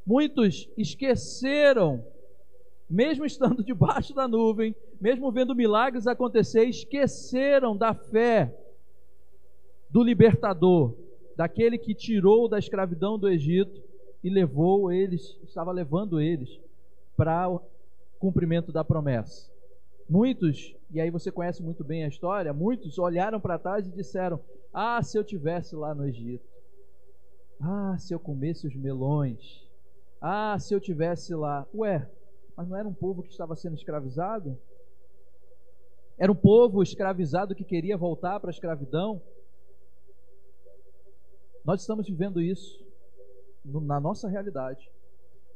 Muitos 0.05 0.69
esqueceram, 0.77 2.05
mesmo 2.89 3.25
estando 3.25 3.63
debaixo 3.65 4.13
da 4.13 4.27
nuvem, 4.27 4.75
mesmo 4.99 5.31
vendo 5.31 5.55
milagres 5.55 6.07
acontecer, 6.07 6.65
esqueceram 6.65 7.75
da 7.75 7.93
fé 7.93 8.55
do 9.89 10.03
libertador, 10.03 10.95
daquele 11.35 11.77
que 11.77 11.93
tirou 11.93 12.47
da 12.47 12.59
escravidão 12.59 13.17
do 13.17 13.27
Egito 13.27 13.81
e 14.23 14.29
levou 14.29 14.91
eles, 14.91 15.37
estava 15.43 15.71
levando 15.71 16.19
eles 16.19 16.59
para 17.15 17.49
o 17.49 17.61
cumprimento 18.19 18.71
da 18.71 18.83
promessa. 18.83 19.51
Muitos, 20.09 20.75
e 20.91 20.99
aí 20.99 21.09
você 21.09 21.31
conhece 21.31 21.63
muito 21.63 21.83
bem 21.83 22.03
a 22.03 22.07
história, 22.07 22.53
muitos 22.53 22.97
olharam 22.97 23.39
para 23.39 23.59
trás 23.59 23.87
e 23.87 23.91
disseram: 23.91 24.39
Ah, 24.73 25.01
se 25.01 25.17
eu 25.17 25.23
tivesse 25.23 25.75
lá 25.75 25.93
no 25.93 26.05
Egito. 26.05 26.45
Ah, 27.59 27.95
se 27.97 28.13
eu 28.13 28.19
comesse 28.19 28.67
os 28.67 28.75
melões. 28.75 29.67
Ah, 30.19 30.57
se 30.59 30.73
eu 30.73 30.79
tivesse 30.79 31.33
lá. 31.33 31.65
Ué, 31.73 32.09
mas 32.55 32.67
não 32.67 32.77
era 32.77 32.87
um 32.87 32.93
povo 32.93 33.23
que 33.23 33.29
estava 33.29 33.55
sendo 33.55 33.75
escravizado? 33.75 34.57
Era 36.17 36.31
um 36.31 36.35
povo 36.35 36.83
escravizado 36.83 37.55
que 37.55 37.63
queria 37.63 37.97
voltar 37.97 38.39
para 38.39 38.49
a 38.49 38.53
escravidão? 38.53 39.21
Nós 41.65 41.79
estamos 41.79 42.07
vivendo 42.07 42.41
isso 42.41 42.85
na 43.63 43.97
nossa 43.97 44.27
realidade. 44.27 44.91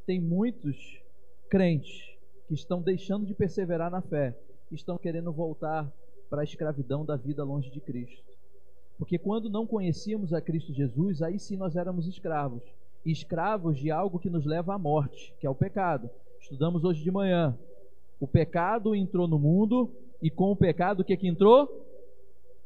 Tem 0.05 0.21
muitos 0.21 1.01
crentes 1.49 2.15
que 2.47 2.53
estão 2.53 2.81
deixando 2.81 3.25
de 3.25 3.33
perseverar 3.33 3.91
na 3.91 4.01
fé, 4.01 4.33
estão 4.71 4.97
querendo 4.97 5.33
voltar 5.33 5.91
para 6.29 6.41
a 6.41 6.43
escravidão 6.45 7.03
da 7.03 7.17
vida 7.17 7.43
longe 7.43 7.69
de 7.69 7.81
Cristo. 7.81 8.23
Porque 8.97 9.17
quando 9.17 9.49
não 9.49 9.67
conhecíamos 9.67 10.33
a 10.33 10.39
Cristo 10.39 10.73
Jesus, 10.73 11.21
aí 11.21 11.37
sim 11.37 11.57
nós 11.57 11.75
éramos 11.75 12.07
escravos. 12.07 12.63
escravos 13.05 13.77
de 13.77 13.91
algo 13.91 14.17
que 14.17 14.29
nos 14.29 14.45
leva 14.45 14.75
à 14.75 14.79
morte, 14.79 15.33
que 15.39 15.45
é 15.45 15.49
o 15.49 15.55
pecado. 15.55 16.09
Estudamos 16.39 16.85
hoje 16.85 17.03
de 17.03 17.11
manhã. 17.11 17.57
O 18.17 18.27
pecado 18.27 18.95
entrou 18.95 19.27
no 19.27 19.37
mundo 19.37 19.91
e 20.21 20.29
com 20.29 20.51
o 20.51 20.55
pecado 20.55 21.01
o 21.01 21.03
que, 21.03 21.17
que 21.17 21.27
entrou? 21.27 21.69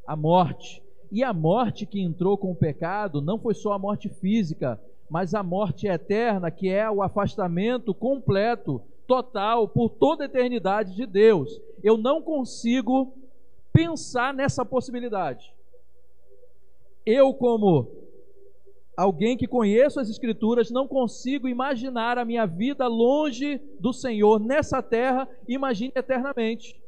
A 0.05 0.15
morte. 0.15 0.81
E 1.11 1.23
a 1.23 1.33
morte 1.33 1.85
que 1.85 1.99
entrou 1.99 2.37
com 2.37 2.51
o 2.51 2.55
pecado 2.55 3.21
não 3.21 3.37
foi 3.37 3.53
só 3.53 3.73
a 3.73 3.79
morte 3.79 4.07
física, 4.07 4.79
mas 5.09 5.33
a 5.33 5.43
morte 5.43 5.87
eterna, 5.87 6.49
que 6.49 6.69
é 6.69 6.89
o 6.89 7.03
afastamento 7.03 7.93
completo 7.93 8.81
total 9.05 9.67
por 9.67 9.89
toda 9.89 10.23
a 10.23 10.25
eternidade 10.25 10.95
de 10.95 11.05
Deus. 11.05 11.61
Eu 11.83 11.97
não 11.97 12.21
consigo 12.21 13.13
pensar 13.73 14.33
nessa 14.33 14.63
possibilidade. 14.63 15.53
Eu, 17.05 17.33
como 17.33 17.91
alguém 18.95 19.35
que 19.35 19.47
conheço 19.47 19.99
as 19.99 20.09
Escrituras, 20.09 20.71
não 20.71 20.87
consigo 20.87 21.47
imaginar 21.47 22.17
a 22.17 22.23
minha 22.23 22.45
vida 22.45 22.87
longe 22.87 23.59
do 23.79 23.91
Senhor 23.91 24.39
nessa 24.39 24.81
terra, 24.81 25.27
imagine 25.47 25.91
eternamente. 25.93 26.79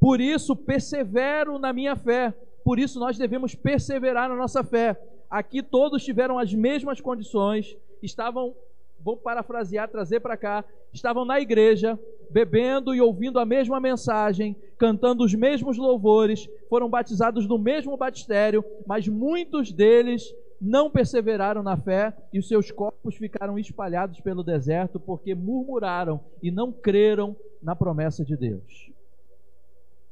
Por 0.00 0.20
isso, 0.20 0.56
persevero 0.56 1.58
na 1.58 1.72
minha 1.72 1.96
fé. 1.96 2.34
Por 2.64 2.78
isso, 2.78 2.98
nós 2.98 3.18
devemos 3.18 3.54
perseverar 3.54 4.28
na 4.28 4.36
nossa 4.36 4.62
fé. 4.62 5.00
Aqui 5.30 5.62
todos 5.62 6.04
tiveram 6.04 6.38
as 6.38 6.52
mesmas 6.52 7.00
condições, 7.00 7.76
estavam, 8.02 8.54
vou 9.00 9.16
parafrasear, 9.16 9.88
trazer 9.88 10.20
para 10.20 10.36
cá, 10.36 10.64
estavam 10.92 11.24
na 11.24 11.40
igreja, 11.40 11.98
bebendo 12.30 12.94
e 12.94 13.00
ouvindo 13.00 13.38
a 13.38 13.44
mesma 13.44 13.80
mensagem, 13.80 14.54
cantando 14.78 15.24
os 15.24 15.34
mesmos 15.34 15.76
louvores, 15.78 16.48
foram 16.68 16.88
batizados 16.88 17.46
no 17.46 17.58
mesmo 17.58 17.96
batistério, 17.96 18.64
mas 18.86 19.08
muitos 19.08 19.72
deles 19.72 20.34
não 20.60 20.88
perseveraram 20.88 21.62
na 21.62 21.76
fé 21.76 22.14
e 22.32 22.38
os 22.38 22.46
seus 22.46 22.70
corpos 22.70 23.16
ficaram 23.16 23.58
espalhados 23.58 24.20
pelo 24.20 24.44
deserto 24.44 25.00
porque 25.00 25.34
murmuraram 25.34 26.20
e 26.40 26.50
não 26.52 26.70
creram 26.70 27.34
na 27.60 27.74
promessa 27.74 28.24
de 28.24 28.36
Deus. 28.36 28.90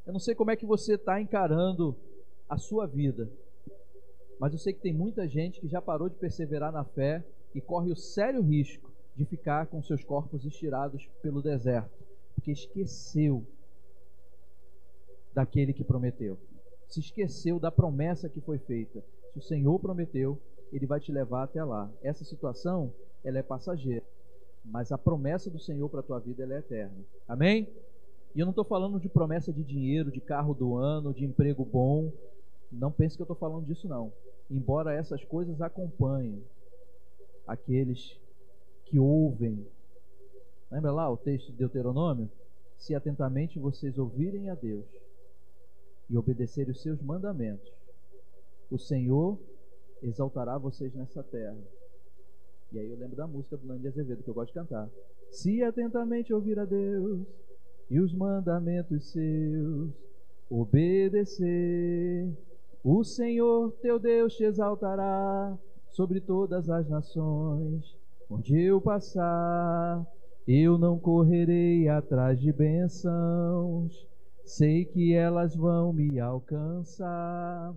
Eu 0.05 0.13
não 0.13 0.19
sei 0.19 0.35
como 0.35 0.51
é 0.51 0.57
que 0.57 0.67
você 0.67 0.95
está 0.95 1.21
encarando 1.21 1.95
a 2.51 2.59
sua 2.59 2.85
vida, 2.85 3.31
mas 4.41 4.53
eu 4.53 4.59
sei 4.59 4.73
que 4.73 4.81
tem 4.81 4.93
muita 4.93 5.29
gente 5.29 5.61
que 5.61 5.69
já 5.69 5.81
parou 5.81 6.09
de 6.09 6.17
perseverar 6.17 6.73
na 6.73 6.83
fé 6.83 7.25
e 7.55 7.61
corre 7.61 7.93
o 7.93 7.97
sério 7.97 8.43
risco 8.43 8.91
de 9.15 9.25
ficar 9.25 9.67
com 9.67 9.81
seus 9.83 10.03
corpos 10.03 10.45
estirados 10.45 11.09
pelo 11.23 11.41
deserto, 11.41 12.05
porque 12.35 12.51
esqueceu 12.51 13.47
daquele 15.33 15.73
que 15.73 15.85
prometeu, 15.85 16.37
se 16.89 16.99
esqueceu 16.99 17.61
da 17.61 17.71
promessa 17.71 18.29
que 18.29 18.41
foi 18.41 18.59
feita. 18.59 19.05
Se 19.33 19.39
o 19.39 19.43
Senhor 19.43 19.79
prometeu, 19.79 20.41
ele 20.73 20.87
vai 20.87 20.99
te 20.99 21.13
levar 21.13 21.45
até 21.45 21.63
lá. 21.63 21.89
Essa 22.03 22.25
situação, 22.25 22.93
ela 23.23 23.39
é 23.39 23.43
passageira, 23.43 24.05
mas 24.65 24.91
a 24.91 24.99
promessa 24.99 25.49
do 25.49 25.59
Senhor 25.59 25.89
para 25.89 26.01
a 26.01 26.03
tua 26.03 26.19
vida 26.19 26.43
é 26.43 26.59
eterna. 26.59 26.99
Amém? 27.29 27.69
E 28.35 28.41
eu 28.41 28.47
não 28.47 28.51
estou 28.51 28.65
falando 28.65 28.99
de 28.99 29.09
promessa 29.09 29.53
de 29.53 29.63
dinheiro, 29.63 30.11
de 30.11 30.21
carro 30.21 30.55
do 30.55 30.77
ano, 30.77 31.13
de 31.13 31.25
emprego 31.25 31.65
bom. 31.65 32.13
Não 32.71 32.91
pense 32.91 33.17
que 33.17 33.23
eu 33.23 33.25
estou 33.25 33.37
falando 33.37 33.67
disso, 33.67 33.89
não 33.89 34.13
embora 34.51 34.93
essas 34.93 35.25
coisas 35.25 35.63
acompanhem 35.63 36.43
aqueles 37.47 38.19
que 38.85 38.99
ouvem. 38.99 39.65
Lembra 40.71 40.91
lá 40.91 41.09
o 41.09 41.17
texto 41.17 41.53
de 41.53 41.59
Deuteronômio? 41.59 42.29
Se 42.77 42.95
atentamente 42.95 43.59
vocês 43.59 43.97
ouvirem 43.99 44.51
a 44.51 44.55
Deus 44.55 44.87
e 46.09 46.17
obedecerem 46.17 46.73
os 46.73 46.83
seus 46.83 47.01
mandamentos, 47.01 47.71
o 48.71 48.79
Senhor 48.79 49.39
exaltará 50.03 50.59
vocês 50.59 50.95
nessa 50.95 51.23
terra. 51.23 51.59
E 52.73 52.79
aí 52.79 52.91
eu 52.91 52.97
lembro 52.97 53.17
da 53.17 53.27
música 53.27 53.57
do 53.57 53.67
Nando 53.67 53.87
Azevedo, 53.87 54.23
que 54.23 54.31
eu 54.31 54.35
gosto 54.35 54.49
de 54.49 54.55
cantar. 54.55 54.89
Se 55.31 55.63
atentamente 55.63 56.33
ouvir 56.33 56.59
a 56.59 56.65
Deus 56.65 57.27
e 57.89 58.01
os 58.01 58.13
mandamentos 58.15 59.11
seus, 59.11 59.93
obedecer 60.49 62.33
o 62.83 63.05
Senhor 63.05 63.73
teu 63.83 63.99
Deus 63.99 64.35
te 64.35 64.45
exaltará 64.45 65.59
sobre 65.91 66.21
todas 66.21 66.71
as 66.71 66.89
nações. 66.89 67.97
Onde 68.29 68.59
eu 68.59 68.81
passar, 68.81 70.07
eu 70.47 70.79
não 70.79 70.99
correrei 70.99 71.89
atrás 71.89 72.41
de 72.41 72.53
bênçãos. 72.53 74.09
Sei 74.45 74.85
que 74.85 75.13
elas 75.13 75.55
vão 75.55 75.93
me 75.93 76.19
alcançar. 76.19 77.75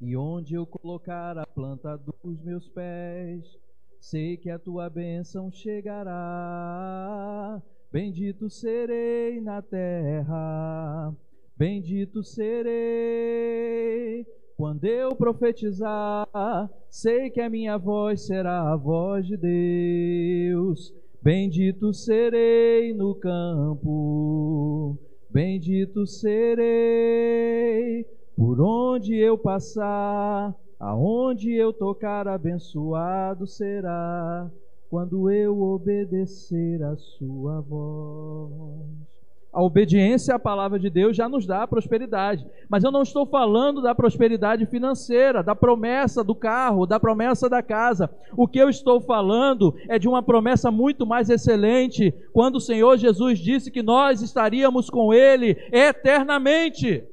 E 0.00 0.16
onde 0.16 0.54
eu 0.54 0.66
colocar 0.66 1.38
a 1.38 1.46
planta 1.46 1.96
dos 1.96 2.42
meus 2.42 2.68
pés, 2.68 3.58
sei 4.00 4.36
que 4.36 4.50
a 4.50 4.58
tua 4.58 4.88
bênção 4.88 5.50
chegará. 5.52 7.62
Bendito 7.92 8.48
serei 8.48 9.40
na 9.40 9.62
terra 9.62 11.14
Bendito 11.62 12.24
serei 12.24 14.26
quando 14.56 14.84
eu 14.84 15.14
profetizar, 15.14 16.68
sei 16.90 17.30
que 17.30 17.40
a 17.40 17.48
minha 17.48 17.78
voz 17.78 18.26
será 18.26 18.72
a 18.72 18.76
voz 18.76 19.24
de 19.24 19.36
Deus. 19.36 20.92
Bendito 21.22 21.94
serei 21.94 22.92
no 22.92 23.14
campo, 23.14 24.98
bendito 25.30 26.04
serei 26.04 28.06
por 28.36 28.60
onde 28.60 29.14
eu 29.14 29.38
passar, 29.38 30.52
aonde 30.80 31.52
eu 31.52 31.72
tocar, 31.72 32.26
abençoado 32.26 33.46
será 33.46 34.50
quando 34.90 35.30
eu 35.30 35.62
obedecer 35.62 36.82
a 36.82 36.96
sua 36.96 37.60
voz 37.60 39.11
a 39.52 39.62
obediência 39.62 40.34
à 40.34 40.38
palavra 40.38 40.78
de 40.78 40.88
Deus 40.88 41.14
já 41.14 41.28
nos 41.28 41.46
dá 41.46 41.66
prosperidade. 41.66 42.46
Mas 42.70 42.82
eu 42.82 42.90
não 42.90 43.02
estou 43.02 43.26
falando 43.26 43.82
da 43.82 43.94
prosperidade 43.94 44.64
financeira, 44.64 45.42
da 45.42 45.54
promessa 45.54 46.24
do 46.24 46.34
carro, 46.34 46.86
da 46.86 46.98
promessa 46.98 47.50
da 47.50 47.62
casa. 47.62 48.08
O 48.34 48.48
que 48.48 48.58
eu 48.58 48.70
estou 48.70 48.98
falando 49.02 49.74
é 49.88 49.98
de 49.98 50.08
uma 50.08 50.22
promessa 50.22 50.70
muito 50.70 51.04
mais 51.04 51.28
excelente, 51.28 52.14
quando 52.32 52.56
o 52.56 52.60
Senhor 52.60 52.96
Jesus 52.96 53.38
disse 53.38 53.70
que 53.70 53.82
nós 53.82 54.22
estaríamos 54.22 54.88
com 54.88 55.12
Ele 55.12 55.58
eternamente, 55.70 57.04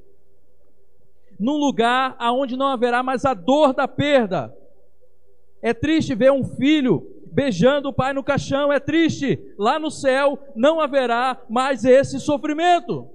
num 1.37 1.57
lugar 1.57 2.15
aonde 2.17 2.55
não 2.55 2.67
haverá 2.67 3.03
mais 3.03 3.25
a 3.25 3.33
dor 3.33 3.73
da 3.73 3.87
perda. 3.87 4.55
É 5.61 5.73
triste 5.73 6.15
ver 6.15 6.31
um 6.31 6.45
filho 6.45 7.05
beijando 7.31 7.89
o 7.89 7.93
pai 7.93 8.13
no 8.13 8.23
caixão, 8.23 8.71
é 8.71 8.79
triste. 8.79 9.39
Lá 9.57 9.79
no 9.79 9.89
céu 9.91 10.39
não 10.55 10.79
haverá 10.79 11.41
mais 11.49 11.85
esse 11.85 12.19
sofrimento. 12.19 13.07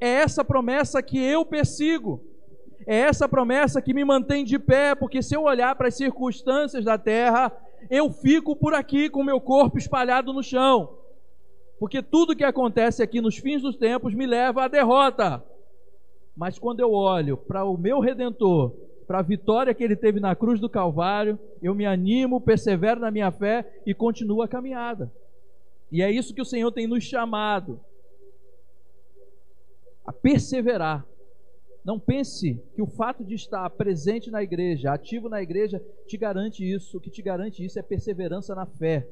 É 0.00 0.08
essa 0.08 0.44
promessa 0.44 1.02
que 1.02 1.18
eu 1.18 1.44
persigo. 1.44 2.22
É 2.86 2.96
essa 2.96 3.28
promessa 3.28 3.82
que 3.82 3.92
me 3.92 4.04
mantém 4.04 4.44
de 4.44 4.58
pé, 4.58 4.94
porque 4.94 5.22
se 5.22 5.34
eu 5.34 5.42
olhar 5.42 5.74
para 5.74 5.88
as 5.88 5.96
circunstâncias 5.96 6.84
da 6.84 6.96
terra, 6.96 7.50
eu 7.90 8.10
fico 8.12 8.54
por 8.54 8.74
aqui 8.74 9.10
com 9.10 9.24
meu 9.24 9.40
corpo 9.40 9.78
espalhado 9.78 10.32
no 10.32 10.42
chão. 10.42 10.96
Porque 11.78 12.02
tudo 12.02 12.36
que 12.36 12.44
acontece 12.44 13.02
aqui 13.02 13.20
nos 13.20 13.36
fins 13.36 13.60
dos 13.60 13.76
tempos 13.76 14.14
me 14.14 14.26
leva 14.26 14.64
à 14.64 14.68
derrota. 14.68 15.44
Mas 16.36 16.58
quando 16.58 16.80
eu 16.80 16.92
olho 16.92 17.36
para 17.36 17.64
o 17.64 17.76
meu 17.76 17.98
redentor, 17.98 18.72
para 19.06 19.20
a 19.20 19.22
vitória 19.22 19.72
que 19.72 19.84
ele 19.84 19.94
teve 19.94 20.18
na 20.18 20.34
cruz 20.34 20.58
do 20.58 20.68
Calvário, 20.68 21.38
eu 21.62 21.74
me 21.74 21.86
animo, 21.86 22.40
persevero 22.40 23.00
na 23.00 23.10
minha 23.10 23.30
fé 23.30 23.80
e 23.86 23.94
continuo 23.94 24.42
a 24.42 24.48
caminhada. 24.48 25.12
E 25.90 26.02
é 26.02 26.10
isso 26.10 26.34
que 26.34 26.42
o 26.42 26.46
Senhor 26.46 26.72
tem 26.72 26.86
nos 26.86 27.04
chamado 27.04 27.80
a 30.04 30.12
perseverar. 30.12 31.06
Não 31.84 32.00
pense 32.00 32.60
que 32.74 32.82
o 32.82 32.86
fato 32.86 33.24
de 33.24 33.34
estar 33.34 33.68
presente 33.70 34.28
na 34.28 34.42
igreja, 34.42 34.92
ativo 34.92 35.28
na 35.28 35.40
igreja, 35.40 35.80
te 36.06 36.16
garante 36.16 36.68
isso. 36.68 36.98
O 36.98 37.00
que 37.00 37.10
te 37.10 37.22
garante 37.22 37.64
isso 37.64 37.78
é 37.78 37.82
perseverança 37.82 38.56
na 38.56 38.66
fé. 38.66 39.06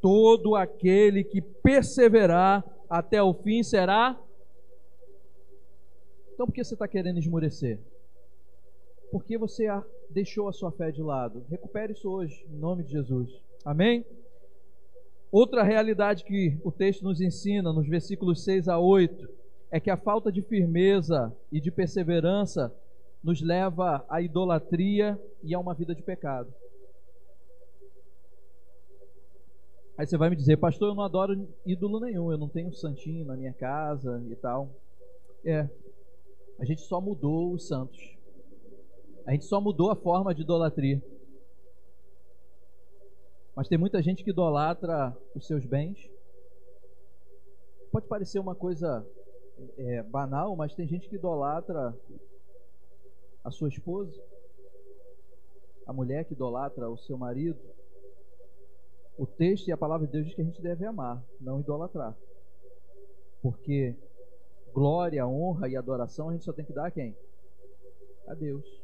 Todo 0.00 0.56
aquele 0.56 1.22
que 1.22 1.42
perseverar 1.42 2.64
até 2.88 3.22
o 3.22 3.34
fim 3.34 3.62
será. 3.62 4.18
Então, 6.32 6.46
por 6.46 6.54
que 6.54 6.64
você 6.64 6.72
está 6.72 6.88
querendo 6.88 7.18
esmorecer? 7.18 7.78
Porque 9.10 9.38
você 9.38 9.66
deixou 10.10 10.48
a 10.48 10.52
sua 10.52 10.70
fé 10.70 10.90
de 10.90 11.02
lado. 11.02 11.44
Recupere 11.48 11.92
isso 11.92 12.10
hoje, 12.10 12.46
em 12.50 12.58
nome 12.58 12.84
de 12.84 12.92
Jesus. 12.92 13.30
Amém? 13.64 14.04
Outra 15.30 15.62
realidade 15.62 16.24
que 16.24 16.58
o 16.64 16.72
texto 16.72 17.02
nos 17.02 17.20
ensina, 17.20 17.72
nos 17.72 17.86
versículos 17.86 18.42
6 18.44 18.68
a 18.68 18.78
8, 18.78 19.28
é 19.70 19.78
que 19.78 19.90
a 19.90 19.96
falta 19.96 20.32
de 20.32 20.40
firmeza 20.40 21.34
e 21.52 21.60
de 21.60 21.70
perseverança 21.70 22.74
nos 23.22 23.42
leva 23.42 24.04
à 24.08 24.22
idolatria 24.22 25.20
e 25.42 25.54
a 25.54 25.58
uma 25.58 25.74
vida 25.74 25.94
de 25.94 26.02
pecado. 26.02 26.52
Aí 29.98 30.06
você 30.06 30.16
vai 30.16 30.30
me 30.30 30.36
dizer, 30.36 30.56
pastor, 30.56 30.90
eu 30.90 30.94
não 30.94 31.02
adoro 31.02 31.48
ídolo 31.66 31.98
nenhum, 31.98 32.30
eu 32.30 32.38
não 32.38 32.48
tenho 32.48 32.72
santinho 32.72 33.26
na 33.26 33.36
minha 33.36 33.52
casa 33.52 34.22
e 34.30 34.36
tal. 34.36 34.70
É, 35.44 35.68
a 36.58 36.64
gente 36.64 36.82
só 36.82 37.00
mudou 37.00 37.52
os 37.52 37.66
santos. 37.66 38.17
A 39.28 39.32
gente 39.32 39.44
só 39.44 39.60
mudou 39.60 39.90
a 39.90 39.94
forma 39.94 40.34
de 40.34 40.40
idolatria. 40.40 41.02
Mas 43.54 43.68
tem 43.68 43.76
muita 43.76 44.00
gente 44.00 44.24
que 44.24 44.30
idolatra 44.30 45.14
os 45.34 45.46
seus 45.46 45.66
bens. 45.66 45.98
Pode 47.92 48.06
parecer 48.06 48.38
uma 48.38 48.54
coisa 48.54 49.06
é, 49.76 50.02
banal, 50.02 50.56
mas 50.56 50.74
tem 50.74 50.88
gente 50.88 51.10
que 51.10 51.16
idolatra 51.16 51.94
a 53.44 53.50
sua 53.50 53.68
esposa, 53.68 54.18
a 55.86 55.92
mulher 55.92 56.24
que 56.24 56.32
idolatra 56.32 56.88
o 56.88 56.96
seu 56.96 57.18
marido. 57.18 57.60
O 59.18 59.26
texto 59.26 59.68
e 59.68 59.72
a 59.72 59.76
palavra 59.76 60.06
de 60.06 60.12
Deus 60.14 60.24
diz 60.24 60.34
que 60.34 60.40
a 60.40 60.44
gente 60.44 60.62
deve 60.62 60.86
amar, 60.86 61.22
não 61.38 61.60
idolatrar. 61.60 62.16
Porque 63.42 63.94
glória, 64.72 65.26
honra 65.26 65.68
e 65.68 65.76
adoração 65.76 66.30
a 66.30 66.32
gente 66.32 66.46
só 66.46 66.52
tem 66.54 66.64
que 66.64 66.72
dar 66.72 66.86
a 66.86 66.90
quem? 66.90 67.14
A 68.26 68.32
Deus. 68.32 68.77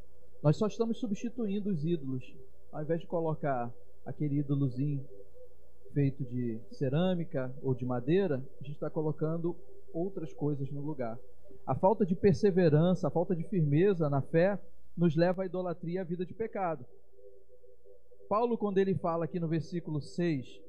Nós 0.45 0.59
só 0.59 0.67
estamos 0.67 0.99
substituindo 0.99 1.71
os 1.71 1.87
ídolos. 1.87 2.23
Ao 2.71 2.83
invés 2.83 3.01
de 3.01 3.07
colocar 3.07 3.73
aquele 4.05 4.41
ídolozinho 4.41 5.03
feito 5.95 6.23
de 6.23 6.61
cerâmica 6.71 7.51
ou 7.63 7.75
de 7.75 7.87
madeira, 7.87 8.45
a 8.61 8.63
gente 8.63 8.75
está 8.75 8.91
colocando 8.91 9.57
outras 9.91 10.35
coisas 10.35 10.71
no 10.71 10.83
lugar. 10.83 11.19
A 11.67 11.75
falta 11.75 12.05
de 12.05 12.15
perseverança, 12.15 13.09
a 13.09 13.11
falta 13.11 13.35
de 13.35 13.43
firmeza 13.45 14.11
na 14.11 14.21
fé 14.21 14.61
nos 14.95 15.17
leva 15.17 15.45
à 15.45 15.47
idolatria 15.47 15.95
e 15.95 15.99
à 15.99 16.05
vida 16.05 16.27
de 16.27 16.35
pecado. 16.35 16.85
Paulo, 18.29 18.59
quando 18.59 18.77
ele 18.77 18.95
fala 18.97 19.25
aqui 19.25 19.41
no 19.41 19.49
versículo 19.49 20.03
6 20.03 20.61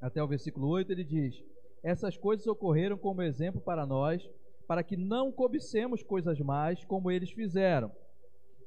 até 0.00 0.22
o 0.22 0.26
versículo 0.26 0.66
8, 0.66 0.92
ele 0.92 1.04
diz: 1.04 1.44
Essas 1.82 2.16
coisas 2.16 2.46
ocorreram 2.46 2.96
como 2.96 3.20
exemplo 3.20 3.60
para 3.60 3.84
nós, 3.84 4.26
para 4.66 4.82
que 4.82 4.96
não 4.96 5.30
cobicemos 5.30 6.02
coisas 6.02 6.40
mais 6.40 6.82
como 6.86 7.10
eles 7.10 7.30
fizeram. 7.30 7.92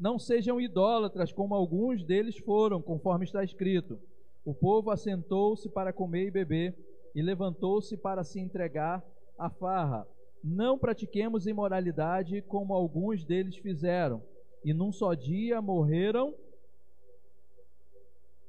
Não 0.01 0.17
sejam 0.17 0.59
idólatras 0.59 1.31
como 1.31 1.53
alguns 1.53 2.03
deles 2.03 2.35
foram, 2.39 2.81
conforme 2.81 3.23
está 3.23 3.43
escrito. 3.43 3.99
O 4.43 4.51
povo 4.51 4.89
assentou-se 4.89 5.69
para 5.69 5.93
comer 5.93 6.25
e 6.25 6.31
beber 6.31 6.75
e 7.13 7.21
levantou-se 7.21 7.95
para 7.95 8.23
se 8.23 8.39
entregar 8.39 9.05
à 9.37 9.47
farra. 9.47 10.07
Não 10.43 10.75
pratiquemos 10.75 11.45
imoralidade 11.45 12.41
como 12.41 12.73
alguns 12.73 13.23
deles 13.23 13.55
fizeram, 13.57 14.23
e 14.65 14.73
num 14.73 14.91
só 14.91 15.13
dia 15.13 15.61
morreram 15.61 16.33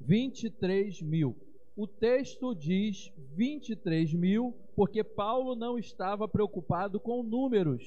23 0.00 1.02
mil. 1.02 1.36
O 1.76 1.86
texto 1.86 2.54
diz 2.54 3.12
23 3.34 4.14
mil 4.14 4.56
porque 4.74 5.04
Paulo 5.04 5.54
não 5.54 5.78
estava 5.78 6.26
preocupado 6.26 6.98
com 6.98 7.22
números, 7.22 7.84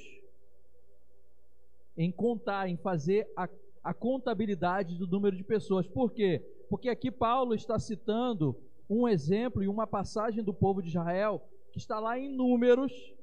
em 1.97 2.11
contar, 2.11 2.69
em 2.69 2.77
fazer 2.77 3.27
a, 3.35 3.47
a 3.83 3.93
contabilidade 3.93 4.97
do 4.97 5.07
número 5.07 5.35
de 5.35 5.43
pessoas. 5.43 5.87
Por 5.87 6.11
quê? 6.11 6.43
Porque 6.69 6.89
aqui 6.89 7.11
Paulo 7.11 7.53
está 7.53 7.79
citando 7.79 8.55
um 8.89 9.07
exemplo 9.07 9.63
e 9.63 9.67
uma 9.67 9.87
passagem 9.87 10.43
do 10.43 10.53
povo 10.53 10.81
de 10.81 10.89
Israel 10.89 11.41
que 11.71 11.79
está 11.79 11.99
lá 11.99 12.17
em 12.17 12.29
Números, 12.29 13.13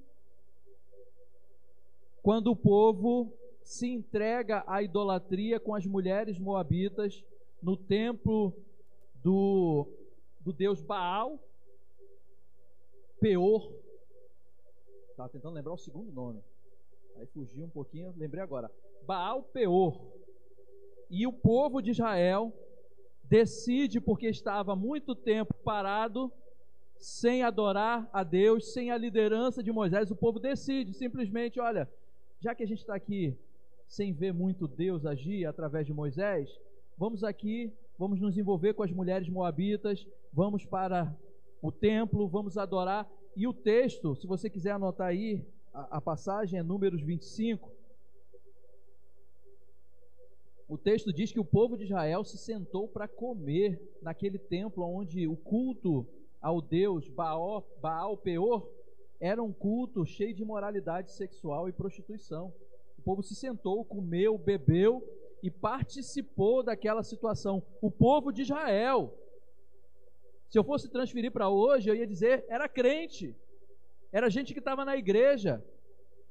quando 2.23 2.49
o 2.49 2.57
povo 2.57 3.33
se 3.63 3.89
entrega 3.89 4.63
à 4.67 4.83
idolatria 4.83 5.59
com 5.59 5.75
as 5.75 5.87
mulheres 5.87 6.39
moabitas 6.39 7.25
no 7.63 7.77
templo 7.77 8.55
do, 9.23 9.89
do 10.41 10.53
deus 10.53 10.81
Baal, 10.83 11.39
Peor. 13.21 13.73
Estava 15.11 15.29
tentando 15.29 15.55
lembrar 15.55 15.73
o 15.73 15.79
segundo 15.79 16.13
nome. 16.13 16.43
Aí 17.23 17.29
fugiu 17.29 17.65
um 17.65 17.71
pouquinho, 17.71 18.13
lembrei 18.17 18.43
agora. 18.43 18.69
Baal 19.07 19.45
Peor. 19.45 20.01
E 21.09 21.25
o 21.25 21.33
povo 21.33 21.81
de 21.81 21.93
Israel 21.93 22.53
decide, 23.23 24.01
porque 24.01 24.27
estava 24.27 24.75
muito 24.75 25.15
tempo 25.15 25.55
parado, 25.63 26.33
sem 26.99 27.45
adorar 27.45 28.11
a 28.13 28.25
Deus, 28.25 28.73
sem 28.73 28.91
a 28.91 28.99
liderança 28.99 29.63
de 29.63 29.71
Moisés, 29.71 30.11
o 30.11 30.17
povo 30.17 30.41
decide 30.41 30.93
simplesmente: 30.93 31.61
olha, 31.61 31.89
já 32.41 32.57
que 32.57 32.65
a 32.65 32.67
gente 32.67 32.81
está 32.81 32.97
aqui 32.97 33.39
sem 33.87 34.13
ver 34.13 34.33
muito 34.33 34.67
Deus 34.67 35.07
agir 35.07 35.47
através 35.47 35.87
de 35.87 35.93
Moisés, 35.93 36.51
vamos 36.99 37.23
aqui 37.23 37.73
vamos 38.03 38.21
nos 38.21 38.37
envolver 38.37 38.75
com 38.75 38.83
as 38.83 38.91
mulheres 38.91 39.29
moabitas, 39.29 40.05
vamos 40.33 40.65
para 40.65 41.17
o 41.63 41.71
templo, 41.71 42.27
vamos 42.27 42.59
adorar. 42.59 43.09
E 43.37 43.47
o 43.47 43.53
texto, 43.53 44.17
se 44.17 44.27
você 44.27 44.51
quiser 44.51 44.73
anotar 44.73 45.07
aí, 45.07 45.47
a, 45.73 46.01
passagem 46.01 46.59
é 46.59 46.63
Números 46.63 47.01
25. 47.01 47.71
O 50.69 50.77
texto 50.77 51.13
diz 51.13 51.33
que 51.33 51.41
o 51.41 51.45
povo 51.45 51.77
de 51.77 51.85
Israel 51.85 52.25
se 52.25 52.39
sentou 52.39 52.89
para 52.89 53.09
comer 53.09 53.81
naquele 54.01 54.39
templo 54.39 54.85
onde 54.85 55.27
o 55.27 55.37
culto 55.37 56.07
ao 56.41 56.61
deus 56.61 57.09
Baal, 57.09 57.67
Baal 57.81 58.17
Peor 58.17 58.69
era 59.21 59.43
um 59.43 59.53
culto 59.53 60.05
cheio 60.05 60.35
de 60.35 60.45
moralidade 60.45 61.13
sexual 61.13 61.69
e 61.69 61.73
prostituição. 61.73 62.53
O 62.99 63.03
povo 63.03 63.23
se 63.23 63.35
sentou, 63.35 63.85
comeu, 63.85 64.37
bebeu 64.37 65.03
e 65.43 65.51
participou 65.51 66.63
daquela 66.63 67.03
situação. 67.03 67.63
O 67.81 67.91
povo 67.91 68.33
de 68.33 68.43
Israel. 68.43 69.17
Se 70.49 70.59
eu 70.59 70.65
fosse 70.65 70.89
transferir 70.89 71.33
para 71.33 71.49
hoje, 71.49 71.89
eu 71.89 71.95
ia 71.95 72.07
dizer, 72.07 72.45
era 72.49 72.69
crente. 72.69 73.35
Era 74.13 74.29
gente 74.29 74.53
que 74.53 74.59
estava 74.59 74.85
na 74.85 74.97
igreja. 74.97 75.65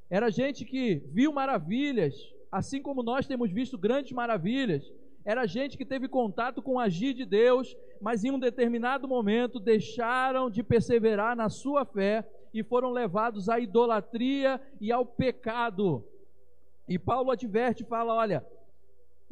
Era 0.09 0.29
gente 0.29 0.63
que 0.63 1.01
viu 1.07 1.33
maravilhas, 1.33 2.15
assim 2.51 2.81
como 2.81 3.01
nós 3.01 3.25
temos 3.25 3.51
visto 3.51 3.77
grandes 3.77 4.11
maravilhas. 4.11 4.91
Era 5.25 5.45
gente 5.45 5.77
que 5.77 5.85
teve 5.85 6.07
contato 6.07 6.61
com 6.61 6.75
o 6.75 6.79
agir 6.79 7.13
de 7.13 7.25
Deus, 7.25 7.75
mas 7.99 8.23
em 8.23 8.31
um 8.31 8.39
determinado 8.39 9.07
momento 9.07 9.59
deixaram 9.59 10.49
de 10.49 10.61
perseverar 10.63 11.35
na 11.35 11.49
sua 11.49 11.85
fé 11.85 12.27
e 12.53 12.63
foram 12.63 12.91
levados 12.91 13.49
à 13.49 13.59
idolatria 13.59 14.61
e 14.79 14.91
ao 14.91 15.05
pecado. 15.05 16.05
E 16.87 16.99
Paulo 16.99 17.31
adverte, 17.31 17.83
fala, 17.83 18.13
olha, 18.13 18.45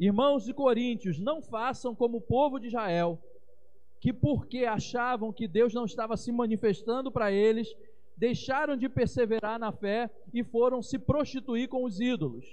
Irmãos 0.00 0.46
de 0.46 0.54
Coríntios, 0.54 1.18
não 1.18 1.42
façam 1.42 1.94
como 1.94 2.16
o 2.16 2.20
povo 2.22 2.58
de 2.58 2.68
Israel, 2.68 3.18
que 4.00 4.14
porque 4.14 4.64
achavam 4.64 5.30
que 5.30 5.46
Deus 5.46 5.74
não 5.74 5.84
estava 5.84 6.16
se 6.16 6.32
manifestando 6.32 7.12
para 7.12 7.30
eles, 7.30 7.76
deixaram 8.20 8.76
de 8.76 8.86
perseverar 8.86 9.58
na 9.58 9.72
fé 9.72 10.10
e 10.32 10.44
foram 10.44 10.82
se 10.82 10.98
prostituir 10.98 11.68
com 11.68 11.84
os 11.84 11.98
ídolos. 11.98 12.44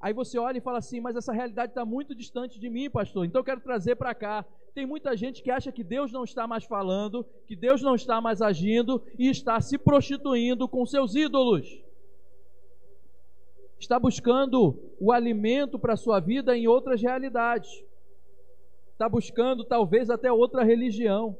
Aí 0.00 0.12
você 0.12 0.36
olha 0.36 0.58
e 0.58 0.60
fala 0.60 0.78
assim: 0.78 1.00
Mas 1.00 1.14
essa 1.14 1.32
realidade 1.32 1.70
está 1.70 1.84
muito 1.84 2.12
distante 2.12 2.58
de 2.58 2.68
mim, 2.68 2.90
pastor, 2.90 3.24
então 3.24 3.38
eu 3.38 3.44
quero 3.44 3.60
trazer 3.60 3.94
para 3.94 4.12
cá. 4.12 4.44
Tem 4.74 4.84
muita 4.84 5.16
gente 5.16 5.42
que 5.42 5.50
acha 5.50 5.70
que 5.70 5.84
Deus 5.84 6.10
não 6.10 6.24
está 6.24 6.44
mais 6.46 6.64
falando, 6.64 7.24
que 7.46 7.54
Deus 7.54 7.80
não 7.82 7.94
está 7.94 8.20
mais 8.20 8.42
agindo 8.42 9.00
e 9.16 9.28
está 9.28 9.60
se 9.60 9.78
prostituindo 9.78 10.66
com 10.66 10.84
seus 10.84 11.14
ídolos 11.14 11.80
está 13.82 13.98
buscando 13.98 14.78
o 15.00 15.10
alimento 15.10 15.76
para 15.76 15.94
a 15.94 15.96
sua 15.96 16.20
vida 16.20 16.56
em 16.56 16.68
outras 16.68 17.02
realidades, 17.02 17.84
está 18.92 19.08
buscando 19.08 19.64
talvez 19.64 20.08
até 20.08 20.30
outra 20.30 20.62
religião. 20.62 21.36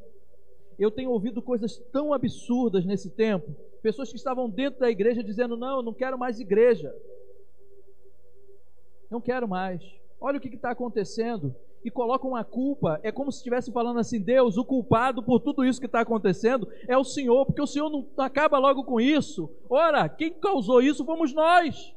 Eu 0.82 0.90
tenho 0.90 1.12
ouvido 1.12 1.40
coisas 1.40 1.78
tão 1.92 2.12
absurdas 2.12 2.84
nesse 2.84 3.08
tempo, 3.08 3.54
pessoas 3.80 4.10
que 4.10 4.16
estavam 4.16 4.50
dentro 4.50 4.80
da 4.80 4.90
igreja 4.90 5.22
dizendo: 5.22 5.56
Não, 5.56 5.76
eu 5.76 5.82
não 5.82 5.94
quero 5.94 6.18
mais 6.18 6.40
igreja, 6.40 6.92
não 9.08 9.20
quero 9.20 9.46
mais. 9.46 9.80
Olha 10.20 10.38
o 10.38 10.40
que 10.40 10.48
está 10.48 10.72
acontecendo. 10.72 11.54
E 11.84 11.90
colocam 11.90 12.36
a 12.36 12.44
culpa, 12.44 13.00
é 13.02 13.10
como 13.10 13.30
se 13.30 13.38
estivesse 13.38 13.70
falando 13.70 14.00
assim: 14.00 14.20
Deus, 14.20 14.56
o 14.56 14.64
culpado 14.64 15.22
por 15.22 15.38
tudo 15.38 15.64
isso 15.64 15.80
que 15.80 15.86
está 15.86 16.00
acontecendo 16.00 16.68
é 16.88 16.98
o 16.98 17.04
Senhor, 17.04 17.46
porque 17.46 17.62
o 17.62 17.66
Senhor 17.66 17.88
não 17.88 18.08
acaba 18.18 18.58
logo 18.58 18.82
com 18.82 19.00
isso. 19.00 19.48
Ora, 19.68 20.08
quem 20.08 20.32
causou 20.32 20.82
isso 20.82 21.04
fomos 21.04 21.32
nós. 21.32 21.94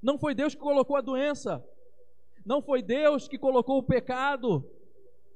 Não 0.00 0.18
foi 0.18 0.36
Deus 0.36 0.54
que 0.54 0.60
colocou 0.60 0.96
a 0.96 1.00
doença. 1.00 1.64
Não 2.44 2.62
foi 2.62 2.80
Deus 2.80 3.26
que 3.26 3.38
colocou 3.38 3.78
o 3.78 3.82
pecado. 3.82 4.64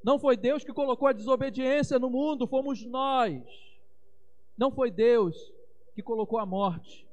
Não 0.03 0.19
foi 0.19 0.37
Deus 0.37 0.65
que 0.65 0.73
colocou 0.73 1.09
a 1.09 1.13
desobediência 1.13 1.99
no 1.99 2.09
mundo, 2.09 2.47
fomos 2.47 2.85
nós. 2.85 3.43
Não 4.57 4.71
foi 4.71 4.91
Deus 4.91 5.53
que 5.95 6.03
colocou 6.03 6.39
a 6.39 6.47
morte, 6.47 7.07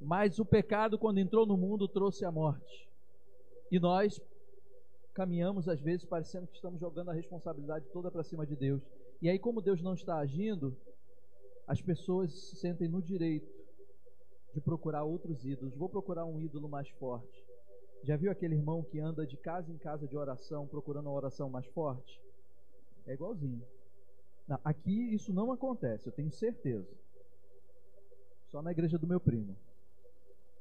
mas 0.00 0.38
o 0.38 0.44
pecado, 0.44 0.98
quando 0.98 1.18
entrou 1.18 1.46
no 1.46 1.56
mundo, 1.56 1.86
trouxe 1.86 2.24
a 2.24 2.30
morte. 2.30 2.88
E 3.70 3.78
nós 3.78 4.20
caminhamos, 5.14 5.68
às 5.68 5.80
vezes, 5.80 6.04
parecendo 6.04 6.46
que 6.46 6.54
estamos 6.54 6.80
jogando 6.80 7.10
a 7.10 7.14
responsabilidade 7.14 7.86
toda 7.92 8.10
para 8.10 8.22
cima 8.22 8.46
de 8.46 8.56
Deus. 8.56 8.82
E 9.20 9.28
aí, 9.28 9.38
como 9.38 9.60
Deus 9.60 9.82
não 9.82 9.94
está 9.94 10.18
agindo, 10.18 10.76
as 11.66 11.80
pessoas 11.80 12.32
se 12.32 12.56
sentem 12.56 12.88
no 12.88 13.00
direito 13.00 13.50
de 14.54 14.60
procurar 14.60 15.04
outros 15.04 15.44
ídolos. 15.44 15.74
Vou 15.74 15.88
procurar 15.88 16.24
um 16.24 16.40
ídolo 16.40 16.68
mais 16.68 16.88
forte. 16.90 17.42
Já 18.02 18.16
viu 18.16 18.30
aquele 18.32 18.54
irmão 18.54 18.82
que 18.82 18.98
anda 18.98 19.26
de 19.26 19.36
casa 19.36 19.70
em 19.70 19.78
casa 19.78 20.06
de 20.08 20.16
oração 20.16 20.66
procurando 20.66 21.06
uma 21.06 21.14
oração 21.14 21.48
mais 21.48 21.66
forte? 21.66 22.20
É 23.06 23.14
igualzinho. 23.14 23.62
Não, 24.46 24.58
aqui 24.64 25.14
isso 25.14 25.32
não 25.32 25.52
acontece, 25.52 26.08
eu 26.08 26.12
tenho 26.12 26.30
certeza. 26.30 26.88
Só 28.48 28.60
na 28.60 28.72
igreja 28.72 28.98
do 28.98 29.06
meu 29.06 29.20
primo. 29.20 29.56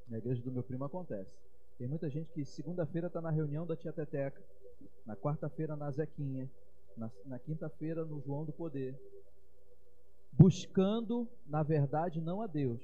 Na 0.08 0.18
igreja 0.18 0.42
do 0.42 0.52
meu 0.52 0.64
primo 0.64 0.86
acontece. 0.86 1.32
Tem 1.78 1.88
muita 1.88 2.10
gente 2.10 2.32
que 2.32 2.46
segunda-feira 2.46 3.08
está 3.08 3.22
na 3.22 3.32
reunião 3.32 3.66
da 3.66 3.76
tia 3.76 3.92
Teteca, 3.92 4.42
na 5.06 5.16
quarta-feira 5.16 5.76
na 5.76 5.90
Zequinha, 5.92 6.50
na, 6.96 7.10
na 7.26 7.40
quinta-feira 7.40 8.06
no 8.06 8.22
João 8.22 8.46
do 8.46 8.54
Poder, 8.54 8.96
buscando, 10.32 11.28
na 11.46 11.64
verdade, 11.64 12.22
não 12.22 12.42
a 12.42 12.48
Deus, 12.48 12.82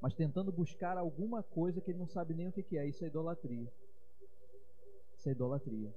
mas 0.00 0.14
tentando 0.14 0.50
buscar 0.50 0.96
alguma 0.96 1.42
coisa 1.42 1.80
que 1.80 1.90
ele 1.90 1.98
não 1.98 2.08
sabe 2.08 2.34
nem 2.34 2.48
o 2.48 2.52
que 2.52 2.76
é. 2.76 2.86
Isso 2.86 3.04
é 3.04 3.06
idolatria. 3.06 3.70
Isso 5.16 5.28
é 5.28 5.32
idolatria. 5.32 5.92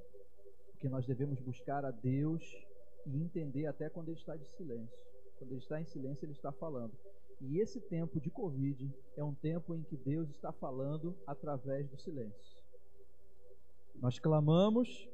Porque 0.84 0.94
nós 0.94 1.06
devemos 1.06 1.40
buscar 1.40 1.86
a 1.86 1.92
Deus 1.92 2.44
e 3.06 3.16
entender 3.16 3.68
até 3.68 3.90
quando 3.90 4.10
ele 4.10 4.20
está 4.20 4.36
de 4.36 4.46
silêncio. 4.50 5.00
Quando 5.40 5.52
ele 5.52 5.62
está 5.62 5.80
em 5.80 5.86
silêncio, 5.86 6.26
ele 6.26 6.34
está 6.34 6.52
falando. 6.52 6.92
E 7.40 7.58
esse 7.62 7.80
tempo 7.80 8.20
de 8.20 8.30
Covid 8.30 8.94
é 9.16 9.24
um 9.24 9.34
tempo 9.34 9.74
em 9.74 9.82
que 9.82 9.96
Deus 9.96 10.30
está 10.30 10.52
falando 10.52 11.16
através 11.26 11.88
do 11.88 11.98
silêncio. 11.98 12.58
Nós 13.96 14.20
clamamos 14.20 15.08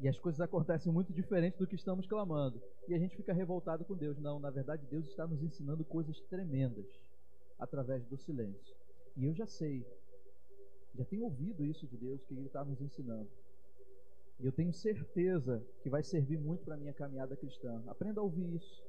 e 0.00 0.08
as 0.08 0.18
coisas 0.18 0.40
acontecem 0.40 0.92
muito 0.92 1.12
diferente 1.12 1.56
do 1.56 1.68
que 1.68 1.76
estamos 1.76 2.04
clamando. 2.08 2.60
E 2.88 2.94
a 2.94 2.98
gente 2.98 3.16
fica 3.16 3.32
revoltado 3.32 3.84
com 3.84 3.94
Deus. 3.94 4.18
Não, 4.18 4.40
na 4.40 4.50
verdade, 4.50 4.84
Deus 4.90 5.06
está 5.06 5.24
nos 5.24 5.40
ensinando 5.40 5.84
coisas 5.84 6.20
tremendas 6.22 7.00
através 7.60 8.04
do 8.06 8.18
silêncio. 8.18 8.74
E 9.16 9.24
eu 9.24 9.34
já 9.34 9.46
sei, 9.46 9.86
já 10.96 11.04
tenho 11.04 11.22
ouvido 11.22 11.64
isso 11.64 11.86
de 11.86 11.96
Deus, 11.96 12.24
que 12.24 12.34
Ele 12.34 12.46
está 12.46 12.64
nos 12.64 12.80
ensinando. 12.80 13.30
E 14.40 14.46
eu 14.46 14.52
tenho 14.52 14.72
certeza 14.72 15.64
que 15.82 15.88
vai 15.88 16.02
servir 16.02 16.38
muito 16.38 16.64
para 16.64 16.74
a 16.74 16.78
minha 16.78 16.92
caminhada 16.92 17.36
cristã. 17.36 17.82
Aprenda 17.86 18.20
a 18.20 18.24
ouvir 18.24 18.54
isso. 18.54 18.82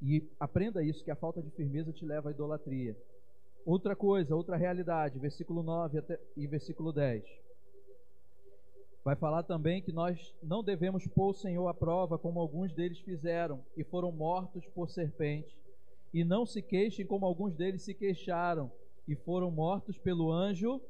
E 0.00 0.28
aprenda 0.38 0.82
isso, 0.82 1.04
que 1.04 1.10
a 1.10 1.16
falta 1.16 1.42
de 1.42 1.50
firmeza 1.50 1.92
te 1.92 2.04
leva 2.04 2.28
à 2.28 2.32
idolatria. 2.32 2.96
Outra 3.64 3.94
coisa, 3.94 4.34
outra 4.34 4.56
realidade, 4.56 5.18
versículo 5.18 5.62
9 5.62 5.98
até, 5.98 6.20
e 6.36 6.46
versículo 6.46 6.92
10. 6.92 7.24
Vai 9.04 9.16
falar 9.16 9.42
também 9.42 9.82
que 9.82 9.92
nós 9.92 10.34
não 10.42 10.62
devemos 10.62 11.06
pôr 11.08 11.30
o 11.30 11.34
Senhor 11.34 11.66
à 11.68 11.74
prova, 11.74 12.18
como 12.18 12.40
alguns 12.40 12.72
deles 12.72 12.98
fizeram, 13.00 13.64
e 13.76 13.82
foram 13.84 14.12
mortos 14.12 14.64
por 14.68 14.88
serpente. 14.88 15.56
E 16.12 16.24
não 16.24 16.44
se 16.44 16.60
queixem, 16.62 17.06
como 17.06 17.26
alguns 17.26 17.54
deles 17.54 17.82
se 17.82 17.94
queixaram, 17.94 18.70
e 19.06 19.14
foram 19.14 19.50
mortos 19.50 19.98
pelo 19.98 20.30
anjo 20.30 20.80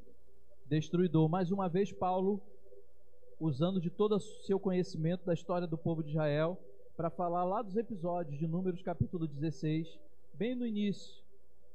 destruidor. 0.65 1.27
Mais 1.29 1.51
uma 1.51 1.67
vez, 1.67 1.91
Paulo, 1.91 2.41
usando 3.39 3.79
de 3.79 3.89
todo 3.89 4.15
o 4.15 4.19
seu 4.19 4.59
conhecimento 4.59 5.25
da 5.25 5.33
história 5.33 5.67
do 5.67 5.77
povo 5.77 6.03
de 6.03 6.11
Israel, 6.11 6.57
para 6.95 7.09
falar 7.09 7.43
lá 7.43 7.61
dos 7.61 7.75
episódios 7.75 8.37
de 8.37 8.47
Números 8.47 8.81
capítulo 8.81 9.27
16, 9.27 9.99
bem 10.33 10.55
no 10.55 10.65
início, 10.65 11.23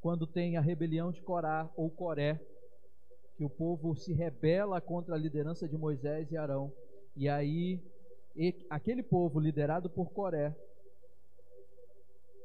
quando 0.01 0.27
tem 0.27 0.57
a 0.57 0.61
rebelião 0.61 1.11
de 1.11 1.21
Corá 1.21 1.69
ou 1.77 1.91
Coré, 1.91 2.41
que 3.37 3.45
o 3.45 3.51
povo 3.51 3.95
se 3.97 4.13
rebela 4.13 4.81
contra 4.81 5.15
a 5.15 5.19
liderança 5.19 5.69
de 5.69 5.77
Moisés 5.77 6.31
e 6.31 6.37
Arão. 6.37 6.73
E 7.17 7.29
aí, 7.29 7.81
aquele 8.71 9.03
povo 9.03 9.41
liderado 9.41 9.91
por 9.91 10.11
Coré, 10.11 10.57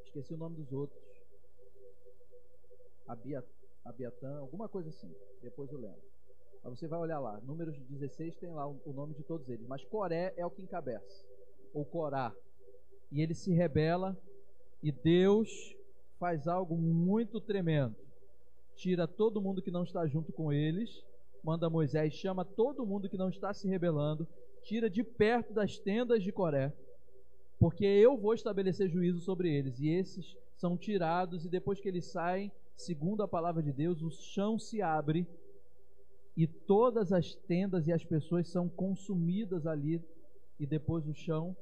esqueci 0.03 0.33
o 0.33 0.37
nome 0.37 0.57
dos 0.57 0.71
outros, 0.71 1.01
Abiat, 3.07 3.47
Abiatã, 3.85 4.39
alguma 4.39 4.67
coisa 4.67 4.89
assim, 4.89 5.13
depois 5.41 5.71
eu 5.71 5.79
lembro. 5.79 6.12
Mas 6.63 6.79
você 6.79 6.87
vai 6.87 6.99
olhar 6.99 7.19
lá, 7.19 7.39
números 7.41 7.77
16 7.89 8.37
tem 8.37 8.49
lá 8.49 8.65
o 8.67 8.93
nome 8.93 9.13
de 9.13 9.23
todos 9.23 9.49
eles, 9.49 9.67
mas 9.67 9.83
Coré 9.85 10.33
é 10.37 10.45
o 10.45 10.51
que 10.51 10.61
encabeça, 10.61 11.25
ou 11.73 11.83
Corá. 11.83 12.33
E 13.11 13.21
ele 13.21 13.33
se 13.33 13.51
rebela 13.53 14.17
e 14.81 14.91
Deus 14.91 15.75
faz 16.17 16.47
algo 16.47 16.77
muito 16.77 17.41
tremendo 17.41 17.95
tira 18.75 19.07
todo 19.07 19.41
mundo 19.41 19.61
que 19.61 19.71
não 19.71 19.83
está 19.83 20.05
junto 20.07 20.31
com 20.31 20.51
eles, 20.51 21.03
manda 21.43 21.69
Moisés, 21.69 22.13
chama 22.13 22.43
todo 22.45 22.85
mundo 22.85 23.09
que 23.09 23.17
não 23.17 23.29
está 23.29 23.53
se 23.53 23.67
rebelando, 23.67 24.27
tira 24.63 24.89
de 24.89 25.03
perto 25.03 25.53
das 25.53 25.77
tendas 25.77 26.23
de 26.23 26.31
Coré, 26.31 26.73
porque 27.59 27.85
eu 27.85 28.17
vou 28.17 28.33
estabelecer 28.33 28.89
juízo 28.89 29.19
sobre 29.21 29.53
eles, 29.53 29.79
e 29.79 29.89
esses 29.89 30.35
são 30.55 30.77
tirados, 30.77 31.45
e 31.45 31.49
depois 31.49 31.79
que 31.79 31.87
eles 31.87 32.05
saem, 32.05 32.51
segundo 32.75 33.23
a 33.23 33.27
palavra 33.27 33.61
de 33.61 33.71
Deus, 33.71 34.01
o 34.01 34.09
chão 34.09 34.57
se 34.57 34.81
abre, 34.81 35.27
e 36.35 36.47
todas 36.47 37.11
as 37.11 37.35
tendas 37.35 37.87
e 37.87 37.93
as 37.93 38.03
pessoas 38.03 38.47
são 38.49 38.67
consumidas 38.67 39.67
ali, 39.67 40.01
e 40.59 40.65
depois 40.65 41.07
o 41.07 41.13
chão 41.13 41.55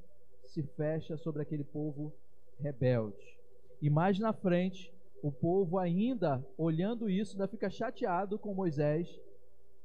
se 0.44 0.62
fecha 0.62 1.16
sobre 1.16 1.42
aquele 1.42 1.64
povo 1.64 2.12
rebelde. 2.58 3.38
E 3.80 3.90
mais 3.90 4.18
na 4.18 4.32
frente, 4.32 4.92
o 5.22 5.30
povo 5.30 5.78
ainda, 5.78 6.44
olhando 6.56 7.08
isso, 7.08 7.32
ainda 7.32 7.48
fica 7.48 7.70
chateado 7.70 8.38
com 8.38 8.54
Moisés 8.54 9.08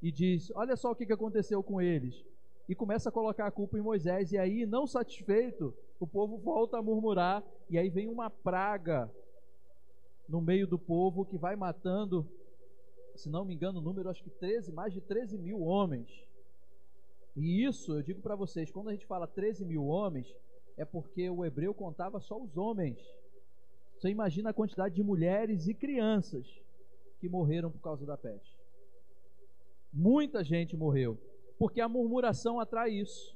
e 0.02 0.12
diz: 0.12 0.52
Olha 0.56 0.76
só 0.76 0.92
o 0.92 0.96
que 0.96 1.12
aconteceu 1.12 1.62
com 1.64 1.82
eles. 1.82 2.26
E 2.68 2.76
começa 2.76 3.10
a 3.10 3.12
colocar 3.12 3.48
a 3.48 3.52
culpa 3.52 3.78
em 3.78 3.82
Moisés. 3.82 4.32
E 4.32 4.38
aí, 4.38 4.66
não 4.66 4.86
satisfeito, 4.86 5.74
o 6.00 6.06
povo 6.06 6.38
volta 6.38 6.78
a 6.78 6.82
murmurar. 6.82 7.44
E 7.70 7.78
aí 7.78 7.90
vem 7.90 8.08
uma 8.08 8.30
praga 8.30 9.10
no 10.28 10.42
meio 10.42 10.68
do 10.68 10.78
povo 10.78 11.26
que 11.26 11.38
vai 11.38 11.56
matando, 11.56 12.28
se 13.18 13.30
não 13.30 13.44
me 13.44 13.54
engano, 13.54 13.80
o 13.80 13.82
número 13.82 14.10
acho 14.10 14.24
que 14.24 14.30
13, 14.30 14.72
mais 14.72 14.94
de 14.94 15.02
13 15.02 15.38
mil 15.38 15.62
homens. 15.62 16.10
E 17.36 17.64
isso, 17.64 17.94
eu 17.94 18.02
digo 18.02 18.22
para 18.22 18.36
vocês, 18.36 18.72
quando 18.72 18.90
a 18.90 18.92
gente 18.92 19.06
fala 19.06 19.28
13 19.28 19.66
mil 19.66 19.86
homens, 19.86 20.34
é 20.76 20.86
porque 20.86 21.30
o 21.30 21.44
hebreu 21.44 21.74
contava 21.74 22.20
só 22.20 22.40
os 22.42 22.58
homens. 22.58 22.98
Você 23.96 24.10
imagina 24.10 24.52
a 24.52 24.54
quantidade 24.54 24.96
de 24.96 25.04
mulheres 25.04 25.68
e 25.68 25.74
crianças 25.74 26.48
que 27.20 27.28
morreram 27.28 27.72
por 27.72 27.82
causa 27.82 28.06
da 28.06 28.18
peste. 28.18 28.56
Muita 29.92 30.44
gente 30.44 30.78
morreu, 30.78 31.18
porque 31.58 31.82
a 31.82 31.90
murmuração 31.90 32.60
atrai 32.60 32.92
isso. 32.92 33.36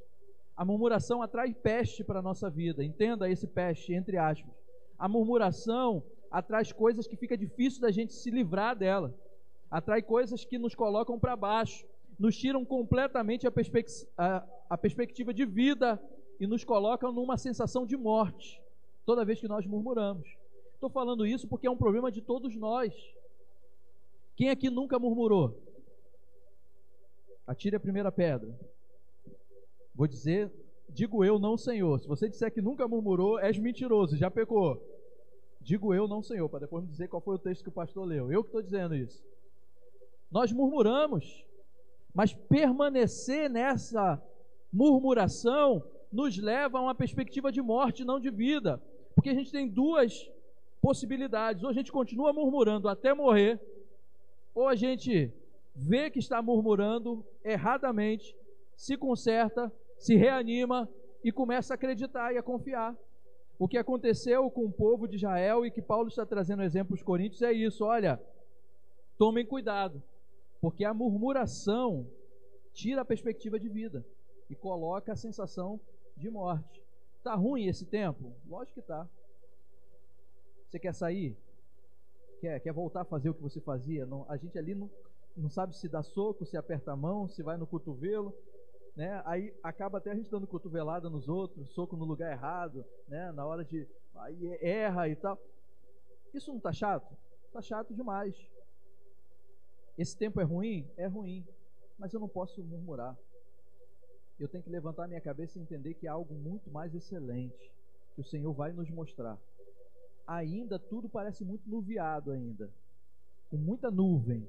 A 0.56 0.64
murmuração 0.64 1.22
atrai 1.24 1.54
peste 1.54 2.04
para 2.04 2.20
a 2.20 2.22
nossa 2.22 2.50
vida. 2.50 2.84
Entenda 2.84 3.30
esse 3.30 3.48
peste, 3.48 3.94
entre 3.94 4.18
aspas. 4.18 4.54
A 4.98 5.08
murmuração 5.08 6.04
atrai 6.30 6.64
coisas 6.74 7.08
que 7.08 7.18
fica 7.18 7.36
difícil 7.36 7.82
da 7.82 7.90
gente 7.90 8.14
se 8.14 8.30
livrar 8.30 8.76
dela. 8.76 9.14
Atrai 9.72 10.02
coisas 10.02 10.44
que 10.44 10.60
nos 10.60 10.76
colocam 10.76 11.18
para 11.18 11.36
baixo, 11.36 11.88
nos 12.20 12.38
tiram 12.38 12.66
completamente 12.66 13.48
a, 13.48 13.54
a, 14.18 14.48
a 14.70 14.78
perspectiva 14.78 15.34
de 15.34 15.46
vida 15.46 16.00
e 16.40 16.46
nos 16.46 16.66
colocam 16.66 17.14
numa 17.14 17.38
sensação 17.38 17.86
de 17.86 17.96
morte 17.96 18.62
toda 19.06 19.26
vez 19.26 19.40
que 19.40 19.48
nós 19.48 19.66
murmuramos. 19.66 20.28
Estou 20.74 20.90
falando 20.90 21.26
isso 21.26 21.48
porque 21.48 21.68
é 21.68 21.72
um 21.72 21.78
problema 21.78 22.12
de 22.12 22.22
todos 22.22 22.56
nós. 22.56 22.94
Quem 24.36 24.50
aqui 24.50 24.70
nunca 24.70 25.00
murmurou? 25.00 25.58
Atire 27.46 27.76
a 27.76 27.80
primeira 27.80 28.12
pedra. 28.12 28.58
Vou 29.94 30.08
dizer, 30.08 30.52
digo 30.90 31.24
eu, 31.24 31.38
não 31.38 31.58
Senhor. 31.58 32.00
Se 32.00 32.08
você 32.08 32.28
disser 32.28 32.52
que 32.52 32.62
nunca 32.62 32.88
murmurou, 32.88 33.40
és 33.40 33.58
mentiroso, 33.58 34.18
já 34.18 34.30
pecou. 34.32 34.82
Digo 35.60 35.94
eu, 35.94 36.08
não 36.08 36.24
Senhor, 36.24 36.50
para 36.50 36.62
depois 36.62 36.84
me 36.84 36.90
dizer 36.90 37.08
qual 37.08 37.22
foi 37.22 37.36
o 37.36 37.40
texto 37.40 37.64
que 37.64 37.70
o 37.70 37.74
pastor 37.74 38.06
leu. 38.06 38.32
Eu 38.32 38.44
que 38.44 38.50
estou 38.50 38.62
dizendo 38.62 38.96
isso. 38.96 39.24
Nós 40.32 40.52
murmuramos, 40.52 41.46
mas 42.14 42.34
permanecer 42.34 43.50
nessa 43.50 44.22
murmuração 44.72 45.84
nos 46.12 46.38
leva 46.38 46.78
a 46.78 46.82
uma 46.82 46.96
perspectiva 46.96 47.52
de 47.52 47.62
morte, 47.62 48.06
não 48.06 48.20
de 48.20 48.30
vida. 48.30 48.82
Porque 49.14 49.30
a 49.30 49.34
gente 49.34 49.52
tem 49.52 49.68
duas 49.68 50.30
possibilidades. 50.82 51.64
Ou 51.64 51.70
a 51.70 51.74
gente 51.74 51.92
continua 51.92 52.34
murmurando 52.34 52.90
até 52.90 53.14
morrer, 53.14 53.60
ou 54.56 54.68
a 54.68 54.76
gente 54.76 55.32
vê 55.76 56.10
que 56.10 56.20
está 56.20 56.42
murmurando 56.42 57.26
erradamente, 57.44 58.36
se 58.76 58.98
conserta, 58.98 59.72
se 59.98 60.16
reanima 60.16 60.90
e 61.24 61.32
começa 61.32 61.74
a 61.74 61.76
acreditar 61.76 62.34
e 62.34 62.38
a 62.38 62.44
confiar. 62.44 62.96
O 63.60 63.68
que 63.68 63.78
aconteceu 63.78 64.50
com 64.50 64.66
o 64.66 64.72
povo 64.72 65.08
de 65.08 65.18
Israel 65.18 65.66
e 65.66 65.72
que 65.72 65.82
Paulo 65.82 66.08
está 66.08 66.26
trazendo 66.26 66.64
exemplo 66.64 66.94
aos 66.94 67.04
Coríntios 67.04 67.42
é 67.42 67.54
isso: 67.54 67.86
olha, 67.86 68.20
tomem 69.18 69.46
cuidado, 69.46 70.02
porque 70.62 70.86
a 70.86 70.94
murmuração 70.94 72.08
tira 72.72 73.02
a 73.02 73.06
perspectiva 73.06 73.60
de 73.60 73.68
vida 73.68 74.06
e 74.48 74.56
coloca 74.56 75.12
a 75.12 75.16
sensação 75.16 75.82
de 76.16 76.30
morte. 76.30 76.86
Tá 77.24 77.34
ruim 77.34 77.66
esse 77.66 77.86
tempo? 77.86 78.32
Lógico 78.48 78.80
que 78.80 78.88
tá. 78.88 79.10
Você 80.70 80.80
quer 80.80 80.94
sair? 80.94 81.36
Quer, 82.40 82.60
quer 82.60 82.72
voltar 82.72 83.02
a 83.02 83.06
fazer 83.06 83.30
o 83.30 83.34
que 83.34 83.42
você 83.42 83.60
fazia? 83.60 84.06
Não, 84.06 84.26
a 84.30 84.38
gente 84.38 84.58
ali 84.58 84.76
não, 84.76 84.90
não 85.36 85.50
sabe 85.50 85.76
se 85.76 85.90
dá 85.90 86.04
soco, 86.04 86.46
se 86.46 86.56
aperta 86.56 86.92
a 86.92 86.96
mão, 86.96 87.28
se 87.28 87.42
vai 87.42 87.58
no 87.58 87.68
cotovelo. 87.68 88.34
Né? 88.96 89.22
Aí 89.26 89.54
acaba 89.64 89.98
até 89.98 90.12
a 90.12 90.16
gente 90.16 90.30
dando 90.30 90.46
cotovelada 90.46 91.10
nos 91.10 91.28
outros, 91.28 91.72
soco 91.74 91.96
no 91.96 92.06
lugar 92.06 92.32
errado, 92.32 92.86
né? 93.08 93.32
Na 93.32 93.46
hora 93.46 93.64
de 93.64 93.88
aí 94.16 94.58
erra 94.62 95.08
e 95.08 95.16
tal. 95.16 95.40
Isso 96.34 96.52
não 96.52 96.60
tá 96.60 96.72
chato? 96.72 97.16
Tá 97.52 97.62
chato 97.62 97.94
demais. 97.94 98.36
Esse 99.98 100.18
tempo 100.18 100.40
é 100.40 100.44
ruim? 100.44 100.90
É 100.98 101.08
ruim, 101.08 101.46
mas 101.98 102.14
eu 102.14 102.20
não 102.20 102.30
posso 102.30 102.64
murmurar. 102.64 103.18
Eu 104.40 104.48
tenho 104.48 104.64
que 104.64 104.70
levantar 104.70 105.08
minha 105.08 105.22
cabeça 105.22 105.60
e 105.60 105.62
entender 105.62 105.94
que 105.94 106.08
há 106.08 106.14
algo 106.14 106.34
muito 106.34 106.72
mais 106.72 106.96
excelente 106.96 107.72
que 108.16 108.22
o 108.22 108.26
Senhor 108.26 108.52
vai 108.54 108.74
nos 108.74 108.90
mostrar 108.90 109.40
ainda 110.38 110.80
tudo 110.80 111.10
parece 111.10 111.44
muito 111.44 111.70
nuviado 111.70 112.32
ainda, 112.32 112.72
com 113.50 113.58
muita 113.58 113.92
nuvem. 113.92 114.48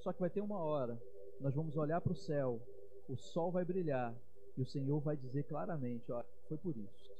Só 0.00 0.12
que 0.12 0.20
vai 0.20 0.30
ter 0.30 0.40
uma 0.40 0.58
hora, 0.58 1.00
nós 1.40 1.54
vamos 1.54 1.76
olhar 1.76 2.00
para 2.00 2.12
o 2.12 2.16
céu, 2.16 2.60
o 3.08 3.16
sol 3.16 3.50
vai 3.50 3.64
brilhar 3.64 4.14
e 4.56 4.62
o 4.62 4.66
Senhor 4.66 5.00
vai 5.00 5.16
dizer 5.16 5.44
claramente, 5.44 6.10
ó, 6.10 6.24
foi 6.48 6.56
por 6.58 6.76
isso. 6.76 7.10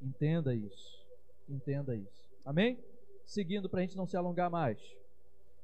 Entenda 0.00 0.54
isso. 0.54 1.06
Entenda 1.48 1.94
isso. 1.94 2.28
Amém? 2.44 2.78
Seguindo 3.24 3.68
para 3.68 3.80
a 3.80 3.82
gente 3.82 3.96
não 3.96 4.06
se 4.06 4.16
alongar 4.16 4.50
mais. 4.50 4.80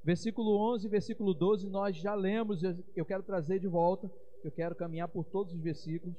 Versículo 0.05 0.57
11 0.57 0.87
e 0.87 0.91
versículo 0.91 1.33
12 1.33 1.69
nós 1.69 1.97
já 1.97 2.15
lemos, 2.15 2.61
eu 2.97 3.05
quero 3.05 3.23
trazer 3.23 3.61
de 3.61 3.69
volta, 3.69 4.11
eu 4.43 4.51
quero 4.51 4.75
caminhar 4.75 5.07
por 5.07 5.25
todos 5.25 5.53
os 5.53 5.61
versículos. 5.61 6.17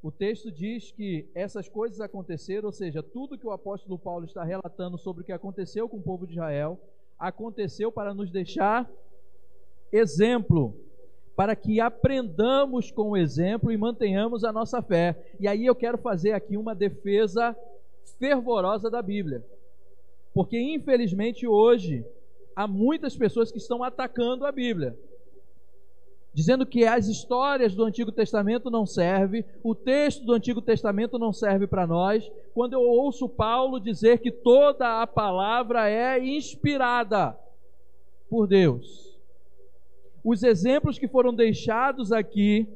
o 0.00 0.12
texto 0.12 0.52
diz 0.52 0.92
que 0.92 1.28
essas 1.34 1.68
coisas 1.68 2.00
aconteceram, 2.00 2.66
ou 2.66 2.72
seja, 2.72 3.02
tudo 3.02 3.36
que 3.36 3.46
o 3.46 3.50
apóstolo 3.50 3.98
Paulo 3.98 4.24
está 4.24 4.44
relatando 4.44 4.96
sobre 4.96 5.22
o 5.22 5.24
que 5.24 5.32
aconteceu 5.32 5.88
com 5.88 5.96
o 5.96 6.02
povo 6.02 6.26
de 6.26 6.34
Israel, 6.34 6.78
aconteceu 7.18 7.90
para 7.90 8.14
nos 8.14 8.30
deixar 8.30 8.88
exemplo, 9.90 10.76
para 11.34 11.56
que 11.56 11.80
aprendamos 11.80 12.92
com 12.92 13.10
o 13.10 13.16
exemplo 13.16 13.72
e 13.72 13.76
mantenhamos 13.76 14.44
a 14.44 14.52
nossa 14.52 14.80
fé. 14.80 15.34
E 15.40 15.48
aí 15.48 15.66
eu 15.66 15.74
quero 15.74 15.98
fazer 15.98 16.32
aqui 16.32 16.56
uma 16.56 16.74
defesa 16.74 17.56
fervorosa 18.18 18.88
da 18.88 19.02
Bíblia. 19.02 19.44
Porque 20.36 20.60
infelizmente 20.60 21.46
hoje 21.46 22.04
há 22.54 22.68
muitas 22.68 23.16
pessoas 23.16 23.50
que 23.50 23.56
estão 23.56 23.82
atacando 23.82 24.44
a 24.44 24.52
Bíblia 24.52 24.94
dizendo 26.34 26.66
que 26.66 26.84
as 26.84 27.08
histórias 27.08 27.74
do 27.74 27.82
Antigo 27.82 28.12
Testamento 28.12 28.70
não 28.70 28.84
servem, 28.84 29.42
o 29.62 29.74
texto 29.74 30.26
do 30.26 30.34
Antigo 30.34 30.60
Testamento 30.60 31.18
não 31.18 31.32
serve 31.32 31.66
para 31.66 31.86
nós. 31.86 32.30
Quando 32.52 32.74
eu 32.74 32.82
ouço 32.82 33.26
Paulo 33.26 33.80
dizer 33.80 34.18
que 34.18 34.30
toda 34.30 35.00
a 35.00 35.06
palavra 35.06 35.88
é 35.88 36.22
inspirada 36.22 37.34
por 38.28 38.46
Deus. 38.46 39.18
Os 40.22 40.42
exemplos 40.42 40.98
que 40.98 41.08
foram 41.08 41.32
deixados 41.32 42.12
aqui 42.12 42.68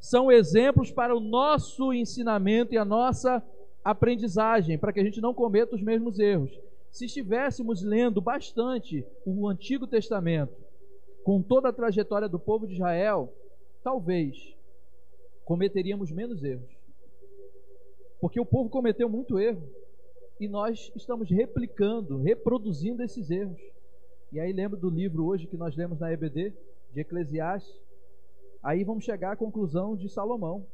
são 0.00 0.32
exemplos 0.32 0.90
para 0.90 1.14
o 1.14 1.20
nosso 1.20 1.92
ensinamento 1.92 2.74
e 2.74 2.76
a 2.76 2.84
nossa 2.84 3.40
aprendizagem, 3.84 4.78
para 4.78 4.92
que 4.92 5.00
a 5.00 5.04
gente 5.04 5.20
não 5.20 5.34
cometa 5.34 5.76
os 5.76 5.82
mesmos 5.82 6.18
erros. 6.18 6.50
Se 6.90 7.04
estivéssemos 7.04 7.82
lendo 7.82 8.20
bastante 8.20 9.04
o 9.26 9.46
Antigo 9.46 9.86
Testamento, 9.86 10.54
com 11.22 11.42
toda 11.42 11.68
a 11.68 11.72
trajetória 11.72 12.28
do 12.28 12.38
povo 12.38 12.66
de 12.66 12.74
Israel, 12.74 13.32
talvez 13.82 14.56
cometeríamos 15.44 16.10
menos 16.10 16.42
erros. 16.42 16.70
Porque 18.20 18.40
o 18.40 18.46
povo 18.46 18.70
cometeu 18.70 19.08
muito 19.08 19.38
erro 19.38 19.62
e 20.40 20.48
nós 20.48 20.90
estamos 20.96 21.30
replicando, 21.30 22.22
reproduzindo 22.22 23.02
esses 23.02 23.30
erros. 23.30 23.60
E 24.32 24.40
aí 24.40 24.52
lembro 24.52 24.78
do 24.78 24.88
livro 24.88 25.26
hoje 25.26 25.46
que 25.46 25.56
nós 25.56 25.76
lemos 25.76 25.98
na 26.00 26.12
EBD, 26.12 26.52
de 26.92 27.00
Eclesiastes. 27.00 27.82
Aí 28.62 28.82
vamos 28.82 29.04
chegar 29.04 29.32
à 29.32 29.36
conclusão 29.36 29.94
de 29.94 30.08
Salomão. 30.08 30.66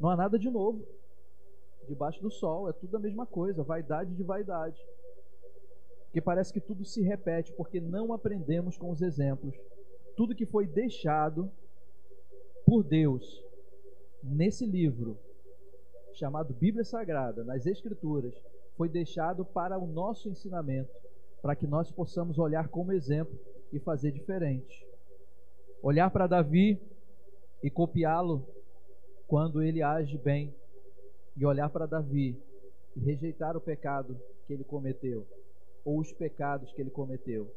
Não 0.00 0.10
há 0.10 0.16
nada 0.16 0.38
de 0.38 0.50
novo. 0.50 0.84
Debaixo 1.86 2.20
do 2.20 2.30
sol, 2.30 2.68
é 2.68 2.72
tudo 2.72 2.96
a 2.96 3.00
mesma 3.00 3.26
coisa, 3.26 3.62
vaidade 3.62 4.14
de 4.14 4.22
vaidade 4.22 4.80
que 6.16 6.20
parece 6.22 6.50
que 6.50 6.62
tudo 6.62 6.82
se 6.82 7.02
repete 7.02 7.52
porque 7.52 7.78
não 7.78 8.10
aprendemos 8.10 8.78
com 8.78 8.90
os 8.90 9.02
exemplos. 9.02 9.54
Tudo 10.16 10.34
que 10.34 10.46
foi 10.46 10.66
deixado 10.66 11.52
por 12.64 12.82
Deus 12.82 13.44
nesse 14.22 14.64
livro 14.64 15.18
chamado 16.14 16.54
Bíblia 16.54 16.84
Sagrada, 16.84 17.44
nas 17.44 17.66
Escrituras, 17.66 18.34
foi 18.78 18.88
deixado 18.88 19.44
para 19.44 19.78
o 19.78 19.86
nosso 19.86 20.30
ensinamento, 20.30 20.90
para 21.42 21.54
que 21.54 21.66
nós 21.66 21.90
possamos 21.90 22.38
olhar 22.38 22.68
como 22.68 22.94
exemplo 22.94 23.38
e 23.70 23.78
fazer 23.78 24.10
diferente. 24.10 24.88
Olhar 25.82 26.10
para 26.10 26.26
Davi 26.26 26.80
e 27.62 27.68
copiá-lo 27.68 28.42
quando 29.28 29.62
ele 29.62 29.82
age 29.82 30.16
bem, 30.16 30.54
e 31.36 31.44
olhar 31.44 31.68
para 31.68 31.86
Davi 31.86 32.40
e 32.96 33.00
rejeitar 33.00 33.56
o 33.56 33.60
pecado 33.60 34.18
que 34.46 34.52
ele 34.52 34.64
cometeu 34.64 35.26
ou 35.84 36.00
os 36.00 36.12
pecados 36.12 36.72
que 36.72 36.80
ele 36.80 36.90
cometeu. 36.90 37.48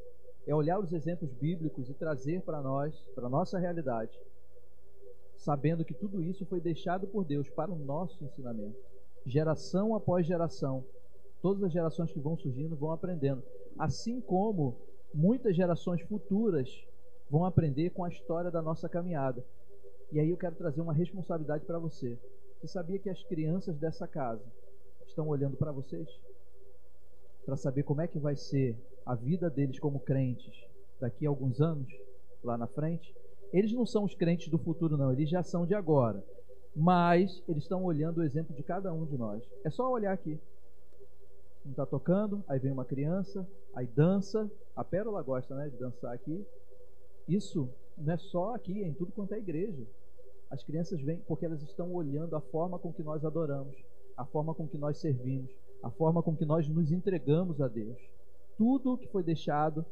É 0.46 0.54
olhar 0.54 0.80
os 0.80 0.94
exemplos 0.94 1.32
bíblicos 1.34 1.90
e 1.90 1.94
trazer 1.94 2.42
para 2.42 2.62
nós, 2.62 2.96
para 3.16 3.30
nossa 3.30 3.58
realidade, 3.58 4.20
sabendo 5.38 5.86
que 5.86 5.94
tudo 5.94 6.22
isso 6.22 6.46
foi 6.46 6.60
deixado 6.60 7.08
por 7.08 7.24
Deus 7.24 7.50
para 7.50 7.72
o 7.72 7.78
nosso 7.78 8.24
ensinamento. 8.24 8.78
Geração 9.26 9.96
após 9.96 10.26
geração, 10.26 10.84
todas 11.42 11.64
as 11.64 11.72
gerações 11.72 12.12
que 12.12 12.20
vão 12.20 12.38
surgindo 12.38 12.76
vão 12.76 12.92
aprendendo, 12.92 13.44
assim 13.78 14.20
como 14.22 14.78
muitas 15.14 15.56
gerações 15.56 16.02
futuras 16.02 16.70
vão 17.30 17.46
aprender 17.46 17.92
com 17.92 18.04
a 18.04 18.10
história 18.10 18.52
da 18.52 18.62
nossa 18.62 18.90
caminhada. 18.90 19.44
E 20.12 20.20
aí 20.20 20.30
eu 20.30 20.38
quero 20.38 20.56
trazer 20.56 20.82
uma 20.82 20.94
responsabilidade 20.94 21.66
para 21.66 21.80
você. 21.80 22.18
Você 22.60 22.68
sabia 22.68 23.00
que 23.00 23.10
as 23.10 23.24
crianças 23.24 23.78
dessa 23.78 24.08
casa 24.08 24.44
estão 25.08 25.28
olhando 25.28 25.58
para 25.58 25.72
vocês? 25.72 26.08
para 27.50 27.58
saber 27.58 27.82
como 27.82 28.00
é 28.00 28.08
que 28.08 28.20
vai 28.20 28.36
ser 28.36 28.78
a 29.04 29.16
vida 29.16 29.50
deles 29.50 29.80
como 29.80 30.00
crentes 30.00 30.54
daqui 31.00 31.26
a 31.26 31.30
alguns 31.30 31.60
anos, 31.60 31.92
lá 32.44 32.56
na 32.56 32.68
frente, 32.68 33.16
eles 33.52 33.74
não 33.74 33.88
são 33.88 34.04
os 34.04 34.14
crentes 34.14 34.50
do 34.50 34.60
futuro, 34.60 34.96
não, 34.96 35.12
eles 35.12 35.28
já 35.28 35.42
são 35.42 35.66
de 35.66 35.74
agora. 35.74 36.24
Mas 36.76 37.42
eles 37.48 37.64
estão 37.64 37.84
olhando 37.84 38.20
o 38.20 38.24
exemplo 38.24 38.56
de 38.56 38.62
cada 38.62 38.94
um 38.94 39.04
de 39.04 39.18
nós. 39.18 39.44
É 39.64 39.72
só 39.72 39.90
olhar 39.90 40.14
aqui. 40.14 40.40
Não 41.66 41.72
está 41.72 41.88
tocando, 41.88 42.44
aí 42.48 42.60
vem 42.60 42.72
uma 42.72 42.86
criança, 42.86 43.48
aí 43.74 43.88
dança. 43.88 44.48
A 44.76 44.84
Pérola 44.84 45.24
gosta 45.24 45.56
né, 45.56 45.70
de 45.70 45.78
dançar 45.78 46.14
aqui. 46.14 46.46
Isso 47.28 47.68
não 47.98 48.14
é 48.14 48.18
só 48.18 48.54
aqui, 48.54 48.84
é 48.84 48.88
em 48.88 48.94
tudo 48.94 49.12
quanto 49.12 49.34
é 49.34 49.40
igreja. 49.40 49.88
As 50.50 50.64
crianças 50.64 51.02
vêm 51.02 51.20
porque 51.28 51.46
elas 51.46 51.62
estão 51.62 51.94
olhando 51.94 52.36
a 52.36 52.42
forma 52.42 52.80
com 52.80 52.92
que 52.92 53.04
nós 53.04 53.24
adoramos, 53.24 53.76
a 54.18 54.26
forma 54.26 54.54
com 54.54 54.68
que 54.68 54.78
nós 54.78 54.98
servimos, 54.98 55.52
a 55.84 55.90
forma 55.92 56.24
com 56.24 56.36
que 56.36 56.46
nós 56.46 56.68
nos 56.68 56.92
entregamos 56.92 57.62
a 57.62 57.68
Deus. 57.68 57.98
Tudo 58.58 58.98
que 58.98 59.08
foi 59.08 59.24
deixado, 59.24 59.86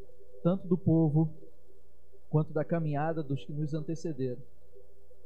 tanto 0.44 0.68
do 0.68 0.78
povo 0.78 1.30
quanto 2.30 2.52
da 2.52 2.66
caminhada 2.66 3.24
dos 3.24 3.46
que 3.46 3.54
nos 3.54 3.74
antecederam, 3.74 4.42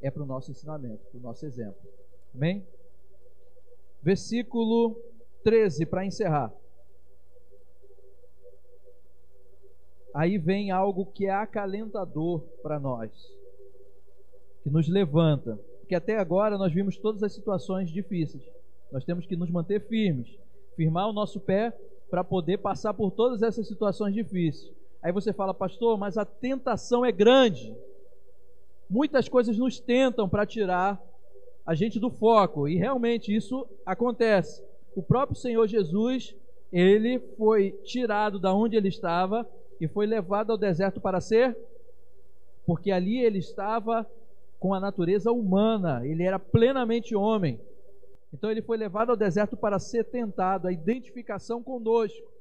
é 0.02 0.12
para 0.12 0.24
o 0.24 0.26
nosso 0.26 0.52
ensinamento, 0.52 1.04
para 1.10 1.18
o 1.18 1.22
nosso 1.22 1.46
exemplo. 1.46 1.82
Amém? 2.36 2.66
Versículo 4.02 5.00
13, 5.44 5.86
para 5.86 6.06
encerrar. 6.06 6.54
Aí 10.14 10.38
vem 10.38 10.72
algo 10.72 11.06
que 11.06 11.26
é 11.26 11.32
acalentador 11.32 12.42
para 12.62 12.80
nós, 12.80 13.12
que 14.64 14.70
nos 14.70 14.88
levanta. 14.88 15.60
Porque 15.80 15.96
até 15.96 16.18
agora 16.18 16.58
nós 16.58 16.74
vimos 16.74 16.98
todas 16.98 17.24
as 17.24 17.34
situações 17.34 17.90
difíceis. 17.90 18.44
Nós 18.92 19.04
temos 19.04 19.26
que 19.26 19.36
nos 19.36 19.50
manter 19.50 19.88
firmes 19.88 20.42
firmar 20.76 21.08
o 21.08 21.14
nosso 21.14 21.40
pé 21.40 21.74
para 22.10 22.24
poder 22.24 22.58
passar 22.58 22.94
por 22.94 23.12
todas 23.12 23.42
essas 23.42 23.68
situações 23.68 24.14
difíceis. 24.14 24.72
Aí 25.02 25.12
você 25.12 25.34
fala, 25.34 25.54
pastor, 25.54 25.98
mas 25.98 26.18
a 26.18 26.26
tentação 26.26 27.06
é 27.06 27.12
grande. 27.12 27.76
Muitas 28.90 29.30
coisas 29.30 29.58
nos 29.58 29.80
tentam 29.80 30.28
para 30.28 30.46
tirar 30.46 31.02
a 31.66 31.76
gente 31.76 32.00
do 32.00 32.10
foco, 32.10 32.68
e 32.68 32.76
realmente 32.76 33.34
isso 33.34 33.68
acontece. 33.86 34.64
O 34.96 35.02
próprio 35.02 35.38
Senhor 35.38 35.68
Jesus, 35.68 36.36
ele 36.74 37.20
foi 37.38 37.72
tirado 37.84 38.40
da 38.40 38.54
onde 38.54 38.76
ele 38.76 38.90
estava 38.90 39.48
e 39.80 39.88
foi 39.88 40.06
levado 40.06 40.52
ao 40.52 40.58
deserto 40.58 41.00
para 41.00 41.22
ser, 41.22 41.56
porque 42.66 42.92
ali 42.92 43.20
ele 43.20 43.38
estava 43.40 44.06
com 44.62 44.76
a 44.76 44.80
natureza 44.80 45.32
humana, 45.32 46.06
ele 46.06 46.22
era 46.22 46.38
plenamente 46.38 47.16
homem. 47.16 47.60
Então 48.32 48.52
ele 48.52 48.62
foi 48.62 48.78
levado 48.78 49.10
ao 49.10 49.16
deserto 49.18 49.58
para 49.58 49.80
ser 49.80 50.04
tentado, 50.06 50.68
a 50.68 50.72
identificação 50.72 51.64
conosco. 51.64 52.32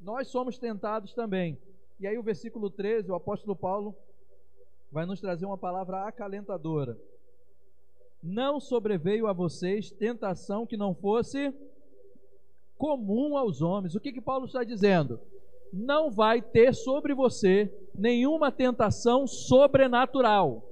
Nós 0.00 0.28
somos 0.28 0.58
tentados 0.58 1.12
também. 1.12 1.58
E 1.98 2.06
aí 2.06 2.16
o 2.16 2.22
versículo 2.22 2.70
13, 2.70 3.10
o 3.10 3.16
apóstolo 3.16 3.56
Paulo 3.56 3.96
vai 4.92 5.04
nos 5.04 5.20
trazer 5.20 5.44
uma 5.44 5.58
palavra 5.58 6.06
acalentadora. 6.06 6.96
Não 8.22 8.60
sobreveio 8.60 9.26
a 9.26 9.32
vocês 9.32 9.90
tentação 9.90 10.64
que 10.64 10.76
não 10.76 10.94
fosse 10.94 11.52
comum 12.78 13.36
aos 13.36 13.60
homens. 13.60 13.96
O 13.96 14.00
que 14.00 14.12
que 14.12 14.20
Paulo 14.20 14.46
está 14.46 14.62
dizendo? 14.62 15.18
Não 15.72 16.12
vai 16.12 16.40
ter 16.40 16.72
sobre 16.76 17.12
você 17.12 17.74
nenhuma 17.92 18.52
tentação 18.52 19.26
sobrenatural. 19.26 20.69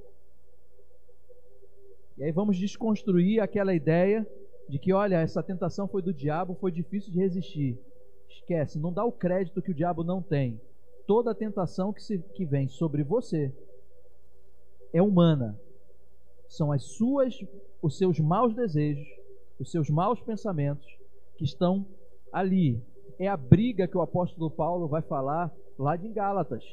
E 2.19 2.25
aí 2.25 2.33
vamos 2.33 2.59
desconstruir 2.59 3.41
aquela 3.41 3.73
ideia 3.73 4.27
de 4.69 4.77
que, 4.77 4.93
olha, 4.93 5.21
essa 5.21 5.41
tentação 5.41 5.87
foi 5.87 6.03
do 6.03 6.13
diabo, 6.13 6.57
foi 6.61 6.73
difícil 6.73 7.13
de 7.13 7.21
resistir. 7.21 7.79
Esquece, 8.29 8.79
não 8.79 8.93
dá 8.93 9.05
o 9.05 9.13
crédito 9.13 9.63
que 9.63 9.71
o 9.71 9.75
diabo 9.75 10.03
não 10.03 10.21
tem. 10.21 10.61
Toda 11.07 11.35
tentação 11.35 11.93
que, 11.93 12.03
se, 12.03 12.19
que 12.35 12.45
vem 12.45 12.67
sobre 12.67 13.05
você 13.05 13.55
é 14.93 15.01
humana. 15.01 15.59
São 16.49 16.73
as 16.73 16.83
suas, 16.83 17.39
os 17.81 17.97
seus 17.97 18.19
maus 18.19 18.53
desejos, 18.53 19.07
os 19.61 19.71
seus 19.71 19.89
maus 19.89 20.21
pensamentos 20.21 20.87
que 21.37 21.45
estão 21.45 21.87
ali. 22.33 22.83
É 23.17 23.29
a 23.29 23.37
briga 23.37 23.87
que 23.87 23.97
o 23.97 24.03
apóstolo 24.03 24.51
Paulo 24.51 24.89
vai 24.89 25.03
falar 25.03 25.55
lá 25.79 25.95
de 25.95 26.09
Gálatas, 26.09 26.65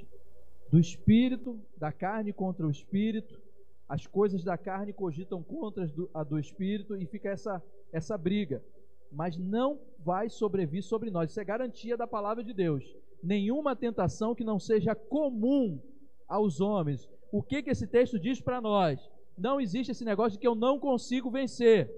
do 0.71 0.79
espírito, 0.79 1.59
da 1.77 1.91
carne 1.91 2.33
contra 2.33 2.65
o 2.65 2.71
espírito, 2.71 3.44
as 3.88 4.07
coisas 4.07 4.43
da 4.43 4.57
carne 4.57 4.91
cogitam 4.91 5.43
contra 5.43 5.89
a 6.13 6.23
do 6.23 6.39
espírito 6.39 6.95
e 6.95 7.05
fica 7.05 7.29
essa, 7.29 7.61
essa 7.91 8.17
briga. 8.17 8.63
Mas 9.11 9.38
não 9.38 9.79
vai 9.99 10.29
sobrevir 10.29 10.83
sobre 10.83 11.11
nós. 11.11 11.29
Isso 11.29 11.39
é 11.39 11.45
garantia 11.45 11.95
da 11.95 12.07
palavra 12.07 12.43
de 12.43 12.53
Deus. 12.53 12.83
Nenhuma 13.21 13.75
tentação 13.75 14.33
que 14.33 14.43
não 14.43 14.59
seja 14.59 14.95
comum 14.95 15.79
aos 16.27 16.59
homens. 16.59 17.07
O 17.31 17.43
que, 17.43 17.61
que 17.61 17.69
esse 17.69 17.86
texto 17.86 18.19
diz 18.19 18.41
para 18.41 18.59
nós? 18.59 18.99
Não 19.38 19.61
existe 19.61 19.91
esse 19.91 20.03
negócio 20.03 20.33
de 20.33 20.39
que 20.39 20.47
eu 20.47 20.55
não 20.55 20.79
consigo 20.79 21.29
vencer. 21.29 21.91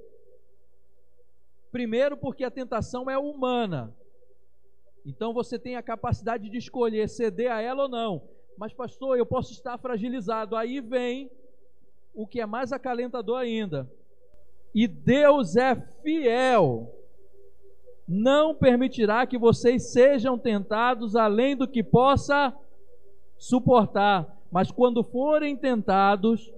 Primeiro, 1.72 2.18
porque 2.18 2.44
a 2.44 2.52
tentação 2.52 3.10
é 3.10 3.18
humana. 3.18 3.96
Então 5.06 5.34
você 5.34 5.58
tem 5.58 5.78
a 5.78 5.84
capacidade 5.84 6.50
de 6.50 6.58
escolher 6.58 7.08
ceder 7.08 7.52
a 7.52 7.62
ela 7.62 7.84
ou 7.84 7.90
não. 7.90 8.28
Mas, 8.58 8.74
pastor, 8.74 9.18
eu 9.18 9.26
posso 9.26 9.54
estar 9.54 9.78
fragilizado. 9.78 10.56
Aí 10.56 10.82
vem 10.82 11.32
o 12.18 12.26
que 12.26 12.42
é 12.42 12.48
mais 12.48 12.74
acalentador 12.74 13.38
ainda. 13.38 13.88
E 14.74 14.88
Deus 14.88 15.56
é 15.56 15.76
fiel. 16.02 16.92
Não 18.08 18.56
permitirá 18.56 19.28
que 19.28 19.38
vocês 19.38 19.92
sejam 19.92 20.36
tentados 20.36 21.16
além 21.16 21.56
do 21.56 21.68
que 21.68 21.84
possa 21.84 22.58
suportar. 23.38 24.36
Mas 24.52 24.72
quando 24.72 25.04
forem 25.04 25.56
tentados, 25.56 26.52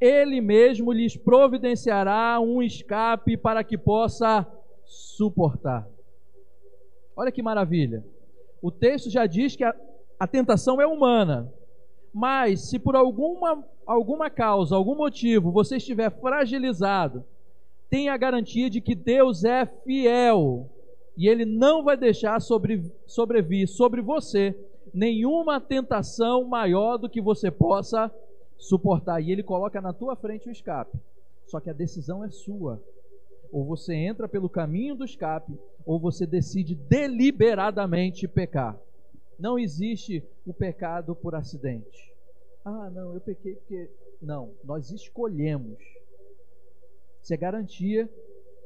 Ele 0.00 0.40
mesmo 0.40 0.90
lhes 0.90 1.14
providenciará 1.14 2.40
um 2.40 2.62
escape 2.62 3.36
para 3.36 3.62
que 3.62 3.76
possa 3.76 4.50
suportar. 4.86 5.86
Olha 7.14 7.30
que 7.30 7.42
maravilha. 7.42 8.02
O 8.62 8.70
texto 8.70 9.10
já 9.10 9.26
diz 9.26 9.54
que 9.56 9.64
a, 9.64 9.76
a 10.18 10.26
tentação 10.26 10.80
é 10.80 10.86
humana. 10.86 11.52
Mas 12.14 12.70
se 12.70 12.78
por 12.78 12.96
alguma, 12.96 13.62
alguma 13.92 14.30
causa, 14.30 14.74
algum 14.74 14.94
motivo, 14.94 15.52
você 15.52 15.76
estiver 15.76 16.10
fragilizado, 16.10 17.24
tenha 17.90 18.12
a 18.12 18.16
garantia 18.16 18.70
de 18.70 18.80
que 18.80 18.94
Deus 18.94 19.44
é 19.44 19.66
fiel 19.66 20.68
e 21.16 21.28
Ele 21.28 21.44
não 21.44 21.84
vai 21.84 21.96
deixar 21.96 22.40
sobre, 22.40 22.90
sobrevir 23.06 23.68
sobre 23.68 24.00
você 24.00 24.56
nenhuma 24.94 25.60
tentação 25.60 26.44
maior 26.44 26.96
do 26.96 27.08
que 27.08 27.20
você 27.20 27.50
possa 27.50 28.10
suportar. 28.56 29.20
E 29.20 29.30
Ele 29.30 29.42
coloca 29.42 29.80
na 29.80 29.92
tua 29.92 30.16
frente 30.16 30.48
o 30.48 30.52
escape. 30.52 30.98
Só 31.46 31.60
que 31.60 31.68
a 31.68 31.74
decisão 31.74 32.24
é 32.24 32.30
sua. 32.30 32.82
Ou 33.52 33.64
você 33.64 33.94
entra 33.94 34.26
pelo 34.26 34.48
caminho 34.48 34.94
do 34.94 35.04
escape, 35.04 35.52
ou 35.84 35.98
você 35.98 36.24
decide 36.26 36.74
deliberadamente 36.74 38.26
pecar. 38.26 38.78
Não 39.38 39.58
existe 39.58 40.24
o 40.46 40.54
pecado 40.54 41.14
por 41.14 41.34
acidente. 41.34 42.11
Ah, 42.64 42.90
não, 42.90 43.14
eu 43.14 43.20
pequei 43.20 43.56
porque. 43.56 43.90
Não, 44.20 44.54
nós 44.64 44.90
escolhemos. 44.90 45.78
Se 47.20 47.34
é 47.34 47.36
garantia, 47.36 48.08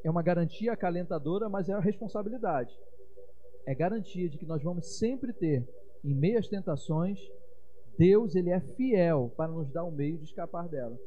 é 0.04 0.10
uma 0.10 0.22
garantia 0.22 0.72
acalentadora, 0.72 1.48
mas 1.48 1.68
é 1.68 1.74
uma 1.74 1.82
responsabilidade. 1.82 2.78
É 3.66 3.74
garantia 3.74 4.28
de 4.28 4.38
que 4.38 4.46
nós 4.46 4.62
vamos 4.62 4.98
sempre 4.98 5.32
ter, 5.32 5.66
em 6.04 6.14
meio 6.14 6.38
às 6.38 6.48
tentações, 6.48 7.18
Deus 7.98 8.34
ele 8.34 8.50
é 8.50 8.60
fiel 8.60 9.32
para 9.36 9.50
nos 9.50 9.70
dar 9.70 9.84
o 9.84 9.88
um 9.88 9.90
meio 9.90 10.18
de 10.18 10.24
escapar 10.24 10.68
dela. 10.68 10.98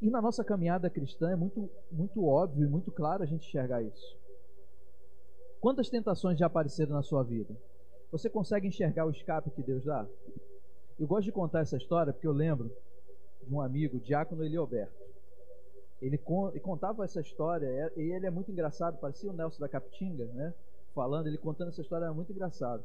E 0.00 0.10
na 0.10 0.22
nossa 0.22 0.44
caminhada 0.44 0.88
cristã 0.90 1.30
é 1.30 1.36
muito, 1.36 1.68
muito 1.90 2.24
óbvio 2.24 2.64
e 2.64 2.68
muito 2.68 2.92
claro 2.92 3.22
a 3.22 3.26
gente 3.26 3.46
enxergar 3.46 3.82
isso. 3.82 4.16
Quantas 5.60 5.88
tentações 5.88 6.38
já 6.38 6.46
apareceram 6.46 6.92
na 6.92 7.02
sua 7.02 7.22
vida? 7.22 7.56
Você 8.12 8.30
consegue 8.30 8.68
enxergar 8.68 9.06
o 9.06 9.10
escape 9.10 9.50
que 9.50 9.62
Deus 9.62 9.84
dá? 9.84 10.06
Eu 10.98 11.06
gosto 11.06 11.24
de 11.24 11.32
contar 11.32 11.60
essa 11.60 11.76
história 11.76 12.10
porque 12.10 12.26
eu 12.26 12.32
lembro 12.32 12.74
de 13.42 13.54
um 13.54 13.60
amigo, 13.60 14.00
Diácono 14.00 14.42
Elioberto. 14.42 15.04
Ele, 16.00 16.16
contava 16.18 17.04
essa 17.04 17.20
história 17.20 17.66
é, 17.66 17.92
e 17.96 18.12
ele 18.12 18.26
é 18.26 18.30
muito 18.30 18.50
engraçado, 18.50 18.98
parecia 18.98 19.30
o 19.30 19.32
Nelson 19.32 19.60
da 19.60 19.68
Capitinga, 19.68 20.24
né? 20.26 20.54
Falando, 20.94 21.26
ele 21.26 21.36
contando 21.36 21.68
essa 21.68 21.82
história 21.82 22.04
era 22.04 22.14
muito 22.14 22.32
engraçado. 22.32 22.82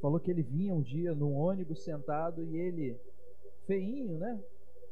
Falou 0.00 0.18
que 0.18 0.30
ele 0.30 0.42
vinha 0.42 0.74
um 0.74 0.82
dia 0.82 1.14
num 1.14 1.36
ônibus 1.36 1.84
sentado 1.84 2.42
e 2.42 2.56
ele, 2.56 2.98
feinho, 3.66 4.18
né? 4.18 4.40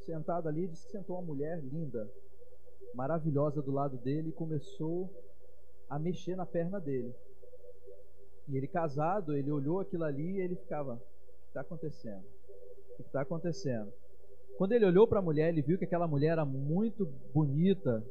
Sentado 0.04 0.48
ali, 0.48 0.68
disse 0.68 0.86
que 0.86 0.92
sentou 0.92 1.16
uma 1.16 1.26
mulher 1.26 1.60
linda, 1.60 2.08
maravilhosa 2.94 3.60
do 3.60 3.72
lado 3.72 3.96
dele 3.96 4.28
e 4.28 4.32
começou 4.32 5.10
a 5.90 5.98
mexer 5.98 6.36
na 6.36 6.46
perna 6.46 6.80
dele. 6.80 7.12
E 8.48 8.56
ele 8.56 8.68
casado, 8.68 9.36
ele 9.36 9.50
olhou 9.50 9.80
aquilo 9.80 10.04
ali 10.04 10.36
e 10.36 10.40
ele 10.40 10.54
ficava: 10.54 10.94
O 10.94 10.98
que 10.98 11.48
está 11.48 11.60
acontecendo? 11.60 12.35
O 12.96 13.02
que 13.02 13.08
está 13.08 13.20
acontecendo? 13.20 13.92
Quando 14.56 14.72
ele 14.72 14.86
olhou 14.86 15.06
para 15.06 15.18
a 15.18 15.22
mulher, 15.22 15.50
ele 15.50 15.60
viu 15.60 15.76
que 15.76 15.84
aquela 15.84 16.08
mulher 16.08 16.28
era 16.28 16.46
muito 16.46 17.04
bonita 17.34 18.02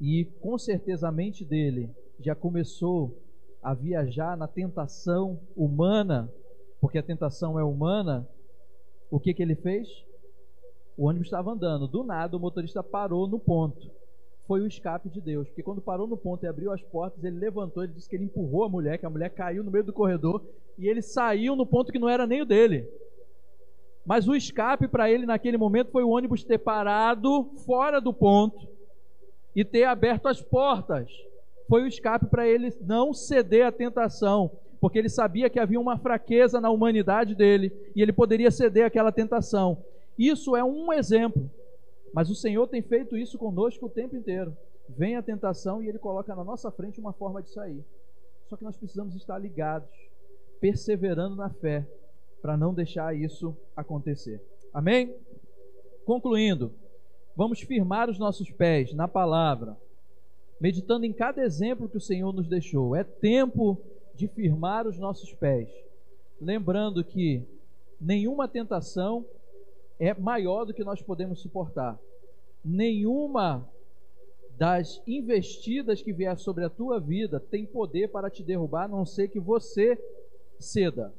e 0.00 0.24
com 0.40 0.58
certeza 0.58 1.08
a 1.08 1.12
mente 1.12 1.44
dele 1.44 1.88
já 2.18 2.34
começou 2.34 3.16
a 3.62 3.72
viajar 3.72 4.36
na 4.36 4.48
tentação 4.48 5.38
humana, 5.56 6.28
porque 6.80 6.98
a 6.98 7.02
tentação 7.02 7.56
é 7.56 7.62
humana. 7.62 8.28
O 9.08 9.20
que, 9.20 9.32
que 9.32 9.40
ele 9.40 9.54
fez? 9.54 9.88
O 10.98 11.06
ônibus 11.06 11.28
estava 11.28 11.52
andando, 11.52 11.86
do 11.86 12.02
nada 12.02 12.36
o 12.36 12.40
motorista 12.40 12.82
parou 12.82 13.28
no 13.28 13.38
ponto. 13.38 13.88
Foi 14.48 14.60
o 14.60 14.66
escape 14.66 15.08
de 15.08 15.20
Deus, 15.20 15.46
porque 15.46 15.62
quando 15.62 15.80
parou 15.80 16.08
no 16.08 16.16
ponto 16.16 16.44
e 16.44 16.48
abriu 16.48 16.72
as 16.72 16.82
portas, 16.82 17.22
ele 17.22 17.38
levantou, 17.38 17.84
ele 17.84 17.92
disse 17.92 18.08
que 18.08 18.16
ele 18.16 18.24
empurrou 18.24 18.64
a 18.64 18.68
mulher, 18.68 18.98
que 18.98 19.06
a 19.06 19.10
mulher 19.10 19.30
caiu 19.30 19.62
no 19.62 19.70
meio 19.70 19.84
do 19.84 19.92
corredor 19.92 20.44
e 20.76 20.88
ele 20.88 21.00
saiu 21.00 21.54
no 21.54 21.64
ponto 21.64 21.92
que 21.92 21.98
não 22.00 22.08
era 22.08 22.26
nem 22.26 22.42
o 22.42 22.44
dele. 22.44 22.88
Mas 24.04 24.26
o 24.26 24.34
escape 24.34 24.88
para 24.88 25.10
ele 25.10 25.26
naquele 25.26 25.56
momento 25.56 25.90
foi 25.90 26.02
o 26.02 26.10
ônibus 26.10 26.42
ter 26.42 26.58
parado 26.58 27.44
fora 27.64 28.00
do 28.00 28.12
ponto 28.12 28.68
e 29.54 29.64
ter 29.64 29.84
aberto 29.84 30.26
as 30.26 30.40
portas. 30.40 31.10
Foi 31.68 31.82
o 31.82 31.86
escape 31.86 32.26
para 32.26 32.46
ele 32.46 32.72
não 32.80 33.12
ceder 33.12 33.66
à 33.66 33.72
tentação, 33.72 34.50
porque 34.80 34.98
ele 34.98 35.08
sabia 35.08 35.48
que 35.48 35.60
havia 35.60 35.80
uma 35.80 35.96
fraqueza 35.96 36.60
na 36.60 36.70
humanidade 36.70 37.34
dele 37.34 37.72
e 37.94 38.02
ele 38.02 38.12
poderia 38.12 38.50
ceder 38.50 38.86
àquela 38.86 39.12
tentação. 39.12 39.78
Isso 40.18 40.56
é 40.56 40.64
um 40.64 40.92
exemplo, 40.92 41.48
mas 42.12 42.28
o 42.28 42.34
Senhor 42.34 42.66
tem 42.66 42.82
feito 42.82 43.16
isso 43.16 43.38
conosco 43.38 43.86
o 43.86 43.90
tempo 43.90 44.16
inteiro. 44.16 44.56
Vem 44.88 45.16
a 45.16 45.22
tentação 45.22 45.82
e 45.82 45.88
ele 45.88 45.98
coloca 45.98 46.34
na 46.34 46.42
nossa 46.42 46.70
frente 46.70 47.00
uma 47.00 47.12
forma 47.12 47.40
de 47.40 47.50
sair. 47.50 47.82
Só 48.48 48.56
que 48.56 48.64
nós 48.64 48.76
precisamos 48.76 49.14
estar 49.14 49.38
ligados, 49.38 49.88
perseverando 50.60 51.36
na 51.36 51.48
fé, 51.48 51.86
para 52.42 52.56
não 52.56 52.74
deixar 52.74 53.16
isso 53.16 53.56
acontecer. 53.76 54.42
Amém? 54.74 55.14
Concluindo, 56.04 56.72
vamos 57.36 57.60
firmar 57.60 58.10
os 58.10 58.18
nossos 58.18 58.50
pés 58.50 58.92
na 58.92 59.06
palavra, 59.06 59.76
meditando 60.60 61.06
em 61.06 61.12
cada 61.12 61.40
exemplo 61.42 61.88
que 61.88 61.96
o 61.96 62.00
Senhor 62.00 62.32
nos 62.32 62.48
deixou. 62.48 62.96
É 62.96 63.04
tempo 63.04 63.80
de 64.14 64.26
firmar 64.26 64.88
os 64.88 64.98
nossos 64.98 65.32
pés, 65.32 65.70
lembrando 66.40 67.04
que 67.04 67.46
nenhuma 68.00 68.48
tentação 68.48 69.24
é 69.98 70.12
maior 70.12 70.64
do 70.64 70.74
que 70.74 70.82
nós 70.82 71.00
podemos 71.00 71.40
suportar. 71.40 71.96
Nenhuma 72.64 73.68
das 74.58 75.00
investidas 75.06 76.02
que 76.02 76.12
vier 76.12 76.36
sobre 76.36 76.64
a 76.64 76.70
tua 76.70 76.98
vida 76.98 77.38
tem 77.38 77.64
poder 77.64 78.08
para 78.08 78.28
te 78.28 78.42
derrubar, 78.42 78.84
a 78.84 78.88
não 78.88 79.06
ser 79.06 79.28
que 79.28 79.38
você 79.40 79.96
ceda. 80.58 81.14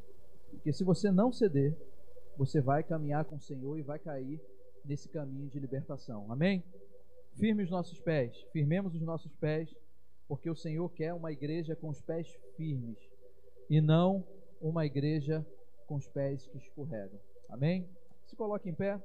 Porque 0.53 0.71
se 0.71 0.83
você 0.83 1.11
não 1.11 1.31
ceder, 1.31 1.75
você 2.37 2.61
vai 2.61 2.83
caminhar 2.83 3.25
com 3.25 3.35
o 3.35 3.41
Senhor 3.41 3.77
e 3.77 3.81
vai 3.81 3.99
cair 3.99 4.41
nesse 4.85 5.09
caminho 5.09 5.49
de 5.49 5.59
libertação. 5.59 6.31
Amém? 6.31 6.63
Firme 7.33 7.63
os 7.63 7.69
nossos 7.69 7.99
pés, 7.99 8.35
firmemos 8.51 8.95
os 8.95 9.01
nossos 9.01 9.33
pés, 9.35 9.75
porque 10.27 10.49
o 10.49 10.55
Senhor 10.55 10.89
quer 10.89 11.13
uma 11.13 11.31
igreja 11.31 11.75
com 11.75 11.89
os 11.89 12.01
pés 12.01 12.27
firmes 12.55 12.97
e 13.69 13.81
não 13.81 14.25
uma 14.61 14.85
igreja 14.85 15.45
com 15.87 15.95
os 15.95 16.07
pés 16.07 16.47
que 16.47 16.57
escorregam. 16.57 17.19
Amém? 17.49 17.87
Se 18.25 18.35
coloque 18.35 18.69
em 18.69 18.73
pé. 18.73 19.01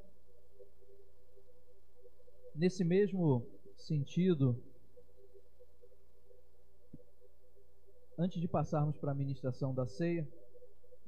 Nesse 2.55 2.84
mesmo 2.84 3.46
sentido, 3.76 4.61
antes 8.18 8.40
de 8.40 8.49
passarmos 8.49 8.99
para 8.99 9.12
a 9.12 9.14
ministração 9.14 9.72
da 9.72 9.86
ceia, 9.86 10.26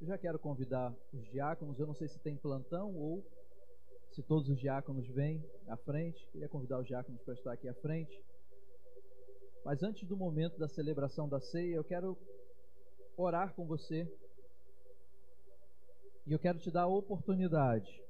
eu 0.01 0.07
já 0.07 0.17
quero 0.17 0.39
convidar 0.39 0.91
os 1.13 1.23
diáconos. 1.29 1.79
Eu 1.79 1.85
não 1.85 1.93
sei 1.93 2.07
se 2.07 2.17
tem 2.17 2.35
plantão 2.35 2.91
ou 2.95 3.23
se 4.09 4.23
todos 4.23 4.49
os 4.49 4.59
diáconos 4.59 5.07
vêm 5.07 5.45
à 5.67 5.77
frente. 5.77 6.27
Queria 6.31 6.49
convidar 6.49 6.79
os 6.79 6.87
diáconos 6.87 7.21
para 7.21 7.35
estar 7.35 7.53
aqui 7.53 7.69
à 7.69 7.73
frente. 7.75 8.19
Mas 9.63 9.83
antes 9.83 10.07
do 10.07 10.17
momento 10.17 10.57
da 10.57 10.67
celebração 10.67 11.29
da 11.29 11.39
ceia, 11.39 11.75
eu 11.75 11.83
quero 11.83 12.17
orar 13.15 13.53
com 13.53 13.63
você. 13.67 14.11
E 16.25 16.31
eu 16.31 16.39
quero 16.39 16.57
te 16.57 16.71
dar 16.71 16.83
a 16.83 16.87
oportunidade. 16.87 18.03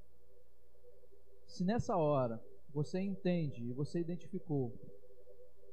Se 1.45 1.65
nessa 1.65 1.97
hora 1.97 2.41
você 2.69 3.01
entende 3.01 3.65
e 3.65 3.73
você 3.73 3.99
identificou 3.99 4.73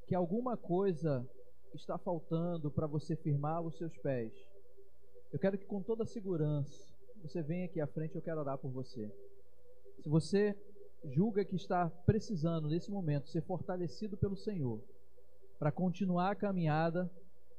que 0.04 0.16
alguma 0.16 0.56
coisa 0.56 1.24
está 1.72 1.96
faltando 1.96 2.72
para 2.72 2.88
você 2.88 3.14
firmar 3.14 3.62
os 3.62 3.76
seus 3.78 3.96
pés, 3.98 4.32
eu 5.32 5.38
quero 5.38 5.58
que 5.58 5.66
com 5.66 5.82
toda 5.82 6.04
segurança 6.06 6.88
você 7.22 7.42
venha 7.42 7.66
aqui 7.66 7.80
à 7.80 7.86
frente, 7.86 8.14
eu 8.14 8.22
quero 8.22 8.40
orar 8.40 8.58
por 8.58 8.70
você. 8.70 9.12
Se 10.00 10.08
você 10.08 10.56
julga 11.04 11.44
que 11.44 11.56
está 11.56 11.88
precisando 12.06 12.68
nesse 12.68 12.90
momento 12.90 13.28
ser 13.28 13.42
fortalecido 13.42 14.16
pelo 14.16 14.36
Senhor 14.36 14.80
para 15.58 15.72
continuar 15.72 16.30
a 16.30 16.36
caminhada, 16.36 17.10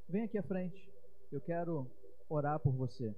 vem 0.07 0.24
aqui 0.24 0.38
à 0.38 0.43
frente. 0.43 0.89
Eu 1.32 1.41
quero 1.41 1.89
orar 2.28 2.59
por 2.59 2.74
você. 2.74 3.13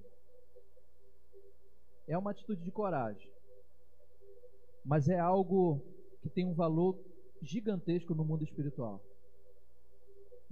É 2.06 2.18
uma 2.18 2.32
atitude 2.32 2.62
de 2.62 2.70
coragem, 2.70 3.30
mas 4.84 5.08
é 5.08 5.18
algo 5.18 5.80
que 6.20 6.28
tem 6.28 6.44
um 6.44 6.54
valor 6.54 6.98
gigantesco 7.40 8.14
no 8.14 8.24
mundo 8.24 8.44
espiritual. 8.44 9.02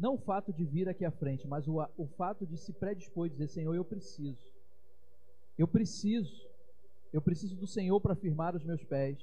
Não 0.00 0.14
o 0.14 0.18
fato 0.18 0.50
de 0.50 0.64
vir 0.64 0.88
aqui 0.88 1.04
à 1.04 1.10
frente, 1.10 1.46
mas 1.46 1.68
o, 1.68 1.76
o 1.98 2.06
fato 2.16 2.46
de 2.46 2.56
se 2.56 2.72
predispor 2.72 3.26
e 3.26 3.30
dizer: 3.30 3.48
Senhor, 3.48 3.74
eu 3.74 3.84
preciso. 3.84 4.50
Eu 5.58 5.68
preciso. 5.68 6.48
Eu 7.12 7.20
preciso 7.20 7.54
do 7.54 7.66
Senhor 7.66 8.00
para 8.00 8.14
firmar 8.14 8.56
os 8.56 8.64
meus 8.64 8.82
pés. 8.82 9.18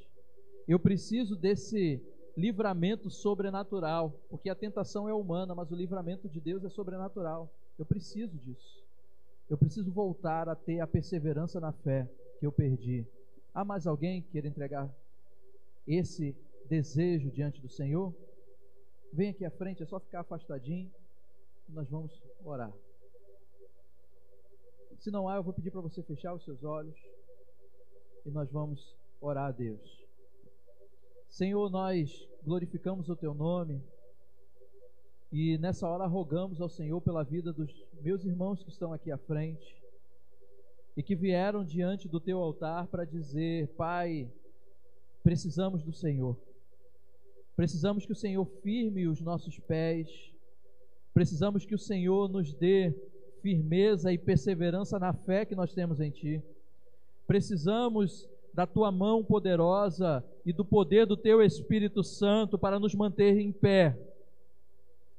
Eu 0.68 0.78
preciso 0.78 1.36
desse 1.36 2.00
livramento 2.38 3.10
sobrenatural, 3.10 4.12
porque 4.30 4.52
a 4.52 4.56
tentação 4.56 5.10
é 5.10 5.14
humana, 5.14 5.56
mas 5.56 5.72
o 5.72 5.76
livramento 5.76 6.30
de 6.30 6.40
Deus 6.40 6.64
é 6.64 6.70
sobrenatural. 6.70 7.52
Eu 7.80 7.86
preciso 7.86 8.38
disso. 8.38 8.86
Eu 9.50 9.58
preciso 9.58 9.92
voltar 9.92 10.48
a 10.48 10.56
ter 10.56 10.80
a 10.80 10.86
perseverança 10.86 11.60
na 11.60 11.72
fé 11.72 12.08
que 12.40 12.46
eu 12.46 12.52
perdi. 12.52 13.04
Há 13.52 13.66
mais 13.66 13.88
alguém 13.88 14.22
que 14.22 14.30
queira 14.30 14.48
entregar 14.48 14.94
esse 15.88 16.36
desejo 16.70 17.32
diante 17.32 17.60
do 17.60 17.70
Senhor? 17.70 18.14
Vem 19.12 19.30
aqui 19.30 19.46
à 19.46 19.52
frente, 19.52 19.84
é 19.84 19.86
só 19.86 20.00
ficar 20.00 20.22
afastadinho. 20.22 20.92
Nós 21.70 21.90
vamos 21.90 22.22
orar. 22.44 22.74
Se 25.00 25.12
não 25.12 25.28
há, 25.28 25.36
eu 25.36 25.44
vou 25.44 25.54
pedir 25.54 25.72
para 25.72 25.82
você 25.82 26.02
fechar 26.02 26.34
os 26.34 26.44
seus 26.44 26.64
olhos 26.64 26.96
e 28.26 28.32
nós 28.32 28.52
vamos 28.52 28.96
orar 29.22 29.48
a 29.48 29.52
Deus. 29.52 30.06
Senhor, 31.30 31.70
nós 31.70 32.28
glorificamos 32.44 33.10
o 33.10 33.16
teu 33.16 33.34
nome 33.34 33.82
e 35.32 35.58
nessa 35.58 35.88
hora 35.88 36.06
rogamos 36.08 36.62
ao 36.62 36.70
Senhor 36.70 37.00
pela 37.02 37.24
vida 37.24 37.52
dos 37.52 37.86
meus 38.02 38.24
irmãos 38.24 38.64
que 38.64 38.70
estão 38.70 38.94
aqui 38.94 39.12
à 39.12 39.18
frente 39.18 39.84
e 40.96 41.04
que 41.04 41.16
vieram 41.16 41.64
diante 41.64 42.08
do 42.08 42.20
teu 42.20 42.40
altar 42.40 42.88
para 42.88 43.06
dizer: 43.06 43.68
Pai, 43.76 44.32
precisamos 45.22 45.84
do 45.84 45.94
Senhor. 45.94 46.38
Precisamos 47.58 48.06
que 48.06 48.12
o 48.12 48.16
Senhor 48.16 48.46
firme 48.62 49.08
os 49.08 49.20
nossos 49.20 49.58
pés. 49.58 50.08
Precisamos 51.12 51.66
que 51.66 51.74
o 51.74 51.80
Senhor 51.80 52.30
nos 52.30 52.54
dê 52.54 52.94
firmeza 53.42 54.14
e 54.14 54.18
perseverança 54.18 55.00
na 55.00 55.12
fé 55.12 55.44
que 55.44 55.56
nós 55.56 55.74
temos 55.74 56.00
em 56.00 56.12
Ti. 56.12 56.40
Precisamos 57.26 58.30
da 58.54 58.68
Tua 58.68 58.92
mão 58.92 59.24
poderosa 59.24 60.24
e 60.46 60.54
do 60.54 60.64
poder 60.64 61.08
do 61.08 61.18
Teu 61.18 61.42
Espírito 61.42 62.04
Santo 62.04 62.60
para 62.60 62.80
nos 62.80 62.94
manter 62.94 63.36
em 63.40 63.52
pé. 63.52 63.98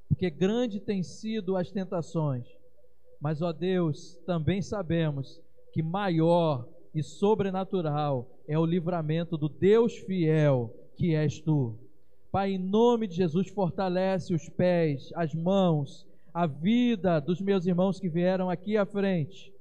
Porque 0.09 0.31
grande 0.31 0.79
tem 0.79 1.03
sido 1.03 1.57
as 1.57 1.73
tentações, 1.73 2.47
mas, 3.21 3.43
ó 3.43 3.53
Deus, 3.53 4.15
também 4.25 4.63
sabemos 4.63 5.41
que 5.73 5.83
maior 5.83 6.69
e 6.95 7.03
sobrenatural 7.03 8.31
é 8.47 8.57
o 8.57 8.65
livramento 8.65 9.37
do 9.37 9.49
Deus 9.49 9.97
fiel 9.97 10.73
que 10.97 11.17
és 11.17 11.41
Tu. 11.41 11.88
Pai, 12.31 12.53
em 12.53 12.59
nome 12.59 13.07
de 13.07 13.17
Jesus, 13.17 13.49
fortalece 13.49 14.35
os 14.35 14.49
pés, 14.51 15.11
as 15.15 15.35
mãos, 15.35 16.07
a 16.33 16.47
vida 16.47 17.21
dos 17.21 17.41
meus 17.41 17.65
irmãos 17.65 17.99
que 17.99 18.09
vieram 18.09 18.51
aqui 18.51 18.77
à 18.77 18.85
frente. 18.85 19.53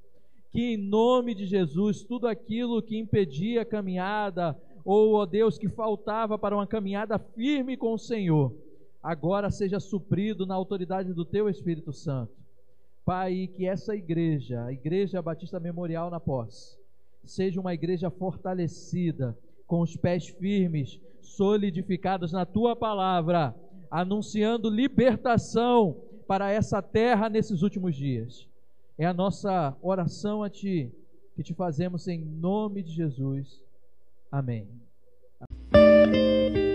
Que 0.52 0.74
em 0.74 0.78
nome 0.78 1.34
de 1.34 1.46
Jesus, 1.46 2.04
tudo 2.04 2.28
aquilo 2.28 2.82
que 2.82 2.98
impedia 2.98 3.62
a 3.62 3.66
caminhada, 3.66 4.56
ou, 4.84 5.14
ó 5.14 5.26
Deus, 5.26 5.58
que 5.58 5.70
faltava 5.70 6.38
para 6.38 6.56
uma 6.56 6.68
caminhada 6.68 7.18
firme 7.18 7.78
com 7.78 7.94
o 7.94 7.98
Senhor, 7.98 8.54
agora 9.02 9.50
seja 9.50 9.80
suprido 9.80 10.46
na 10.46 10.56
autoridade 10.56 11.14
do 11.14 11.24
Teu 11.24 11.48
Espírito 11.48 11.94
Santo. 11.94 12.34
Pai, 13.06 13.50
que 13.54 13.66
essa 13.66 13.96
igreja, 13.96 14.66
a 14.66 14.74
Igreja 14.74 15.22
Batista 15.22 15.58
Memorial 15.58 16.10
na 16.10 16.20
Posse, 16.20 16.78
seja 17.24 17.62
uma 17.62 17.74
igreja 17.74 18.10
fortalecida, 18.10 19.38
com 19.66 19.82
os 19.82 19.96
pés 19.96 20.28
firmes, 20.28 21.00
solidificados 21.30 22.32
na 22.32 22.46
tua 22.46 22.76
palavra, 22.76 23.56
anunciando 23.90 24.70
libertação 24.70 25.98
para 26.28 26.52
essa 26.52 26.82
terra 26.82 27.30
nesses 27.30 27.62
últimos 27.62 27.96
dias. 27.96 28.48
É 28.98 29.06
a 29.06 29.14
nossa 29.14 29.76
oração 29.82 30.44
a 30.44 30.50
ti 30.50 30.92
que 31.36 31.44
te 31.44 31.54
fazemos 31.54 32.08
em 32.08 32.20
nome 32.20 32.82
de 32.82 32.92
Jesus. 32.92 33.62
Amém. 34.32 34.68
Amém. 35.74 36.67